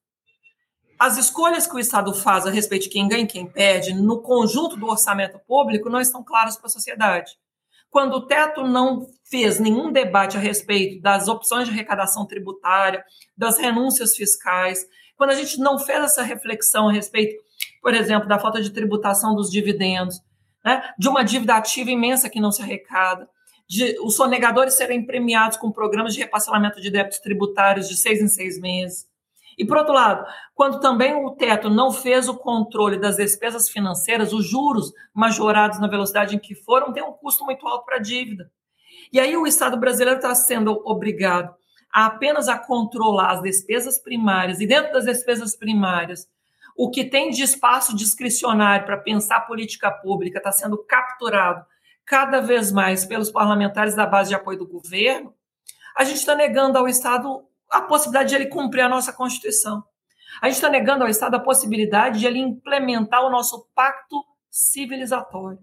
As 1.01 1.17
escolhas 1.17 1.67
que 1.67 1.75
o 1.75 1.79
Estado 1.79 2.13
faz 2.13 2.47
a 2.47 2.51
respeito 2.51 2.83
de 2.83 2.89
quem 2.91 3.09
ganha 3.09 3.23
e 3.23 3.27
quem 3.27 3.47
perde 3.47 3.95
no 3.95 4.21
conjunto 4.21 4.77
do 4.77 4.87
orçamento 4.87 5.39
público 5.49 5.89
não 5.89 5.99
estão 5.99 6.23
claras 6.23 6.59
para 6.59 6.67
a 6.67 6.71
sociedade. 6.71 7.39
Quando 7.89 8.17
o 8.17 8.27
teto 8.27 8.65
não 8.65 9.07
fez 9.25 9.59
nenhum 9.59 9.91
debate 9.91 10.37
a 10.37 10.41
respeito 10.41 11.01
das 11.01 11.27
opções 11.27 11.67
de 11.67 11.73
arrecadação 11.73 12.27
tributária, 12.27 13.03
das 13.35 13.57
renúncias 13.57 14.15
fiscais, 14.15 14.87
quando 15.17 15.31
a 15.31 15.35
gente 15.35 15.59
não 15.59 15.79
fez 15.79 16.05
essa 16.05 16.23
reflexão 16.23 16.91
a 16.91 16.93
respeito, 16.93 17.35
por 17.81 17.95
exemplo, 17.95 18.29
da 18.29 18.39
falta 18.39 18.61
de 18.61 18.69
tributação 18.69 19.35
dos 19.35 19.51
dividendos, 19.51 20.21
né, 20.63 20.83
de 20.99 21.09
uma 21.09 21.25
dívida 21.25 21.55
ativa 21.55 21.91
imensa 21.91 22.29
que 22.29 22.39
não 22.39 22.53
se 22.53 22.61
arrecada, 22.61 23.27
de 23.67 23.99
os 24.03 24.17
sonegadores 24.17 24.75
serem 24.75 25.07
premiados 25.07 25.57
com 25.57 25.73
programas 25.73 26.13
de 26.13 26.21
reparcelamento 26.21 26.79
de 26.79 26.91
débitos 26.91 27.21
tributários 27.21 27.89
de 27.89 27.97
seis 27.97 28.21
em 28.21 28.29
seis 28.29 28.61
meses. 28.61 29.09
E, 29.59 29.65
por 29.65 29.77
outro 29.77 29.93
lado, 29.93 30.27
quando 30.55 30.81
também 30.81 31.15
o 31.15 31.33
teto 31.33 31.69
não 31.69 31.93
fez 31.93 32.29
o 32.29 32.37
controle 32.37 32.99
das 32.99 33.17
despesas 33.17 33.69
financeiras, 33.69 34.33
os 34.33 34.47
juros 34.47 34.93
majorados 35.13 35.79
na 35.79 35.89
velocidade 35.89 36.35
em 36.35 36.39
que 36.39 36.55
foram, 36.55 36.93
tem 36.93 37.03
um 37.03 37.13
custo 37.13 37.45
muito 37.45 37.67
alto 37.67 37.85
para 37.85 37.97
a 37.97 38.01
dívida. 38.01 38.51
E 39.13 39.19
aí 39.19 39.37
o 39.37 39.47
Estado 39.47 39.77
brasileiro 39.77 40.19
está 40.19 40.35
sendo 40.35 40.83
obrigado 40.85 41.55
a 41.93 42.07
apenas 42.07 42.49
a 42.49 42.57
controlar 42.57 43.33
as 43.33 43.43
despesas 43.43 43.99
primárias, 43.99 44.61
e 44.61 44.67
dentro 44.67 44.93
das 44.93 45.05
despesas 45.05 45.57
primárias, 45.57 46.29
o 46.77 46.89
que 46.89 47.05
tem 47.05 47.31
de 47.31 47.43
espaço 47.43 47.97
discricionário 47.97 48.87
para 48.87 48.97
pensar 48.97 49.41
política 49.41 49.91
pública 49.91 50.39
está 50.39 50.53
sendo 50.53 50.79
capturado 50.79 51.65
cada 52.07 52.41
vez 52.41 52.73
mais 52.73 53.05
pelos 53.05 53.31
parlamentares 53.31 53.95
da 53.95 54.07
base 54.07 54.31
de 54.31 54.35
apoio 54.35 54.59
do 54.59 54.67
governo, 54.67 55.35
a 55.97 56.05
gente 56.05 56.19
está 56.19 56.35
negando 56.35 56.79
ao 56.79 56.89
Estado 56.89 57.45
a 57.71 57.81
possibilidade 57.81 58.31
de 58.31 58.35
ele 58.35 58.47
cumprir 58.47 58.83
a 58.83 58.89
nossa 58.89 59.13
Constituição. 59.13 59.85
A 60.43 60.47
gente 60.47 60.57
está 60.57 60.69
negando 60.69 61.05
ao 61.05 61.11
Estado 61.11 61.37
a 61.37 61.41
possibilidade 61.41 62.21
de 62.21 62.27
ele 62.27 62.39
implementar 62.39 63.25
o 63.25 63.31
nosso 63.31 63.69
pacto 63.75 64.25
civilizatório. 64.51 65.59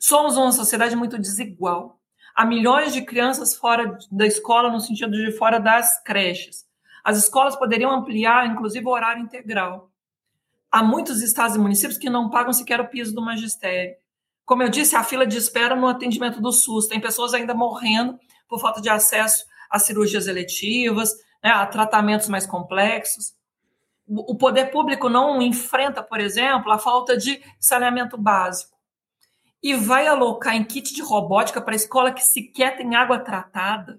Somos 0.00 0.36
uma 0.36 0.52
sociedade 0.52 0.96
muito 0.96 1.18
desigual. 1.18 2.00
Há 2.34 2.44
milhões 2.44 2.92
de 2.92 3.02
crianças 3.02 3.54
fora 3.54 3.96
da 4.10 4.26
escola, 4.26 4.70
no 4.70 4.80
sentido 4.80 5.12
de 5.12 5.32
fora 5.32 5.60
das 5.60 6.02
creches. 6.02 6.64
As 7.04 7.18
escolas 7.18 7.54
poderiam 7.54 7.90
ampliar, 7.90 8.46
inclusive, 8.46 8.84
o 8.84 8.90
horário 8.90 9.22
integral. 9.22 9.90
Há 10.72 10.82
muitos 10.82 11.22
estados 11.22 11.54
e 11.54 11.58
municípios 11.58 11.98
que 11.98 12.10
não 12.10 12.30
pagam 12.30 12.52
sequer 12.52 12.80
o 12.80 12.88
piso 12.88 13.14
do 13.14 13.22
magistério. 13.22 13.94
Como 14.44 14.62
eu 14.62 14.68
disse, 14.68 14.96
a 14.96 15.04
fila 15.04 15.26
de 15.26 15.36
espera 15.36 15.76
no 15.76 15.86
atendimento 15.86 16.40
do 16.40 16.50
SUS. 16.50 16.88
Tem 16.88 17.00
pessoas 17.00 17.34
ainda 17.34 17.54
morrendo 17.54 18.18
por 18.48 18.58
falta 18.58 18.80
de 18.80 18.88
acesso 18.88 19.44
a 19.70 19.78
cirurgias 19.78 20.26
eletivas, 20.26 21.12
né, 21.42 21.50
a 21.50 21.66
tratamentos 21.66 22.28
mais 22.28 22.46
complexos. 22.46 23.34
O 24.06 24.36
poder 24.36 24.70
público 24.70 25.08
não 25.08 25.40
enfrenta, 25.40 26.02
por 26.02 26.20
exemplo, 26.20 26.70
a 26.70 26.78
falta 26.78 27.16
de 27.16 27.42
saneamento 27.58 28.18
básico. 28.18 28.76
E 29.62 29.74
vai 29.74 30.06
alocar 30.06 30.54
em 30.54 30.64
kit 30.64 30.94
de 30.94 31.00
robótica 31.02 31.60
para 31.60 31.74
escola 31.74 32.12
que 32.12 32.22
sequer 32.22 32.76
tem 32.76 32.94
água 32.94 33.18
tratada. 33.18 33.98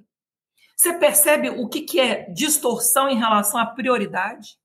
Você 0.75 0.93
percebe 0.93 1.49
o 1.49 1.67
que, 1.67 1.81
que 1.81 1.99
é 1.99 2.29
distorção 2.31 3.09
em 3.09 3.17
relação 3.17 3.59
à 3.59 3.65
prioridade? 3.65 4.59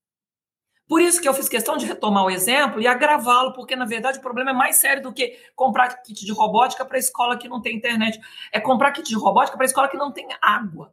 Por 0.90 1.00
isso 1.00 1.22
que 1.22 1.28
eu 1.28 1.32
fiz 1.32 1.48
questão 1.48 1.76
de 1.76 1.86
retomar 1.86 2.24
o 2.24 2.30
exemplo 2.30 2.80
e 2.80 2.86
agravá-lo, 2.88 3.52
porque 3.52 3.76
na 3.76 3.84
verdade 3.84 4.18
o 4.18 4.20
problema 4.20 4.50
é 4.50 4.52
mais 4.52 4.74
sério 4.74 5.00
do 5.00 5.12
que 5.12 5.38
comprar 5.54 6.02
kit 6.02 6.24
de 6.26 6.32
robótica 6.32 6.84
para 6.84 6.98
escola 6.98 7.38
que 7.38 7.48
não 7.48 7.62
tem 7.62 7.76
internet. 7.76 8.20
É 8.50 8.58
comprar 8.58 8.90
kit 8.90 9.08
de 9.08 9.14
robótica 9.14 9.56
para 9.56 9.66
escola 9.66 9.86
que 9.86 9.96
não 9.96 10.10
tem 10.10 10.26
água 10.42 10.92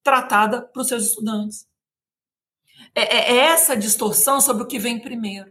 tratada 0.00 0.62
para 0.62 0.80
os 0.80 0.86
seus 0.86 1.08
estudantes. 1.08 1.66
É, 2.94 3.02
é, 3.02 3.32
é 3.32 3.36
essa 3.46 3.76
distorção 3.76 4.40
sobre 4.40 4.62
o 4.62 4.66
que 4.66 4.78
vem 4.78 5.00
primeiro. 5.00 5.50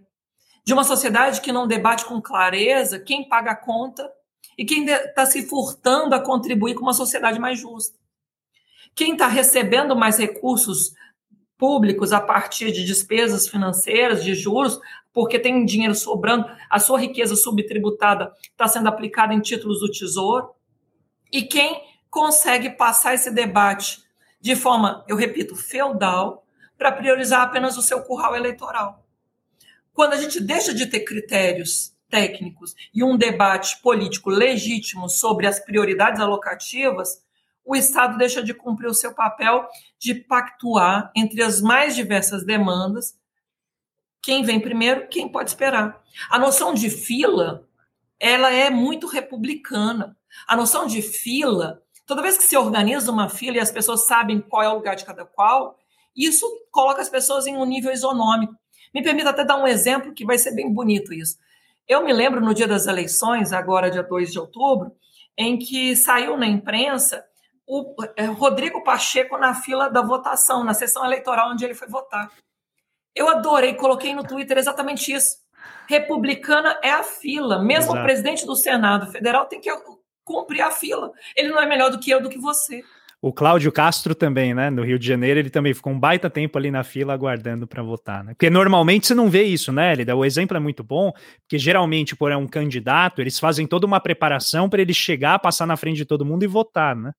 De 0.66 0.72
uma 0.72 0.86
sociedade 0.86 1.42
que 1.42 1.52
não 1.52 1.68
debate 1.68 2.06
com 2.06 2.22
clareza 2.22 2.98
quem 2.98 3.28
paga 3.28 3.52
a 3.52 3.58
conta 3.58 4.10
e 4.58 4.64
quem 4.64 4.86
está 4.86 5.26
se 5.26 5.46
furtando 5.46 6.16
a 6.16 6.24
contribuir 6.24 6.76
com 6.76 6.84
uma 6.84 6.94
sociedade 6.94 7.40
mais 7.40 7.60
justa. 7.60 8.00
Quem 8.96 9.12
está 9.12 9.28
recebendo 9.28 9.98
mais 9.98 10.18
recursos 10.18 10.94
públicos 11.62 12.12
a 12.12 12.20
partir 12.20 12.72
de 12.72 12.84
despesas 12.84 13.48
financeiras, 13.48 14.24
de 14.24 14.34
juros, 14.34 14.80
porque 15.14 15.38
tem 15.38 15.64
dinheiro 15.64 15.94
sobrando, 15.94 16.50
a 16.68 16.80
sua 16.80 17.00
riqueza 17.00 17.36
subtributada 17.36 18.34
está 18.42 18.68
sendo 18.68 18.90
aplicada 18.90 19.32
em 19.32 19.40
títulos 19.40 19.80
do 19.80 19.92
Tesouro. 19.92 20.56
E 21.32 21.44
quem 21.44 21.80
consegue 22.10 22.72
passar 22.72 23.14
esse 23.14 23.30
debate 23.30 24.04
de 24.40 24.56
forma, 24.56 25.06
eu 25.08 25.16
repito, 25.16 25.56
feudal, 25.56 26.48
para 26.80 26.92
priorizar 26.92 27.44
apenas 27.44 27.78
o 27.78 27.84
seu 27.84 28.02
curral 28.02 28.36
eleitoral. 28.36 29.06
Quando 29.94 30.14
a 30.14 30.18
gente 30.18 30.42
deixa 30.42 30.74
de 30.74 30.88
ter 30.88 31.02
critérios 31.02 31.96
técnicos 32.10 32.74
e 32.92 33.04
um 33.04 33.16
debate 33.16 33.80
político 33.84 34.32
legítimo 34.32 35.08
sobre 35.08 35.46
as 35.46 35.60
prioridades 35.60 36.20
alocativas, 36.20 37.24
o 37.66 37.76
Estado 37.76 38.18
deixa 38.18 38.44
de 38.44 38.54
cumprir 38.54 38.88
o 38.88 38.94
seu 38.94 39.14
papel 39.14 39.68
de 40.00 40.16
pactuar 40.16 41.12
entre 41.16 41.42
as 41.42 41.62
mais 41.62 41.96
diversas 41.96 42.46
demandas 42.46 43.20
quem 44.22 44.44
vem 44.44 44.60
primeiro, 44.60 45.08
quem 45.08 45.28
pode 45.28 45.50
esperar. 45.50 46.02
A 46.30 46.38
noção 46.38 46.74
de 46.74 46.90
fila, 46.90 47.68
ela 48.20 48.52
é 48.52 48.70
muito 48.70 49.08
republicana. 49.08 50.16
A 50.48 50.56
noção 50.56 50.86
de 50.86 51.02
fila, 51.02 51.82
toda 52.06 52.22
vez 52.22 52.38
que 52.38 52.44
se 52.44 52.56
organiza 52.56 53.12
uma 53.12 53.28
fila 53.28 53.58
e 53.58 53.60
as 53.60 53.72
pessoas 53.72 54.06
sabem 54.06 54.40
qual 54.40 54.62
é 54.62 54.70
o 54.70 54.76
lugar 54.76 54.96
de 54.96 55.06
cada 55.06 55.26
qual, 55.26 55.78
Isso 56.14 56.46
coloca 56.70 57.02
as 57.02 57.08
pessoas 57.08 57.48
em 57.48 57.56
um 57.56 57.66
nível 57.66 57.90
isonômico. 57.90 58.54
Me 58.94 59.02
permita 59.02 59.30
até 59.30 59.46
dar 59.46 59.56
um 59.56 59.66
exemplo 59.66 60.14
que 60.14 60.26
vai 60.26 60.38
ser 60.38 60.54
bem 60.54 60.72
bonito 60.72 61.14
isso. 61.14 61.38
Eu 61.88 62.04
me 62.04 62.12
lembro 62.12 62.42
no 62.42 62.54
dia 62.54 62.68
das 62.68 62.86
eleições, 62.86 63.54
agora 63.54 63.90
dia 63.90 64.04
2 64.04 64.30
de 64.30 64.38
outubro, 64.38 64.92
em 65.38 65.58
que 65.58 65.96
saiu 65.96 66.36
na 66.36 66.46
imprensa 66.46 67.24
o 67.74 67.96
é, 68.18 68.26
Rodrigo 68.26 68.84
Pacheco 68.84 69.38
na 69.38 69.54
fila 69.54 69.90
da 69.90 70.02
votação, 70.02 70.62
na 70.62 70.74
sessão 70.74 71.06
eleitoral 71.06 71.52
onde 71.52 71.64
ele 71.64 71.74
foi 71.74 71.88
votar. 71.88 72.30
Eu 73.16 73.30
adorei, 73.30 73.76
coloquei 73.76 74.14
no 74.14 74.28
Twitter 74.28 74.58
exatamente 74.58 75.14
isso. 75.14 75.38
Republicana 75.88 76.78
é 76.84 76.92
a 76.92 77.02
fila. 77.02 77.64
Mesmo 77.64 77.92
Exato. 77.92 78.00
o 78.00 78.04
presidente 78.04 78.46
do 78.46 78.58
Senado 78.58 79.10
Federal 79.10 79.46
tem 79.46 79.62
que 79.62 79.72
cumprir 80.26 80.62
a 80.62 80.70
fila. 80.70 81.14
Ele 81.34 81.48
não 81.48 81.62
é 81.62 81.66
melhor 81.66 81.90
do 81.90 81.98
que 81.98 82.12
eu, 82.12 82.22
do 82.22 82.30
que 82.30 82.38
você. 82.38 82.84
O 83.22 83.32
Cláudio 83.32 83.72
Castro 83.72 84.14
também, 84.14 84.54
né? 84.54 84.70
No 84.70 84.84
Rio 84.84 85.00
de 85.00 85.08
Janeiro, 85.08 85.40
ele 85.40 85.50
também 85.50 85.74
ficou 85.74 85.94
um 85.94 86.00
baita 86.00 86.30
tempo 86.30 86.58
ali 86.58 86.72
na 86.72 86.84
fila 86.84 87.14
aguardando 87.14 87.66
para 87.68 87.82
votar, 87.82 88.22
né? 88.22 88.34
Porque 88.34 88.50
normalmente 88.50 89.08
você 89.08 89.14
não 89.14 89.30
vê 89.30 89.44
isso, 89.44 89.72
né, 89.72 89.94
Elida? 89.94 90.14
O 90.14 90.26
exemplo 90.26 90.58
é 90.58 90.60
muito 90.60 90.84
bom, 90.84 91.14
porque 91.42 91.58
geralmente, 91.58 92.18
por 92.18 92.32
é 92.32 92.36
um 92.36 92.48
candidato, 92.48 93.22
eles 93.22 93.40
fazem 93.40 93.66
toda 93.66 93.86
uma 93.86 94.00
preparação 94.02 94.68
para 94.68 94.82
ele 94.82 94.94
chegar, 94.94 95.40
passar 95.40 95.66
na 95.66 95.78
frente 95.78 95.98
de 95.98 96.06
todo 96.06 96.26
mundo 96.26 96.44
e 96.44 96.48
votar, 96.48 96.96
né? 96.96 97.12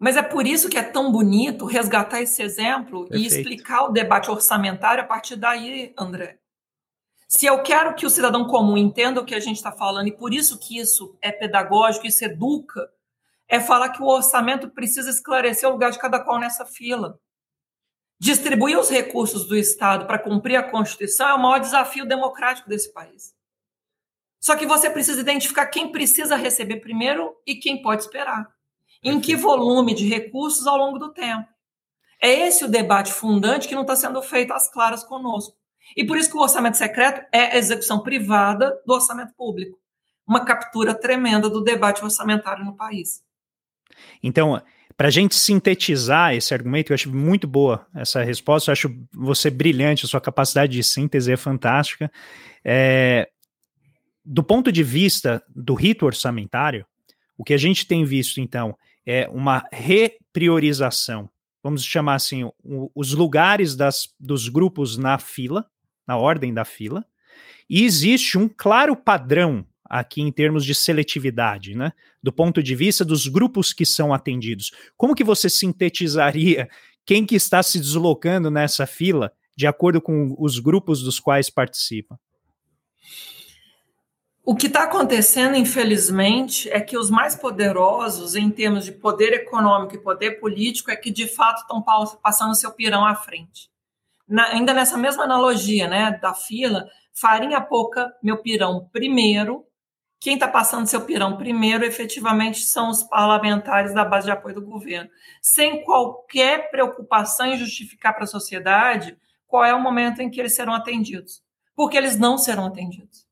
Mas 0.00 0.16
é 0.16 0.22
por 0.22 0.46
isso 0.46 0.70
que 0.70 0.78
é 0.78 0.82
tão 0.82 1.12
bonito 1.12 1.66
resgatar 1.66 2.22
esse 2.22 2.42
exemplo 2.42 3.06
Perfeito. 3.06 3.22
e 3.22 3.26
explicar 3.26 3.84
o 3.84 3.92
debate 3.92 4.30
orçamentário 4.30 5.04
a 5.04 5.06
partir 5.06 5.36
daí, 5.36 5.92
André. 5.96 6.38
Se 7.28 7.44
eu 7.44 7.62
quero 7.62 7.94
que 7.94 8.06
o 8.06 8.10
cidadão 8.10 8.46
comum 8.46 8.78
entenda 8.78 9.20
o 9.20 9.24
que 9.26 9.34
a 9.34 9.40
gente 9.40 9.56
está 9.56 9.70
falando, 9.70 10.08
e 10.08 10.16
por 10.16 10.32
isso 10.32 10.58
que 10.58 10.78
isso 10.78 11.16
é 11.20 11.30
pedagógico, 11.30 12.06
isso 12.06 12.24
educa, 12.24 12.90
é 13.46 13.60
falar 13.60 13.90
que 13.90 14.02
o 14.02 14.06
orçamento 14.06 14.70
precisa 14.70 15.10
esclarecer 15.10 15.68
o 15.68 15.72
lugar 15.72 15.90
de 15.90 15.98
cada 15.98 16.18
qual 16.18 16.40
nessa 16.40 16.64
fila. 16.64 17.20
Distribuir 18.18 18.78
os 18.78 18.88
recursos 18.88 19.46
do 19.46 19.56
Estado 19.56 20.06
para 20.06 20.18
cumprir 20.18 20.56
a 20.56 20.62
Constituição 20.62 21.28
é 21.28 21.34
o 21.34 21.38
maior 21.38 21.58
desafio 21.58 22.06
democrático 22.06 22.70
desse 22.70 22.90
país. 22.92 23.34
Só 24.40 24.56
que 24.56 24.66
você 24.66 24.88
precisa 24.88 25.20
identificar 25.20 25.66
quem 25.66 25.92
precisa 25.92 26.36
receber 26.36 26.76
primeiro 26.76 27.36
e 27.46 27.56
quem 27.56 27.82
pode 27.82 28.02
esperar. 28.02 28.50
Em 29.02 29.20
que 29.20 29.36
volume 29.36 29.94
de 29.94 30.06
recursos 30.06 30.66
ao 30.66 30.76
longo 30.76 30.98
do 30.98 31.12
tempo. 31.12 31.48
É 32.20 32.28
esse 32.28 32.64
o 32.64 32.68
debate 32.68 33.12
fundante 33.12 33.66
que 33.66 33.74
não 33.74 33.82
está 33.82 33.96
sendo 33.96 34.20
feito 34.20 34.52
às 34.52 34.70
claras 34.70 35.02
conosco. 35.02 35.56
E 35.96 36.04
por 36.04 36.18
isso 36.18 36.30
que 36.30 36.36
o 36.36 36.40
orçamento 36.42 36.76
secreto 36.76 37.26
é 37.32 37.52
a 37.52 37.56
execução 37.56 38.00
privada 38.00 38.78
do 38.86 38.92
orçamento 38.92 39.32
público. 39.34 39.78
Uma 40.26 40.44
captura 40.44 40.94
tremenda 40.94 41.48
do 41.48 41.62
debate 41.62 42.04
orçamentário 42.04 42.64
no 42.64 42.76
país. 42.76 43.22
Então, 44.22 44.62
para 44.96 45.08
a 45.08 45.10
gente 45.10 45.34
sintetizar 45.34 46.34
esse 46.34 46.52
argumento, 46.52 46.92
eu 46.92 46.94
acho 46.94 47.10
muito 47.10 47.48
boa 47.48 47.86
essa 47.94 48.22
resposta, 48.22 48.70
eu 48.70 48.72
acho 48.72 48.94
você 49.12 49.48
brilhante, 49.50 50.04
a 50.04 50.08
sua 50.08 50.20
capacidade 50.20 50.72
de 50.72 50.84
síntese 50.84 51.32
é 51.32 51.36
fantástica. 51.38 52.12
É, 52.62 53.30
do 54.22 54.42
ponto 54.42 54.70
de 54.70 54.84
vista 54.84 55.42
do 55.48 55.74
rito 55.74 56.04
orçamentário, 56.04 56.84
o 57.36 57.42
que 57.42 57.54
a 57.54 57.58
gente 57.58 57.86
tem 57.86 58.04
visto, 58.04 58.40
então, 58.40 58.76
é 59.06 59.28
uma 59.28 59.64
repriorização, 59.72 61.28
vamos 61.62 61.84
chamar 61.84 62.14
assim, 62.14 62.44
o, 62.44 62.90
os 62.94 63.12
lugares 63.12 63.74
das, 63.74 64.08
dos 64.18 64.48
grupos 64.48 64.96
na 64.96 65.18
fila, 65.18 65.66
na 66.06 66.16
ordem 66.16 66.52
da 66.52 66.64
fila, 66.64 67.04
e 67.68 67.84
existe 67.84 68.36
um 68.36 68.48
claro 68.48 68.96
padrão 68.96 69.64
aqui 69.84 70.22
em 70.22 70.30
termos 70.30 70.64
de 70.64 70.74
seletividade, 70.74 71.74
né? 71.74 71.92
Do 72.22 72.32
ponto 72.32 72.62
de 72.62 72.74
vista 72.76 73.04
dos 73.04 73.26
grupos 73.26 73.72
que 73.72 73.84
são 73.84 74.14
atendidos. 74.14 74.70
Como 74.96 75.14
que 75.14 75.24
você 75.24 75.50
sintetizaria 75.50 76.68
quem 77.04 77.26
que 77.26 77.34
está 77.34 77.62
se 77.62 77.78
deslocando 77.78 78.50
nessa 78.50 78.86
fila 78.86 79.32
de 79.56 79.66
acordo 79.66 80.00
com 80.00 80.34
os 80.38 80.58
grupos 80.58 81.02
dos 81.02 81.18
quais 81.18 81.50
participa? 81.50 82.18
O 84.42 84.56
que 84.56 84.66
está 84.66 84.84
acontecendo, 84.84 85.54
infelizmente, 85.54 86.68
é 86.70 86.80
que 86.80 86.96
os 86.96 87.10
mais 87.10 87.36
poderosos, 87.36 88.34
em 88.34 88.50
termos 88.50 88.84
de 88.84 88.92
poder 88.92 89.32
econômico 89.34 89.94
e 89.94 90.02
poder 90.02 90.40
político, 90.40 90.90
é 90.90 90.96
que 90.96 91.10
de 91.10 91.28
fato 91.28 91.60
estão 91.60 91.84
passando 92.22 92.54
seu 92.54 92.72
pirão 92.72 93.04
à 93.04 93.14
frente. 93.14 93.70
Na, 94.26 94.46
ainda 94.46 94.72
nessa 94.72 94.96
mesma 94.96 95.24
analogia 95.24 95.86
né, 95.88 96.18
da 96.22 96.32
fila, 96.32 96.88
farinha 97.12 97.60
pouca, 97.60 98.14
meu 98.22 98.38
pirão 98.38 98.88
primeiro, 98.92 99.66
quem 100.18 100.34
está 100.34 100.46
passando 100.46 100.86
seu 100.86 101.00
pirão 101.02 101.36
primeiro, 101.36 101.84
efetivamente, 101.84 102.60
são 102.60 102.90
os 102.90 103.02
parlamentares 103.02 103.94
da 103.94 104.04
base 104.04 104.26
de 104.26 104.30
apoio 104.30 104.54
do 104.54 104.66
governo, 104.66 105.10
sem 105.40 105.82
qualquer 105.82 106.70
preocupação 106.70 107.46
em 107.46 107.56
justificar 107.56 108.14
para 108.14 108.24
a 108.24 108.26
sociedade 108.26 109.16
qual 109.46 109.64
é 109.64 109.74
o 109.74 109.80
momento 109.80 110.20
em 110.20 110.30
que 110.30 110.38
eles 110.38 110.54
serão 110.54 110.74
atendidos, 110.74 111.42
porque 111.74 111.96
eles 111.96 112.18
não 112.18 112.36
serão 112.36 112.66
atendidos. 112.66 113.29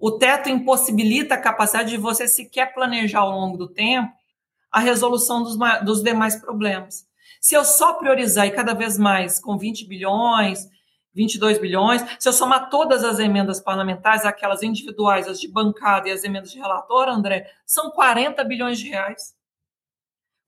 O 0.00 0.12
teto 0.12 0.48
impossibilita 0.48 1.34
a 1.34 1.40
capacidade 1.40 1.90
de 1.90 1.98
você 1.98 2.26
sequer 2.26 2.72
planejar 2.72 3.20
ao 3.20 3.30
longo 3.30 3.58
do 3.58 3.68
tempo 3.68 4.10
a 4.72 4.80
resolução 4.80 5.42
dos, 5.42 5.56
dos 5.84 6.02
demais 6.02 6.36
problemas. 6.36 7.06
Se 7.40 7.54
eu 7.54 7.64
só 7.64 7.94
priorizar 7.94 8.46
e 8.46 8.50
cada 8.50 8.72
vez 8.72 8.96
mais 8.96 9.38
com 9.38 9.58
20 9.58 9.86
bilhões, 9.86 10.66
22 11.14 11.58
bilhões. 11.58 12.02
Se 12.18 12.28
eu 12.28 12.32
somar 12.32 12.70
todas 12.70 13.04
as 13.04 13.18
emendas 13.18 13.60
parlamentares, 13.60 14.24
aquelas 14.24 14.62
individuais, 14.62 15.28
as 15.28 15.40
de 15.40 15.48
bancada 15.48 16.08
e 16.08 16.12
as 16.12 16.24
emendas 16.24 16.50
de 16.52 16.58
relator, 16.58 17.08
André, 17.08 17.50
são 17.66 17.90
40 17.90 18.42
bilhões 18.44 18.78
de 18.78 18.88
reais. 18.88 19.34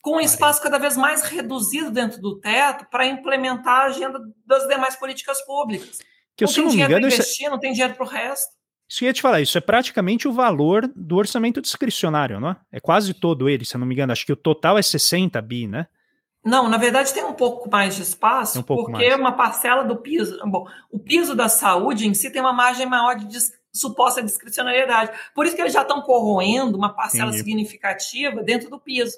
Com 0.00 0.16
um 0.16 0.20
espaço 0.20 0.62
cada 0.62 0.78
vez 0.78 0.96
mais 0.96 1.22
reduzido 1.22 1.90
dentro 1.90 2.20
do 2.20 2.40
teto 2.40 2.86
para 2.90 3.06
implementar 3.06 3.82
a 3.82 3.84
agenda 3.84 4.18
das 4.44 4.66
demais 4.66 4.96
políticas 4.96 5.40
públicas. 5.42 5.98
Que, 6.36 6.44
não 6.44 6.52
tem 6.52 6.68
dinheiro 6.68 6.94
para 6.94 7.02
é 7.02 7.06
investir, 7.06 7.50
não 7.50 7.58
tem 7.58 7.72
dinheiro 7.72 7.94
para 7.94 8.04
o 8.04 8.08
resto. 8.08 8.61
Isso 8.92 9.06
ia 9.06 9.12
te 9.14 9.22
falar, 9.22 9.40
isso 9.40 9.56
é 9.56 9.60
praticamente 9.62 10.28
o 10.28 10.32
valor 10.34 10.86
do 10.94 11.16
orçamento 11.16 11.62
discricionário, 11.62 12.38
não 12.38 12.50
é? 12.50 12.56
É 12.72 12.78
quase 12.78 13.14
todo 13.14 13.48
ele, 13.48 13.64
se 13.64 13.74
eu 13.74 13.78
não 13.78 13.86
me 13.86 13.94
engano. 13.94 14.12
Acho 14.12 14.26
que 14.26 14.32
o 14.34 14.36
total 14.36 14.76
é 14.76 14.82
60 14.82 15.40
bi, 15.40 15.66
né? 15.66 15.86
Não, 16.44 16.68
na 16.68 16.76
verdade 16.76 17.14
tem 17.14 17.24
um 17.24 17.32
pouco 17.32 17.70
mais 17.70 17.96
de 17.96 18.02
espaço, 18.02 18.60
um 18.60 18.62
porque 18.62 18.92
mais. 18.92 19.16
uma 19.16 19.32
parcela 19.32 19.82
do 19.82 19.96
piso. 19.96 20.38
Bom, 20.44 20.68
o 20.90 20.98
piso 20.98 21.34
da 21.34 21.48
saúde 21.48 22.06
em 22.06 22.12
si 22.12 22.30
tem 22.30 22.42
uma 22.42 22.52
margem 22.52 22.84
maior 22.84 23.16
de 23.16 23.24
dis, 23.24 23.52
suposta 23.72 24.22
discricionariedade. 24.22 25.10
Por 25.34 25.46
isso 25.46 25.56
que 25.56 25.62
eles 25.62 25.72
já 25.72 25.80
estão 25.80 26.02
corroendo 26.02 26.76
uma 26.76 26.92
parcela 26.94 27.30
Entendi. 27.30 27.44
significativa 27.44 28.42
dentro 28.42 28.68
do 28.68 28.78
piso. 28.78 29.16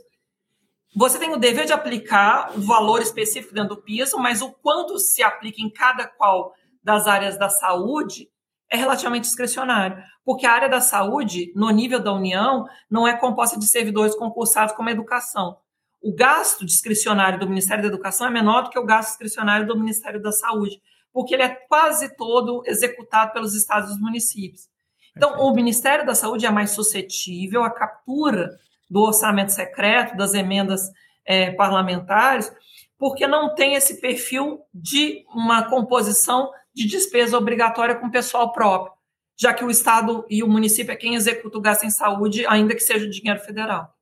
Você 0.94 1.18
tem 1.18 1.32
o 1.32 1.36
dever 1.36 1.66
de 1.66 1.72
aplicar 1.72 2.56
o 2.56 2.60
valor 2.60 3.02
específico 3.02 3.52
dentro 3.52 3.74
do 3.74 3.82
piso, 3.82 4.18
mas 4.18 4.40
o 4.40 4.52
quanto 4.52 5.00
se 5.00 5.20
aplica 5.20 5.60
em 5.60 5.68
cada 5.68 6.06
qual 6.06 6.54
das 6.80 7.08
áreas 7.08 7.36
da 7.36 7.48
saúde 7.48 8.28
é 8.74 8.76
relativamente 8.76 9.24
discricionário, 9.24 9.96
porque 10.24 10.46
a 10.46 10.52
área 10.52 10.68
da 10.68 10.80
saúde, 10.80 11.52
no 11.54 11.70
nível 11.70 12.00
da 12.00 12.12
União, 12.12 12.66
não 12.90 13.06
é 13.06 13.16
composta 13.16 13.58
de 13.58 13.66
servidores 13.66 14.14
concursados 14.14 14.74
como 14.74 14.88
a 14.88 14.92
educação 14.92 15.56
o 16.04 16.12
gasto 16.12 16.66
discricionário 16.66 17.40
do 17.40 17.48
Ministério 17.48 17.82
da 17.82 17.88
Educação 17.88 18.26
é 18.26 18.30
menor 18.30 18.64
do 18.64 18.70
que 18.70 18.78
o 18.78 18.84
gasto 18.84 19.08
discricionário 19.08 19.66
do 19.66 19.78
Ministério 19.78 20.20
da 20.20 20.30
Saúde, 20.30 20.78
porque 21.10 21.34
ele 21.34 21.44
é 21.44 21.48
quase 21.48 22.14
todo 22.14 22.62
executado 22.66 23.32
pelos 23.32 23.54
estados 23.54 23.88
e 23.88 23.94
os 23.94 23.98
municípios. 23.98 24.68
Então, 25.16 25.40
o 25.40 25.54
Ministério 25.54 26.04
da 26.04 26.14
Saúde 26.14 26.44
é 26.44 26.50
mais 26.50 26.72
suscetível 26.72 27.64
à 27.64 27.70
captura 27.70 28.50
do 28.90 29.00
orçamento 29.00 29.52
secreto, 29.52 30.14
das 30.14 30.34
emendas 30.34 30.90
é, 31.24 31.52
parlamentares, 31.52 32.52
porque 32.98 33.26
não 33.26 33.54
tem 33.54 33.72
esse 33.72 33.98
perfil 33.98 34.60
de 34.74 35.24
uma 35.34 35.70
composição 35.70 36.50
de 36.74 36.86
despesa 36.86 37.38
obrigatória 37.38 37.94
com 37.94 38.10
pessoal 38.10 38.52
próprio, 38.52 38.92
já 39.36 39.54
que 39.54 39.64
o 39.64 39.70
Estado 39.70 40.24
e 40.28 40.42
o 40.42 40.48
município 40.48 40.92
é 40.92 40.96
quem 40.96 41.14
executa 41.14 41.58
o 41.58 41.60
gasto 41.60 41.84
em 41.84 41.90
saúde, 41.90 42.44
ainda 42.46 42.74
que 42.74 42.80
seja 42.80 43.06
o 43.06 43.10
dinheiro 43.10 43.40
federal. 43.40 43.94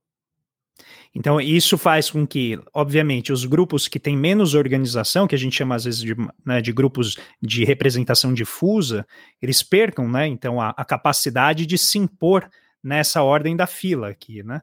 Então, 1.15 1.39
isso 1.39 1.77
faz 1.77 2.11
com 2.11 2.27
que, 2.27 2.59
obviamente, 2.73 3.33
os 3.33 3.45
grupos 3.45 3.87
que 3.87 4.01
têm 4.01 4.17
menos 4.17 4.55
organização, 4.55 5.27
que 5.27 5.35
a 5.35 5.39
gente 5.39 5.55
chama 5.55 5.75
às 5.75 5.85
vezes 5.85 6.01
de, 6.01 6.17
né, 6.45 6.63
de 6.63 6.73
grupos 6.73 7.19
de 7.41 7.65
representação 7.65 8.33
difusa, 8.33 9.07
eles 9.41 9.63
percam, 9.63 10.09
né, 10.09 10.27
então, 10.27 10.59
a, 10.59 10.71
a, 10.71 10.85
capacidade 10.85 11.67
de 11.67 11.77
se 11.77 11.99
impor 11.99 12.49
nessa 12.83 13.23
ordem 13.23 13.55
da 13.55 13.67
fila 13.67 14.09
aqui, 14.09 14.43
né? 14.43 14.63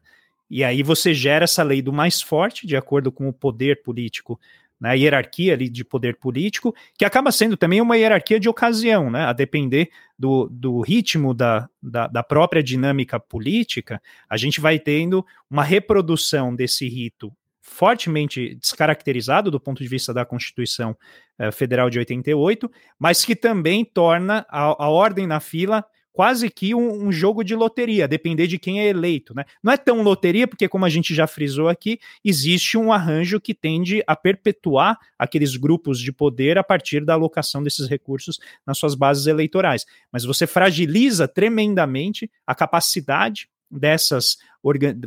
E 0.49 0.63
aí 0.63 0.81
você 0.81 1.13
gera 1.13 1.43
essa 1.43 1.61
lei 1.61 1.79
do 1.79 1.93
mais 1.93 2.19
forte, 2.19 2.65
de 2.65 2.75
acordo 2.75 3.11
com 3.11 3.29
o 3.29 3.33
poder 3.33 3.83
político 3.83 4.39
né, 4.79 4.97
hierarquia 4.97 5.53
ali 5.53 5.69
de 5.69 5.83
poder 5.83 6.17
político, 6.17 6.73
que 6.97 7.03
acaba 7.03 7.31
sendo 7.31 7.57
também 7.57 7.81
uma 7.81 7.97
hierarquia 7.97 8.39
de 8.39 8.47
ocasião, 8.47 9.09
né, 9.09 9.25
a 9.25 9.33
depender 9.33 9.89
do, 10.17 10.47
do 10.49 10.81
ritmo 10.81 11.33
da, 11.33 11.69
da, 11.81 12.07
da, 12.07 12.23
própria 12.23 12.63
dinâmica 12.63 13.19
política, 13.19 14.01
a 14.29 14.37
gente 14.37 14.61
vai 14.61 14.79
tendo 14.79 15.25
uma 15.49 15.63
reprodução 15.63 16.55
desse 16.55 16.87
rito 16.87 17.33
fortemente 17.61 18.55
descaracterizado 18.55 19.51
do 19.51 19.59
ponto 19.59 19.81
de 19.81 19.87
vista 19.87 20.13
da 20.13 20.25
Constituição 20.25 20.97
eh, 21.37 21.51
Federal 21.51 21.89
de 21.89 21.99
88, 21.99 22.69
mas 22.97 23.23
que 23.23 23.35
também 23.35 23.85
torna 23.85 24.45
a, 24.49 24.85
a 24.85 24.89
ordem 24.89 25.27
na 25.27 25.39
fila 25.39 25.85
quase 26.11 26.49
que 26.49 26.75
um, 26.75 27.07
um, 27.07 27.11
jogo 27.11 27.43
de 27.43 27.55
loteria, 27.55 28.07
depender 28.07 28.47
de 28.47 28.57
quem 28.57 28.81
é 28.81 28.87
eleito. 28.87 29.33
Né? 29.33 29.45
Não 29.63 29.71
é 29.71 29.77
tão 29.77 30.01
loteria, 30.01 30.47
porque, 30.47 30.67
como 30.67 30.85
a 30.85 30.89
gente 30.89 31.13
já 31.13 31.27
frisou 31.27 31.69
aqui, 31.69 31.99
existe 32.23 32.77
um 32.77 32.91
arranjo 32.91 33.39
que 33.39 33.53
tende 33.53 34.03
a 34.05 34.15
perpetuar 34.15 34.97
aqueles 35.17 35.55
grupos 35.55 35.99
de 35.99 36.11
poder 36.11 36.57
a 36.57 36.63
partir 36.63 37.05
da 37.05 37.13
alocação 37.13 37.63
desses 37.63 37.87
recursos 37.87 38.39
nas 38.65 38.77
suas 38.77 38.95
bases 38.95 39.27
eleitorais. 39.27 39.85
Mas 40.11 40.25
você 40.25 40.45
fragiliza 40.45 41.27
tremendamente 41.27 42.29
a 42.45 42.53
capacidade 42.55 43.49
dessas, 43.69 44.37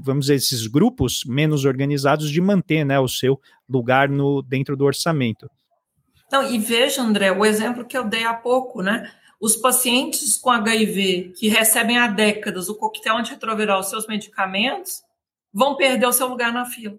vamos 0.01 0.27
dizer, 0.27 0.37
esses 0.37 0.67
grupos 0.67 1.25
menos 1.27 1.65
organizados 1.65 2.31
de 2.31 2.41
manter 2.41 2.85
né, 2.85 2.99
o 2.99 3.09
seu 3.09 3.41
lugar 3.69 4.09
no, 4.09 4.41
dentro 4.43 4.77
do 4.77 4.85
orçamento. 4.85 5.51
Então, 6.27 6.51
e 6.51 6.59
veja, 6.59 7.03
André, 7.03 7.31
o 7.31 7.45
exemplo 7.45 7.85
que 7.85 7.99
eu 7.99 8.05
dei 8.05 8.25
há 8.25 8.33
pouco, 8.33 8.81
né? 8.81 9.13
Os 9.43 9.57
pacientes 9.57 10.37
com 10.37 10.51
HIV 10.51 11.33
que 11.37 11.49
recebem 11.49 11.99
há 11.99 12.07
décadas 12.07 12.69
o 12.69 12.77
coquetel 12.77 13.17
antirretroviral, 13.17 13.81
os 13.81 13.91
seus 13.91 14.07
medicamentos, 14.07 15.03
vão 15.53 15.75
perder 15.75 16.07
o 16.07 16.13
seu 16.13 16.29
lugar 16.29 16.53
na 16.53 16.65
fila. 16.65 16.97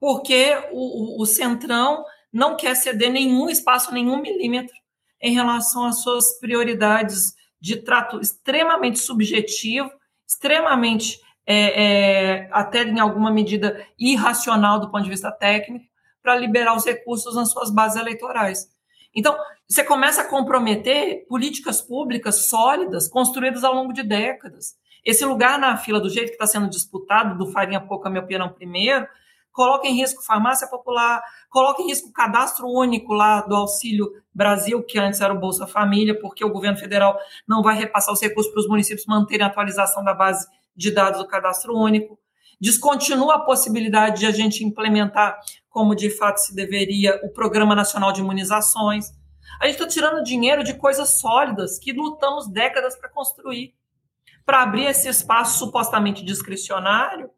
Porque 0.00 0.52
o, 0.72 1.20
o, 1.20 1.22
o 1.22 1.26
Centrão 1.26 2.04
não 2.32 2.56
quer 2.56 2.74
ceder 2.74 3.12
nenhum 3.12 3.48
espaço, 3.48 3.94
nenhum 3.94 4.20
milímetro 4.20 4.74
em 5.22 5.32
relação 5.32 5.84
às 5.84 6.02
suas 6.02 6.40
prioridades 6.40 7.34
de 7.60 7.76
trato 7.76 8.20
extremamente 8.20 8.98
subjetivo, 8.98 9.88
extremamente, 10.26 11.20
é, 11.46 11.84
é, 11.84 12.48
até 12.50 12.82
em 12.82 12.98
alguma 12.98 13.30
medida, 13.30 13.86
irracional 13.96 14.80
do 14.80 14.90
ponto 14.90 15.04
de 15.04 15.10
vista 15.10 15.30
técnico, 15.30 15.86
para 16.20 16.34
liberar 16.34 16.76
os 16.76 16.84
recursos 16.84 17.36
nas 17.36 17.52
suas 17.52 17.70
bases 17.70 18.00
eleitorais. 18.00 18.66
Então, 19.16 19.34
você 19.66 19.82
começa 19.82 20.20
a 20.20 20.28
comprometer 20.28 21.26
políticas 21.26 21.80
públicas 21.80 22.46
sólidas, 22.48 23.08
construídas 23.08 23.64
ao 23.64 23.74
longo 23.74 23.92
de 23.92 24.02
décadas. 24.02 24.74
Esse 25.02 25.24
lugar 25.24 25.58
na 25.58 25.76
fila, 25.76 25.98
do 25.98 26.10
jeito 26.10 26.28
que 26.28 26.34
está 26.34 26.46
sendo 26.46 26.68
disputado, 26.68 27.38
do 27.38 27.50
farinha 27.50 27.80
pouca, 27.80 28.10
minha 28.10 28.22
opinião, 28.22 28.52
primeiro, 28.52 29.06
coloca 29.52 29.88
em 29.88 29.94
risco 29.94 30.22
farmácia 30.22 30.68
popular, 30.68 31.22
coloca 31.48 31.80
em 31.80 31.86
risco 31.86 32.08
o 32.08 32.12
cadastro 32.12 32.68
único 32.68 33.14
lá 33.14 33.40
do 33.40 33.56
Auxílio 33.56 34.12
Brasil, 34.34 34.82
que 34.82 34.98
antes 34.98 35.22
era 35.22 35.32
o 35.32 35.40
Bolsa 35.40 35.66
Família, 35.66 36.18
porque 36.20 36.44
o 36.44 36.52
governo 36.52 36.76
federal 36.76 37.18
não 37.48 37.62
vai 37.62 37.74
repassar 37.74 38.12
os 38.12 38.20
recursos 38.20 38.52
para 38.52 38.60
os 38.60 38.68
municípios 38.68 39.06
manterem 39.06 39.46
a 39.46 39.48
atualização 39.48 40.04
da 40.04 40.12
base 40.12 40.46
de 40.76 40.90
dados 40.90 41.20
do 41.20 41.26
cadastro 41.26 41.74
único. 41.74 42.18
Descontinua 42.60 43.34
a 43.34 43.40
possibilidade 43.40 44.20
de 44.20 44.26
a 44.26 44.30
gente 44.30 44.64
implementar, 44.64 45.38
como 45.68 45.94
de 45.94 46.08
fato 46.08 46.38
se 46.38 46.54
deveria, 46.54 47.20
o 47.22 47.28
Programa 47.28 47.74
Nacional 47.74 48.12
de 48.12 48.20
Imunizações. 48.20 49.12
A 49.60 49.66
gente 49.66 49.76
está 49.76 49.86
tirando 49.86 50.24
dinheiro 50.24 50.64
de 50.64 50.74
coisas 50.74 51.20
sólidas 51.20 51.78
que 51.78 51.92
lutamos 51.92 52.48
décadas 52.48 52.96
para 52.96 53.10
construir, 53.10 53.74
para 54.44 54.62
abrir 54.62 54.86
esse 54.86 55.08
espaço 55.08 55.58
supostamente 55.58 56.24
discricionário. 56.24 57.30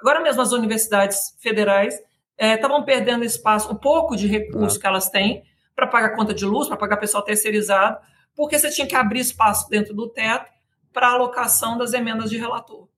Agora 0.00 0.20
mesmo 0.20 0.42
as 0.42 0.52
universidades 0.52 1.36
federais 1.40 1.94
estavam 2.36 2.82
é, 2.82 2.84
perdendo 2.84 3.24
espaço, 3.24 3.70
o 3.70 3.78
pouco 3.78 4.16
de 4.16 4.26
recurso 4.26 4.78
que 4.78 4.86
elas 4.86 5.08
têm 5.08 5.44
para 5.74 5.86
pagar 5.86 6.16
conta 6.16 6.34
de 6.34 6.44
luz, 6.44 6.68
para 6.68 6.76
pagar 6.76 6.96
pessoal 6.96 7.22
terceirizado, 7.22 7.98
porque 8.34 8.58
você 8.58 8.70
tinha 8.70 8.86
que 8.86 8.96
abrir 8.96 9.20
espaço 9.20 9.68
dentro 9.68 9.94
do 9.94 10.08
teto 10.08 10.50
para 10.92 11.10
alocação 11.10 11.78
das 11.78 11.92
emendas 11.92 12.30
de 12.30 12.36
relator. 12.36 12.88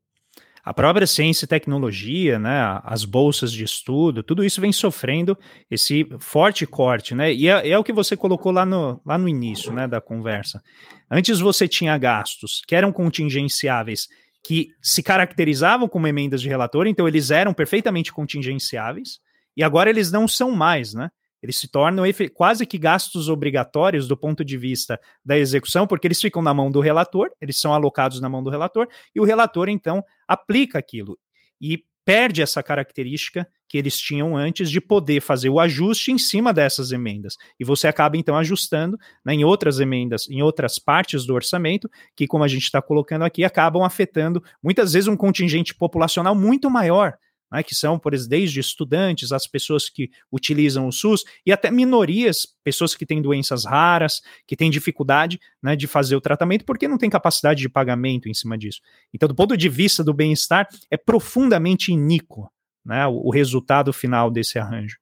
A 0.67 0.75
própria 0.75 1.07
ciência 1.07 1.45
e 1.45 1.49
tecnologia, 1.49 2.41
né, 2.41 2.81
as 2.83 3.05
bolsas 3.05 3.53
de 3.53 3.63
estudo, 3.63 4.21
tudo 4.21 4.45
isso 4.45 4.61
vem 4.61 4.73
sofrendo 4.73 5.39
esse 5.71 6.05
forte 6.19 6.67
corte, 6.67 7.15
né? 7.15 7.33
E 7.33 7.47
é, 7.47 7.69
é, 7.69 7.79
o 7.79 7.85
que 7.85 7.93
você 7.93 8.17
colocou 8.17 8.51
lá 8.51 8.67
no, 8.67 9.01
lá 9.07 9.17
no 9.17 9.29
início, 9.29 9.73
né, 9.73 9.87
da 9.87 10.01
conversa. 10.01 10.61
Antes 11.09 11.39
você 11.39 11.69
tinha 11.69 11.97
gastos 11.97 12.63
que 12.67 12.75
eram 12.75 12.93
contingenciáveis, 12.93 14.09
que 14.45 14.71
se 14.83 15.05
caracterizavam 15.05 15.89
como 15.89 16.09
emendas 16.09 16.43
de 16.43 16.49
relator, 16.49 16.89
então 16.89 17.07
eles 17.07 17.31
eram 17.31 17.55
perfeitamente 17.55 18.13
contingenciáveis, 18.13 19.21
e 19.57 19.63
agora 19.63 19.89
eles 19.89 20.11
não 20.11 20.27
são 20.27 20.51
mais, 20.51 20.95
né? 20.95 21.11
Eles 21.41 21.59
se 21.59 21.69
tornam 21.69 22.05
quase 22.35 22.67
que 22.67 22.77
gastos 22.77 23.29
obrigatórios 23.29 24.09
do 24.09 24.17
ponto 24.17 24.45
de 24.45 24.59
vista 24.59 24.99
da 25.25 25.39
execução, 25.39 25.87
porque 25.87 26.09
eles 26.09 26.21
ficam 26.21 26.43
na 26.43 26.53
mão 26.53 26.73
do 26.73 26.81
relator, 26.81 27.31
eles 27.41 27.61
são 27.61 27.73
alocados 27.73 28.21
na 28.21 28.29
mão 28.29 28.43
do 28.43 28.51
relator, 28.51 28.89
e 29.15 29.21
o 29.21 29.25
relator, 29.25 29.69
então, 29.69 30.03
aplica 30.29 30.79
aquilo. 30.79 31.19
E 31.61 31.85
perde 32.05 32.41
essa 32.41 32.63
característica 32.63 33.49
que 33.69 33.77
eles 33.77 33.99
tinham 33.99 34.37
antes 34.37 34.71
de 34.71 34.81
poder 34.81 35.21
fazer 35.21 35.49
o 35.49 35.59
ajuste 35.59 36.13
em 36.13 36.19
cima 36.19 36.53
dessas 36.53 36.93
emendas. 36.93 37.37
E 37.59 37.65
você 37.65 37.89
acaba, 37.89 38.17
então, 38.17 38.37
ajustando 38.37 38.97
né, 39.25 39.35
em 39.35 39.45
outras 39.45 39.81
emendas, 39.81 40.29
em 40.31 40.41
outras 40.41 40.79
partes 40.79 41.27
do 41.27 41.35
orçamento, 41.35 41.91
que, 42.15 42.29
como 42.29 42.45
a 42.45 42.49
gente 42.49 42.63
está 42.63 42.81
colocando 42.81 43.25
aqui, 43.25 43.43
acabam 43.43 43.83
afetando 43.83 44.41
muitas 44.63 44.93
vezes 44.93 45.09
um 45.09 45.17
contingente 45.17 45.75
populacional 45.75 46.35
muito 46.35 46.71
maior 46.71 47.19
né, 47.51 47.63
que 47.63 47.75
são, 47.75 47.99
por 47.99 48.15
exemplo, 48.15 48.31
desde 48.31 48.61
estudantes, 48.61 49.33
as 49.33 49.47
pessoas 49.47 49.89
que 49.89 50.11
utilizam 50.31 50.87
o 50.87 50.93
SUS 50.93 51.25
e 51.45 51.53
até 51.53 51.71
minorias, 51.71 52.47
pessoas 52.65 52.95
que 52.95 53.07
têm 53.07 53.23
doenças 53.23 53.65
raras, 53.65 54.21
que 54.47 54.57
têm 54.57 54.71
dificuldade 54.71 55.41
né, 55.63 55.77
de 55.77 55.87
fazer 55.87 56.17
o 56.17 56.21
tratamento 56.21 56.65
porque 56.65 56.89
não 56.89 56.99
tem 56.99 57.11
capacidade 57.11 57.61
de 57.61 57.69
pagamento 57.69 58.29
em 58.29 58.35
cima 58.35 58.59
disso. 58.59 58.81
Então, 59.13 59.29
do 59.29 59.35
ponto 59.35 59.57
de 59.57 59.69
vista 59.69 60.03
do 60.03 60.13
bem-estar, 60.13 60.69
é 60.91 60.97
profundamente 60.97 61.93
iníquo 61.93 62.51
né, 62.85 63.07
o, 63.07 63.27
o 63.27 63.31
resultado 63.31 63.93
final 63.93 64.31
desse 64.31 64.59
arranjo. 64.59 64.99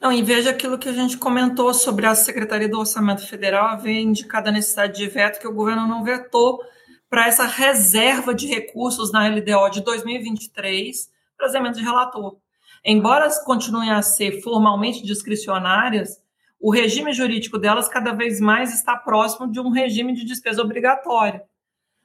Não, 0.00 0.12
e 0.12 0.22
veja 0.22 0.50
aquilo 0.50 0.78
que 0.78 0.88
a 0.88 0.92
gente 0.92 1.16
comentou 1.16 1.74
sobre 1.74 2.06
a 2.06 2.14
Secretaria 2.14 2.68
do 2.68 2.78
Orçamento 2.78 3.26
Federal 3.26 3.66
haver 3.66 4.00
indicado 4.00 4.48
a 4.48 4.52
necessidade 4.52 4.96
de 4.96 5.08
veto 5.08 5.40
que 5.40 5.48
o 5.48 5.52
governo 5.52 5.86
não 5.88 6.04
vetou 6.04 6.60
para 7.10 7.26
essa 7.26 7.44
reserva 7.44 8.34
de 8.34 8.46
recursos 8.46 9.10
na 9.10 9.26
LDO 9.28 9.70
de 9.70 9.82
2023 9.82 11.12
trazimento 11.44 11.78
de 11.78 11.84
relator. 11.84 12.36
Embora 12.84 13.28
continuem 13.44 13.90
a 13.90 14.02
ser 14.02 14.40
formalmente 14.42 15.02
discricionárias, 15.02 16.22
o 16.60 16.70
regime 16.70 17.12
jurídico 17.12 17.58
delas 17.58 17.88
cada 17.88 18.12
vez 18.12 18.40
mais 18.40 18.74
está 18.74 18.96
próximo 18.96 19.50
de 19.50 19.60
um 19.60 19.70
regime 19.70 20.14
de 20.14 20.24
despesa 20.24 20.62
obrigatória. 20.62 21.42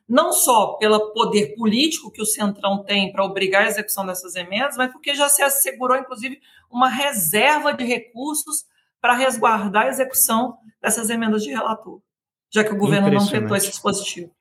Não 0.08 0.34
só 0.34 0.74
pelo 0.74 1.14
poder 1.14 1.54
político 1.56 2.12
que 2.12 2.22
o 2.22 2.26
Centrão 2.26 2.84
tem 2.84 3.12
para 3.12 3.24
obrigar 3.24 3.64
a 3.64 3.68
execução 3.68 4.06
dessas 4.06 4.36
emendas, 4.36 4.76
mas 4.76 4.92
porque 4.92 5.14
já 5.14 5.30
se 5.30 5.42
assegurou, 5.42 5.98
inclusive, 5.98 6.40
uma 6.70 6.90
reserva 6.90 7.74
de 7.74 7.84
recursos 7.84 8.66
para 9.00 9.14
resguardar 9.14 9.86
a 9.86 9.90
execução 9.90 10.58
dessas 10.82 11.10
emendas 11.10 11.44
de 11.44 11.52
relator, 11.52 12.02
já 12.50 12.64
que 12.64 12.74
o 12.74 12.78
governo 12.78 13.12
não 13.12 13.26
vetou 13.26 13.56
esse 13.56 13.70
dispositivo. 13.70 14.32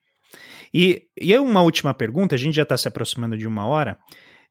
E, 0.72 1.06
e 1.20 1.36
uma 1.38 1.62
última 1.62 1.94
pergunta, 1.94 2.34
a 2.34 2.38
gente 2.38 2.54
já 2.54 2.62
está 2.62 2.76
se 2.76 2.88
aproximando 2.88 3.36
de 3.36 3.46
uma 3.46 3.66
hora. 3.66 3.98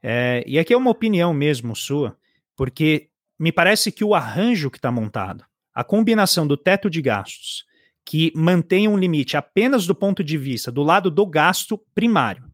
É, 0.02 0.44
e 0.46 0.60
aqui 0.60 0.74
é 0.74 0.78
uma 0.78 0.92
opinião 0.92 1.34
mesmo 1.34 1.76
sua, 1.76 2.18
porque 2.56 3.10
me 3.40 3.52
parece 3.52 3.92
que 3.92 4.04
o 4.04 4.16
arranjo 4.16 4.70
que 4.70 4.78
está 4.78 4.92
montado, 4.92 5.44
a 5.74 5.84
combinação 5.84 6.48
do 6.48 6.58
teto 6.58 6.90
de 6.90 7.02
gastos, 7.02 7.66
que 8.06 8.32
mantém 8.36 8.88
um 8.88 8.98
limite 8.98 9.36
apenas 9.36 9.86
do 9.86 9.94
ponto 9.94 10.24
de 10.24 10.38
vista 10.38 10.72
do 10.72 10.82
lado 10.82 11.12
do 11.12 11.26
gasto 11.26 11.78
primário, 11.94 12.46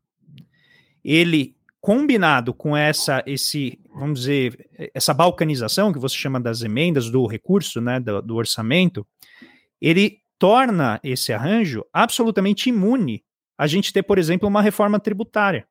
ele 1.04 1.56
combinado 1.80 2.54
com 2.54 2.78
essa 2.78 3.22
esse 3.28 3.78
vamos 3.94 4.22
dizer 4.22 4.70
essa 4.94 5.14
balcanização 5.14 5.91
que 5.91 6.00
você 6.00 6.16
chama 6.16 6.39
das 6.39 6.62
emendas 6.62 7.10
do 7.10 7.28
recurso 7.28 7.82
né 7.82 8.00
do, 8.00 8.22
do 8.22 8.36
orçamento 8.38 9.06
ele 9.82 10.22
torna 10.39 10.98
esse 11.04 11.34
arranjo 11.34 11.84
absolutamente 11.91 12.70
imune 12.70 13.22
a 13.58 13.68
gente 13.68 13.91
ter 13.91 14.02
por 14.02 14.18
exemplo 14.18 14.48
uma 14.48 14.62
reforma 14.62 14.98
tributária 14.98 15.68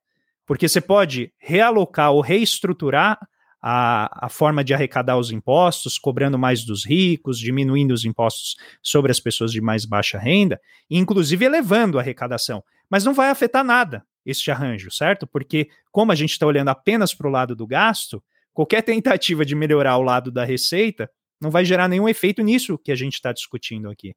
porque 0.52 0.68
você 0.68 0.82
pode 0.82 1.32
realocar 1.38 2.12
ou 2.12 2.20
reestruturar 2.20 3.18
a, 3.58 4.26
a, 4.26 4.28
forma 4.28 4.62
de 4.62 4.74
arrecadar 4.74 5.16
os 5.16 5.30
impostos, 5.30 5.98
cobrando 5.98 6.38
mais 6.38 6.62
dos 6.62 6.84
ricos, 6.84 7.38
diminuindo 7.38 7.94
os 7.94 8.04
impostos 8.04 8.56
sobre 8.82 9.10
as 9.10 9.18
pessoas 9.18 9.50
de 9.50 9.62
mais 9.62 9.86
baixa 9.86 10.18
renda, 10.18 10.60
inclusive 10.90 11.42
elevando 11.42 11.96
a 11.96 12.02
arrecadação. 12.02 12.62
Mas 12.90 13.02
não 13.02 13.14
vai 13.14 13.30
afetar 13.30 13.64
nada 13.64 14.04
este 14.26 14.50
arranjo, 14.50 14.90
certo? 14.90 15.26
Porque, 15.26 15.70
como 15.90 16.12
a 16.12 16.14
gente 16.14 16.32
está 16.32 16.46
olhando 16.46 16.68
apenas 16.68 17.14
para 17.14 17.28
o 17.28 17.30
lado 17.30 17.56
do 17.56 17.66
gasto, 17.66 18.22
qualquer 18.52 18.82
tentativa 18.82 19.46
de 19.46 19.54
melhorar 19.54 19.96
o 19.96 20.02
lado 20.02 20.30
da 20.30 20.44
receita 20.44 21.08
não 21.40 21.50
vai 21.50 21.64
gerar 21.64 21.88
nenhum 21.88 22.10
efeito 22.10 22.42
nisso 22.42 22.76
que 22.76 22.92
a 22.92 22.94
gente 22.94 23.14
está 23.14 23.32
discutindo 23.32 23.88
aqui. 23.88 24.14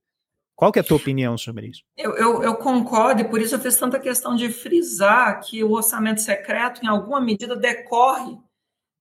Qual 0.55 0.71
que 0.71 0.79
é 0.79 0.81
a 0.81 0.85
tua 0.85 0.97
opinião 0.97 1.37
sobre 1.37 1.67
isso? 1.67 1.83
Eu, 1.97 2.15
eu, 2.15 2.43
eu, 2.43 2.55
concordo, 2.55 3.21
e 3.21 3.29
por 3.29 3.41
isso 3.41 3.55
eu 3.55 3.59
fiz 3.59 3.77
tanta 3.77 3.99
questão 3.99 4.35
de 4.35 4.49
frisar 4.49 5.41
que 5.41 5.63
o 5.63 5.71
orçamento 5.73 6.21
secreto, 6.21 6.81
em 6.81 6.87
alguma 6.87 7.19
medida, 7.19 7.55
decorre 7.55 8.37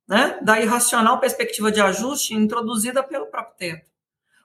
né, 0.08 0.38
da 0.42 0.60
irracional 0.60 1.20
perspectiva 1.20 1.70
de 1.70 1.80
ajuste 1.80 2.34
introduzida 2.34 3.02
pelo 3.02 3.26
próprio 3.26 3.56
teto. 3.56 3.90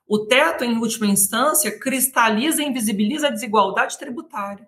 O 0.07 0.25
teto, 0.25 0.63
em 0.63 0.77
última 0.77 1.07
instância, 1.07 1.77
cristaliza 1.79 2.61
e 2.61 2.65
invisibiliza 2.65 3.27
a 3.27 3.31
desigualdade 3.31 3.97
tributária. 3.97 4.67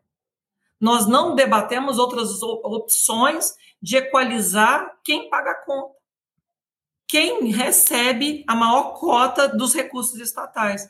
Nós 0.80 1.08
não 1.08 1.36
debatemos 1.36 2.00
outras 2.00 2.42
opções 2.42 3.56
de 3.80 3.98
equalizar 3.98 4.98
quem 5.04 5.30
paga 5.30 5.52
a 5.52 5.66
conta, 5.66 5.96
quem 7.08 7.52
recebe 7.52 8.44
a 8.48 8.56
maior 8.56 8.94
cota 8.94 9.48
dos 9.48 9.74
recursos 9.76 10.20
estatais. 10.20 10.90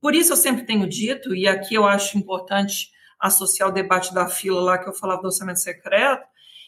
Por 0.00 0.14
isso 0.14 0.32
eu 0.32 0.36
sempre 0.36 0.64
tenho 0.64 0.88
dito, 0.88 1.34
e 1.34 1.46
aqui 1.48 1.74
eu 1.74 1.86
acho 1.86 2.16
importante 2.16 2.90
associar 3.18 3.68
o 3.68 3.72
debate 3.72 4.14
da 4.14 4.28
fila 4.28 4.60
lá 4.60 4.78
que 4.78 4.88
eu 4.88 4.94
falava 4.94 5.20
do 5.20 5.26
orçamento 5.26 5.60
secreto, 5.60 6.26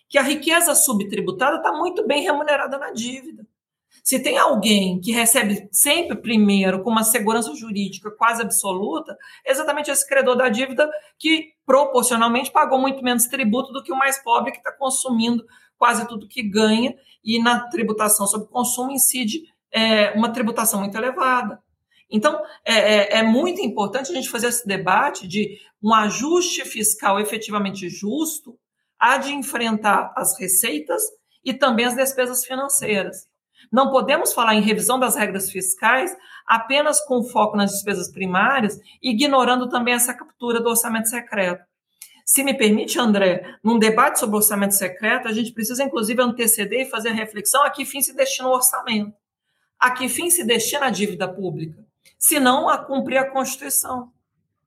que 0.08 0.18
a 0.18 0.22
riqueza 0.22 0.74
subtributada 0.74 1.58
está 1.58 1.72
muito 1.72 2.06
bem 2.06 2.22
remunerada 2.22 2.76
na 2.76 2.90
dívida. 2.90 3.46
Se 4.02 4.20
tem 4.20 4.38
alguém 4.38 5.00
que 5.00 5.12
recebe 5.12 5.68
sempre 5.70 6.16
primeiro 6.16 6.82
com 6.82 6.90
uma 6.90 7.04
segurança 7.04 7.54
jurídica 7.54 8.10
quase 8.10 8.42
absoluta, 8.42 9.16
é 9.44 9.52
exatamente 9.52 9.90
esse 9.90 10.06
credor 10.08 10.36
da 10.36 10.48
dívida 10.48 10.90
que 11.18 11.52
proporcionalmente 11.66 12.50
pagou 12.50 12.78
muito 12.80 13.02
menos 13.04 13.26
tributo 13.26 13.72
do 13.72 13.82
que 13.82 13.92
o 13.92 13.96
mais 13.96 14.18
pobre 14.22 14.52
que 14.52 14.58
está 14.58 14.72
consumindo 14.72 15.44
quase 15.78 16.06
tudo 16.08 16.28
que 16.28 16.42
ganha 16.42 16.94
e 17.24 17.40
na 17.42 17.68
tributação 17.68 18.26
sobre 18.26 18.48
consumo 18.48 18.90
incide 18.90 19.42
é, 19.72 20.10
uma 20.12 20.32
tributação 20.32 20.80
muito 20.80 20.96
elevada. 20.96 21.62
Então, 22.10 22.42
é, 22.64 22.74
é, 22.74 23.18
é, 23.18 23.22
muito 23.22 23.60
importante 23.60 24.10
a 24.10 24.14
gente 24.14 24.28
fazer 24.28 24.48
esse 24.48 24.66
debate 24.66 25.28
de 25.28 25.58
um 25.82 25.94
ajuste 25.94 26.64
fiscal 26.64 27.20
efetivamente 27.20 27.88
justo 27.88 28.58
há 28.98 29.16
de 29.16 29.32
enfrentar 29.32 30.12
as 30.16 30.38
receitas 30.38 31.02
e 31.44 31.54
também 31.54 31.86
as 31.86 31.94
despesas 31.94 32.44
financeiras. 32.44 33.28
Não 33.70 33.90
podemos 33.90 34.32
falar 34.32 34.54
em 34.54 34.60
revisão 34.60 34.98
das 34.98 35.14
regras 35.14 35.50
fiscais 35.50 36.14
apenas 36.46 37.00
com 37.00 37.22
foco 37.22 37.56
nas 37.56 37.70
despesas 37.70 38.10
primárias, 38.10 38.78
ignorando 39.00 39.68
também 39.68 39.94
essa 39.94 40.12
captura 40.12 40.60
do 40.60 40.68
orçamento 40.68 41.08
secreto. 41.08 41.64
Se 42.24 42.44
me 42.44 42.54
permite, 42.54 42.98
André, 42.98 43.58
num 43.62 43.78
debate 43.78 44.20
sobre 44.20 44.36
orçamento 44.36 44.74
secreto, 44.74 45.26
a 45.26 45.32
gente 45.32 45.52
precisa, 45.52 45.82
inclusive, 45.82 46.22
anteceder 46.22 46.86
e 46.86 46.90
fazer 46.90 47.08
a 47.10 47.14
reflexão 47.14 47.64
a 47.64 47.70
que 47.70 47.84
fim 47.84 48.00
se 48.00 48.14
destina 48.14 48.48
o 48.48 48.52
orçamento, 48.52 49.12
a 49.78 49.90
que 49.90 50.08
fim 50.08 50.30
se 50.30 50.44
destina 50.44 50.86
a 50.86 50.90
dívida 50.90 51.26
pública, 51.26 51.84
se 52.20 52.38
não 52.38 52.68
a 52.68 52.76
cumprir 52.76 53.16
a 53.16 53.30
Constituição. 53.30 54.12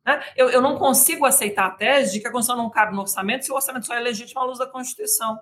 Né? 0.04 0.22
Eu, 0.36 0.50
eu 0.50 0.60
não 0.60 0.76
consigo 0.76 1.24
aceitar 1.24 1.68
a 1.68 1.72
tese 1.72 2.14
de 2.14 2.20
que 2.20 2.28
a 2.28 2.32
Constituição 2.32 2.62
não 2.62 2.70
cabe 2.70 2.94
no 2.94 3.02
orçamento 3.02 3.46
se 3.46 3.52
o 3.52 3.56
orçamento 3.56 3.86
só 3.86 3.94
é 3.94 4.00
legítimo 4.00 4.42
à 4.42 4.44
luz 4.44 4.58
da 4.58 4.66
Constituição. 4.66 5.40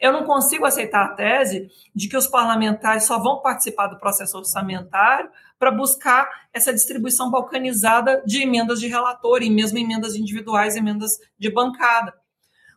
Eu 0.00 0.12
não 0.12 0.24
consigo 0.24 0.64
aceitar 0.64 1.04
a 1.04 1.08
tese 1.08 1.68
de 1.94 2.08
que 2.08 2.16
os 2.16 2.28
parlamentares 2.28 3.04
só 3.04 3.18
vão 3.18 3.42
participar 3.42 3.88
do 3.88 3.98
processo 3.98 4.38
orçamentário 4.38 5.28
para 5.58 5.70
buscar 5.70 6.30
essa 6.52 6.72
distribuição 6.72 7.30
balcanizada 7.30 8.22
de 8.24 8.42
emendas 8.42 8.80
de 8.80 8.86
relator 8.86 9.42
e 9.42 9.50
mesmo 9.50 9.78
emendas 9.78 10.14
individuais, 10.14 10.76
emendas 10.76 11.18
de 11.36 11.50
bancada. 11.50 12.14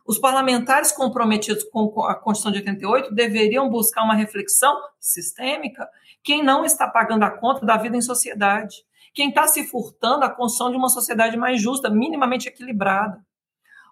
Os 0.04 0.18
parlamentares 0.18 0.92
comprometidos 0.92 1.64
com 1.64 2.02
a 2.02 2.14
Constituição 2.14 2.52
de 2.52 2.58
88 2.58 3.14
deveriam 3.14 3.68
buscar 3.68 4.04
uma 4.04 4.14
reflexão 4.14 4.76
sistêmica. 5.00 5.88
Quem 6.26 6.44
não 6.44 6.62
está 6.62 6.86
pagando 6.86 7.22
a 7.22 7.30
conta 7.30 7.64
da 7.64 7.78
vida 7.78 7.96
em 7.96 8.02
sociedade? 8.02 8.84
Quem 9.14 9.30
está 9.30 9.46
se 9.46 9.64
furtando 9.66 10.26
a 10.26 10.30
construção 10.30 10.70
de 10.70 10.76
uma 10.76 10.90
sociedade 10.90 11.38
mais 11.38 11.62
justa, 11.62 11.88
minimamente 11.88 12.48
equilibrada? 12.48 13.24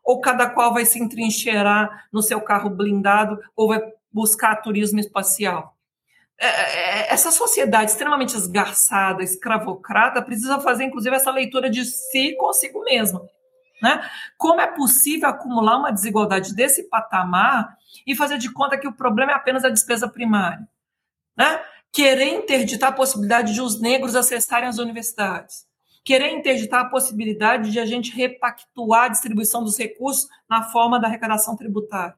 ou 0.05 0.21
cada 0.21 0.49
qual 0.51 0.75
vai 0.75 0.85
se 0.85 1.03
entrincheirar 1.03 2.07
no 2.13 2.23
seu 2.23 2.41
carro 2.41 2.69
blindado 2.69 3.41
ou 3.57 3.69
vai 3.69 3.81
buscar 4.13 4.57
turismo 4.57 5.01
espacial. 5.01 5.75
É, 6.39 6.47
é, 6.47 6.51
é, 6.51 7.13
essa 7.13 7.31
sociedade 7.31 7.93
extremamente 7.93 8.37
esgarçada, 8.37 9.23
escravocrata, 9.23 10.21
precisa 10.21 10.61
fazer, 10.61 10.85
inclusive, 10.85 11.17
essa 11.17 11.31
leitura 11.31 11.71
de 11.71 11.85
si 11.85 12.37
consigo 12.37 12.85
mesma. 12.85 13.27
Né? 13.83 14.09
Como 14.37 14.61
é 14.61 14.67
possível 14.67 15.29
acumular 15.29 15.79
uma 15.79 15.91
desigualdade 15.91 16.55
desse 16.55 16.85
patamar 16.89 17.77
e 18.07 18.15
fazer 18.15 18.37
de 18.39 18.53
conta 18.53 18.77
que 18.77 18.87
o 18.87 18.93
problema 18.93 19.33
é 19.33 19.35
apenas 19.35 19.65
a 19.65 19.71
despesa 19.71 20.09
primária? 20.09 20.69
Né? 21.37 21.61
Querer 21.95 22.35
interditar 22.35 22.91
a 22.91 22.95
possibilidade 22.95 23.55
de 23.55 23.61
os 23.63 23.81
negros 23.81 24.15
acessarem 24.15 24.69
as 24.69 24.79
universidades 24.79 25.65
querer 26.05 26.33
interditar 26.33 26.83
a 26.83 26.89
possibilidade 26.89 27.73
de 27.73 27.81
a 27.81 27.87
gente 27.87 28.15
repactuar 28.15 29.05
a 29.05 29.09
distribuição 29.09 29.65
dos 29.65 29.79
recursos 29.79 30.29
na 30.49 30.65
forma 30.65 31.01
da 31.01 31.09
arrecadação 31.09 31.57
tributária. 31.57 32.15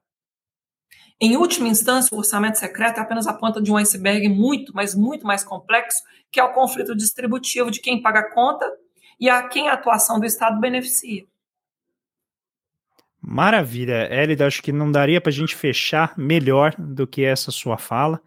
Em 1.18 1.36
última 1.36 1.68
instância, 1.68 2.14
o 2.14 2.18
orçamento 2.18 2.58
secreto 2.58 2.98
é 2.98 3.00
apenas 3.00 3.26
a 3.26 3.32
ponta 3.32 3.62
de 3.62 3.70
um 3.70 3.76
iceberg 3.76 4.28
muito, 4.28 4.74
mas 4.74 4.94
muito 4.94 5.26
mais 5.26 5.44
complexo, 5.44 6.02
que 6.30 6.40
é 6.40 6.44
o 6.44 6.52
conflito 6.52 6.94
distributivo 6.94 7.70
de 7.70 7.80
quem 7.80 8.02
paga 8.02 8.20
a 8.20 8.34
conta 8.34 8.70
e 9.18 9.30
a 9.30 9.48
quem 9.48 9.68
a 9.68 9.74
atuação 9.74 10.20
do 10.20 10.26
Estado 10.26 10.60
beneficia. 10.60 11.24
Maravilha, 13.22 14.12
Elida. 14.12 14.46
Acho 14.46 14.62
que 14.62 14.72
não 14.72 14.92
daria 14.92 15.20
para 15.20 15.30
a 15.30 15.32
gente 15.32 15.56
fechar 15.56 16.12
melhor 16.18 16.74
do 16.76 17.06
que 17.06 17.24
essa 17.24 17.50
sua 17.50 17.78
fala. 17.78 18.20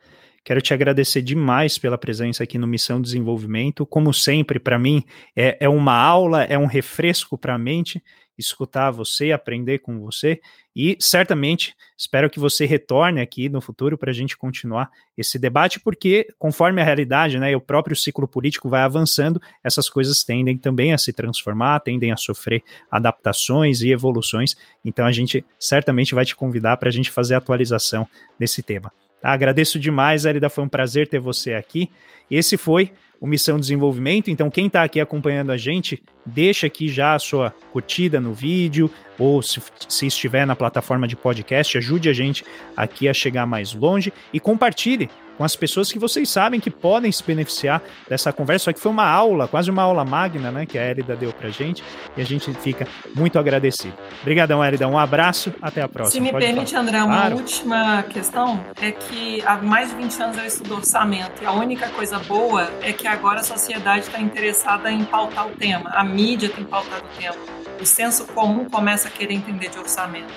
Quero 0.44 0.62
te 0.62 0.74
agradecer 0.74 1.22
demais 1.22 1.78
pela 1.78 1.98
presença 1.98 2.44
aqui 2.44 2.58
no 2.58 2.68
Missão 2.68 3.02
Desenvolvimento. 3.02 3.86
Como 3.86 4.14
sempre, 4.14 4.60
para 4.60 4.80
mim, 4.80 5.04
é, 5.36 5.58
é 5.60 5.70
uma 5.70 5.96
aula, 5.96 6.44
é 6.44 6.58
um 6.58 6.66
refresco 6.66 7.38
para 7.38 7.56
a 7.56 7.58
mente 7.58 8.02
escutar 8.40 8.90
você, 8.90 9.32
aprender 9.32 9.80
com 9.80 10.00
você 10.00 10.40
e 10.74 10.96
certamente 11.00 11.76
espero 11.98 12.30
que 12.30 12.40
você 12.40 12.66
retorne 12.66 13.20
aqui 13.20 13.50
no 13.50 13.60
futuro 13.60 13.98
para 13.98 14.12
a 14.12 14.14
gente 14.14 14.38
continuar 14.38 14.90
esse 15.18 15.38
debate, 15.38 15.80
porque 15.80 16.26
conforme 16.40 16.82
a 16.82 16.86
realidade, 16.86 17.38
né, 17.38 17.54
o 17.56 17.60
próprio 17.60 17.96
ciclo 17.96 18.28
político 18.28 18.70
vai 18.70 18.82
avançando, 18.82 19.42
essas 19.62 19.90
coisas 19.90 20.24
tendem 20.24 20.58
também 20.58 20.94
a 20.94 20.98
se 20.98 21.12
transformar, 21.12 21.82
tendem 21.82 22.14
a 22.14 22.18
sofrer 22.18 22.64
adaptações 22.90 23.82
e 23.82 23.92
evoluções. 23.92 24.56
Então 24.86 25.06
a 25.06 25.12
gente 25.12 25.46
certamente 25.60 26.16
vai 26.16 26.24
te 26.24 26.36
convidar 26.36 26.78
para 26.78 26.88
a 26.88 26.94
gente 26.94 27.12
fazer 27.12 27.36
a 27.36 27.40
atualização 27.40 28.08
desse 28.40 28.64
tema. 28.64 28.90
Agradeço 29.22 29.80
demais, 29.80 30.26
Elida, 30.26 30.50
foi 30.50 30.64
um 30.64 30.70
prazer 30.70 31.08
ter 31.08 31.20
você 31.20 31.54
aqui. 31.54 31.90
Esse 32.30 32.58
foi 32.58 32.92
o 33.20 33.28
Missão 33.28 33.60
Desenvolvimento. 33.60 34.32
Então, 34.32 34.50
quem 34.50 34.68
está 34.68 34.84
aqui 34.84 35.00
acompanhando 35.00 35.52
a 35.52 35.58
gente, 35.58 36.02
deixa 36.26 36.68
aqui 36.68 36.88
já 36.88 37.16
a 37.16 37.20
sua 37.20 37.54
curtida 37.72 38.20
no 38.20 38.34
vídeo, 38.34 38.90
ou 39.18 39.42
se, 39.42 39.62
se, 39.88 40.08
estiver 40.08 40.48
na 40.48 40.56
plataforma 40.56 41.08
de 41.08 41.16
podcast, 41.16 41.78
ajude 41.78 42.10
a 42.10 42.14
gente 42.14 42.46
aqui 42.76 43.10
a 43.10 43.14
chegar 43.14 43.46
mais 43.46 43.74
longe 43.74 44.14
e 44.32 44.40
compartilhe 44.40 45.10
com 45.40 45.46
as 45.46 45.56
pessoas 45.56 45.90
que 45.90 45.98
vocês 45.98 46.30
sabem 46.30 46.60
que 46.60 46.70
podem 46.70 47.10
se 47.10 47.24
beneficiar 47.24 47.82
dessa 48.10 48.34
conversa. 48.34 48.66
Só 48.66 48.74
que 48.74 48.80
foi 48.82 48.92
uma 48.92 49.08
aula, 49.10 49.48
quase 49.48 49.72
uma 49.72 49.82
aula 49.82 50.04
magna, 50.04 50.52
né, 50.52 50.66
que 50.66 50.78
a 50.78 50.92
Elida 50.92 51.16
deu 51.16 51.32
pra 51.32 51.50
gente, 51.50 51.82
e 52.18 52.22
a 52.22 52.26
gente 52.26 52.54
fica 52.56 52.86
muito 53.16 53.40
agradecido. 53.40 53.94
Obrigadão, 54.22 54.62
Elida, 54.62 54.86
um 54.86 55.00
abraço, 55.00 55.54
até 55.62 55.82
a 55.82 55.88
próxima. 55.88 56.12
Se 56.12 56.20
me 56.20 56.30
Pode 56.30 56.46
permite, 56.46 56.72
falar. 56.72 56.84
André, 56.84 57.04
uma 57.04 57.16
claro. 57.16 57.36
última 57.38 58.04
questão 58.04 58.62
é 58.82 58.92
que 58.92 59.42
há 59.46 59.56
mais 59.60 59.92
de 59.92 59.96
20 59.96 60.24
anos 60.24 60.38
eu 60.38 60.46
estudo 60.46 60.76
orçamento, 60.76 61.42
e 61.42 61.46
a 61.46 61.54
única 61.54 61.88
coisa 61.88 62.20
boa 62.20 62.70
é 62.82 62.92
que 62.92 63.08
agora 63.08 63.40
a 63.40 63.44
sociedade 63.44 64.08
está 64.08 64.20
interessada 64.20 64.92
em 64.92 65.06
pautar 65.06 65.48
o 65.48 65.52
tema, 65.52 65.90
a 65.92 66.04
mídia 66.04 66.50
tem 66.50 66.66
pautado 66.66 67.06
o 67.06 67.18
tema, 67.18 67.38
o 67.80 67.86
senso 67.86 68.26
comum 68.26 68.66
começa 68.66 69.08
a 69.08 69.12
querer 69.12 69.36
entender 69.36 69.70
de 69.70 69.80
orçamento. 69.80 70.34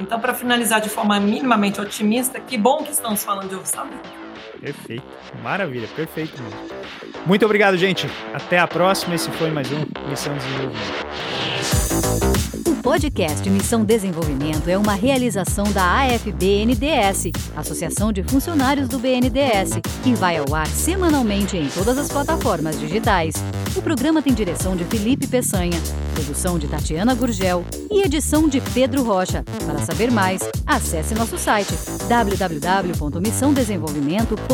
Então, 0.00 0.18
para 0.18 0.32
finalizar 0.32 0.80
de 0.80 0.88
forma 0.88 1.20
minimamente 1.20 1.78
otimista, 1.82 2.40
que 2.40 2.56
bom 2.56 2.78
que 2.78 2.92
estamos 2.92 3.22
falando 3.22 3.50
de 3.50 3.56
orçamento. 3.56 4.17
Perfeito. 4.60 5.04
Maravilha, 5.42 5.88
perfeito 5.94 6.40
mesmo. 6.42 6.58
Muito 7.26 7.44
obrigado, 7.44 7.76
gente. 7.76 8.08
Até 8.32 8.58
a 8.58 8.66
próxima. 8.66 9.14
Esse 9.14 9.30
foi 9.32 9.50
mais 9.50 9.68
um 9.70 9.84
Missão 10.08 10.34
Desenvolvimento. 10.36 10.78
O 12.66 12.74
podcast 12.82 13.48
Missão 13.50 13.84
Desenvolvimento 13.84 14.66
é 14.68 14.78
uma 14.78 14.94
realização 14.94 15.64
da 15.72 16.00
AFBNDS, 16.00 17.32
Associação 17.56 18.12
de 18.12 18.22
Funcionários 18.22 18.88
do 18.88 18.98
BNDES, 18.98 19.78
que 20.02 20.14
vai 20.14 20.38
ao 20.38 20.54
ar 20.54 20.66
semanalmente 20.66 21.54
em 21.56 21.68
todas 21.68 21.98
as 21.98 22.08
plataformas 22.08 22.80
digitais. 22.80 23.34
O 23.76 23.82
programa 23.82 24.22
tem 24.22 24.32
direção 24.32 24.74
de 24.74 24.84
Felipe 24.84 25.26
Peçanha, 25.26 25.78
produção 26.14 26.58
de 26.58 26.66
Tatiana 26.66 27.14
Gurgel 27.14 27.62
e 27.90 28.00
edição 28.00 28.48
de 28.48 28.62
Pedro 28.72 29.02
Rocha. 29.02 29.44
Para 29.66 29.80
saber 29.80 30.10
mais, 30.10 30.40
acesse 30.66 31.14
nosso 31.14 31.36
site 31.36 31.74
www.missãodesenvolvimento.com. 32.08 34.47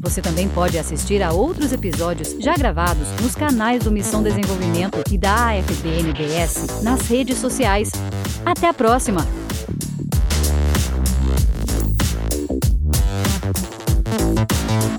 Você 0.00 0.22
também 0.22 0.48
pode 0.48 0.78
assistir 0.78 1.22
a 1.22 1.32
outros 1.32 1.72
episódios 1.72 2.34
já 2.40 2.56
gravados 2.56 3.06
nos 3.20 3.34
canais 3.34 3.84
do 3.84 3.92
Missão 3.92 4.22
Desenvolvimento 4.22 5.02
e 5.10 5.16
da 5.16 5.50
AFPNBS 5.50 6.82
nas 6.82 7.02
redes 7.02 7.38
sociais. 7.38 7.90
Até 8.44 8.68
a 8.68 8.74
próxima! 8.74 9.26
Thank 14.10 14.84
you. 14.84 14.89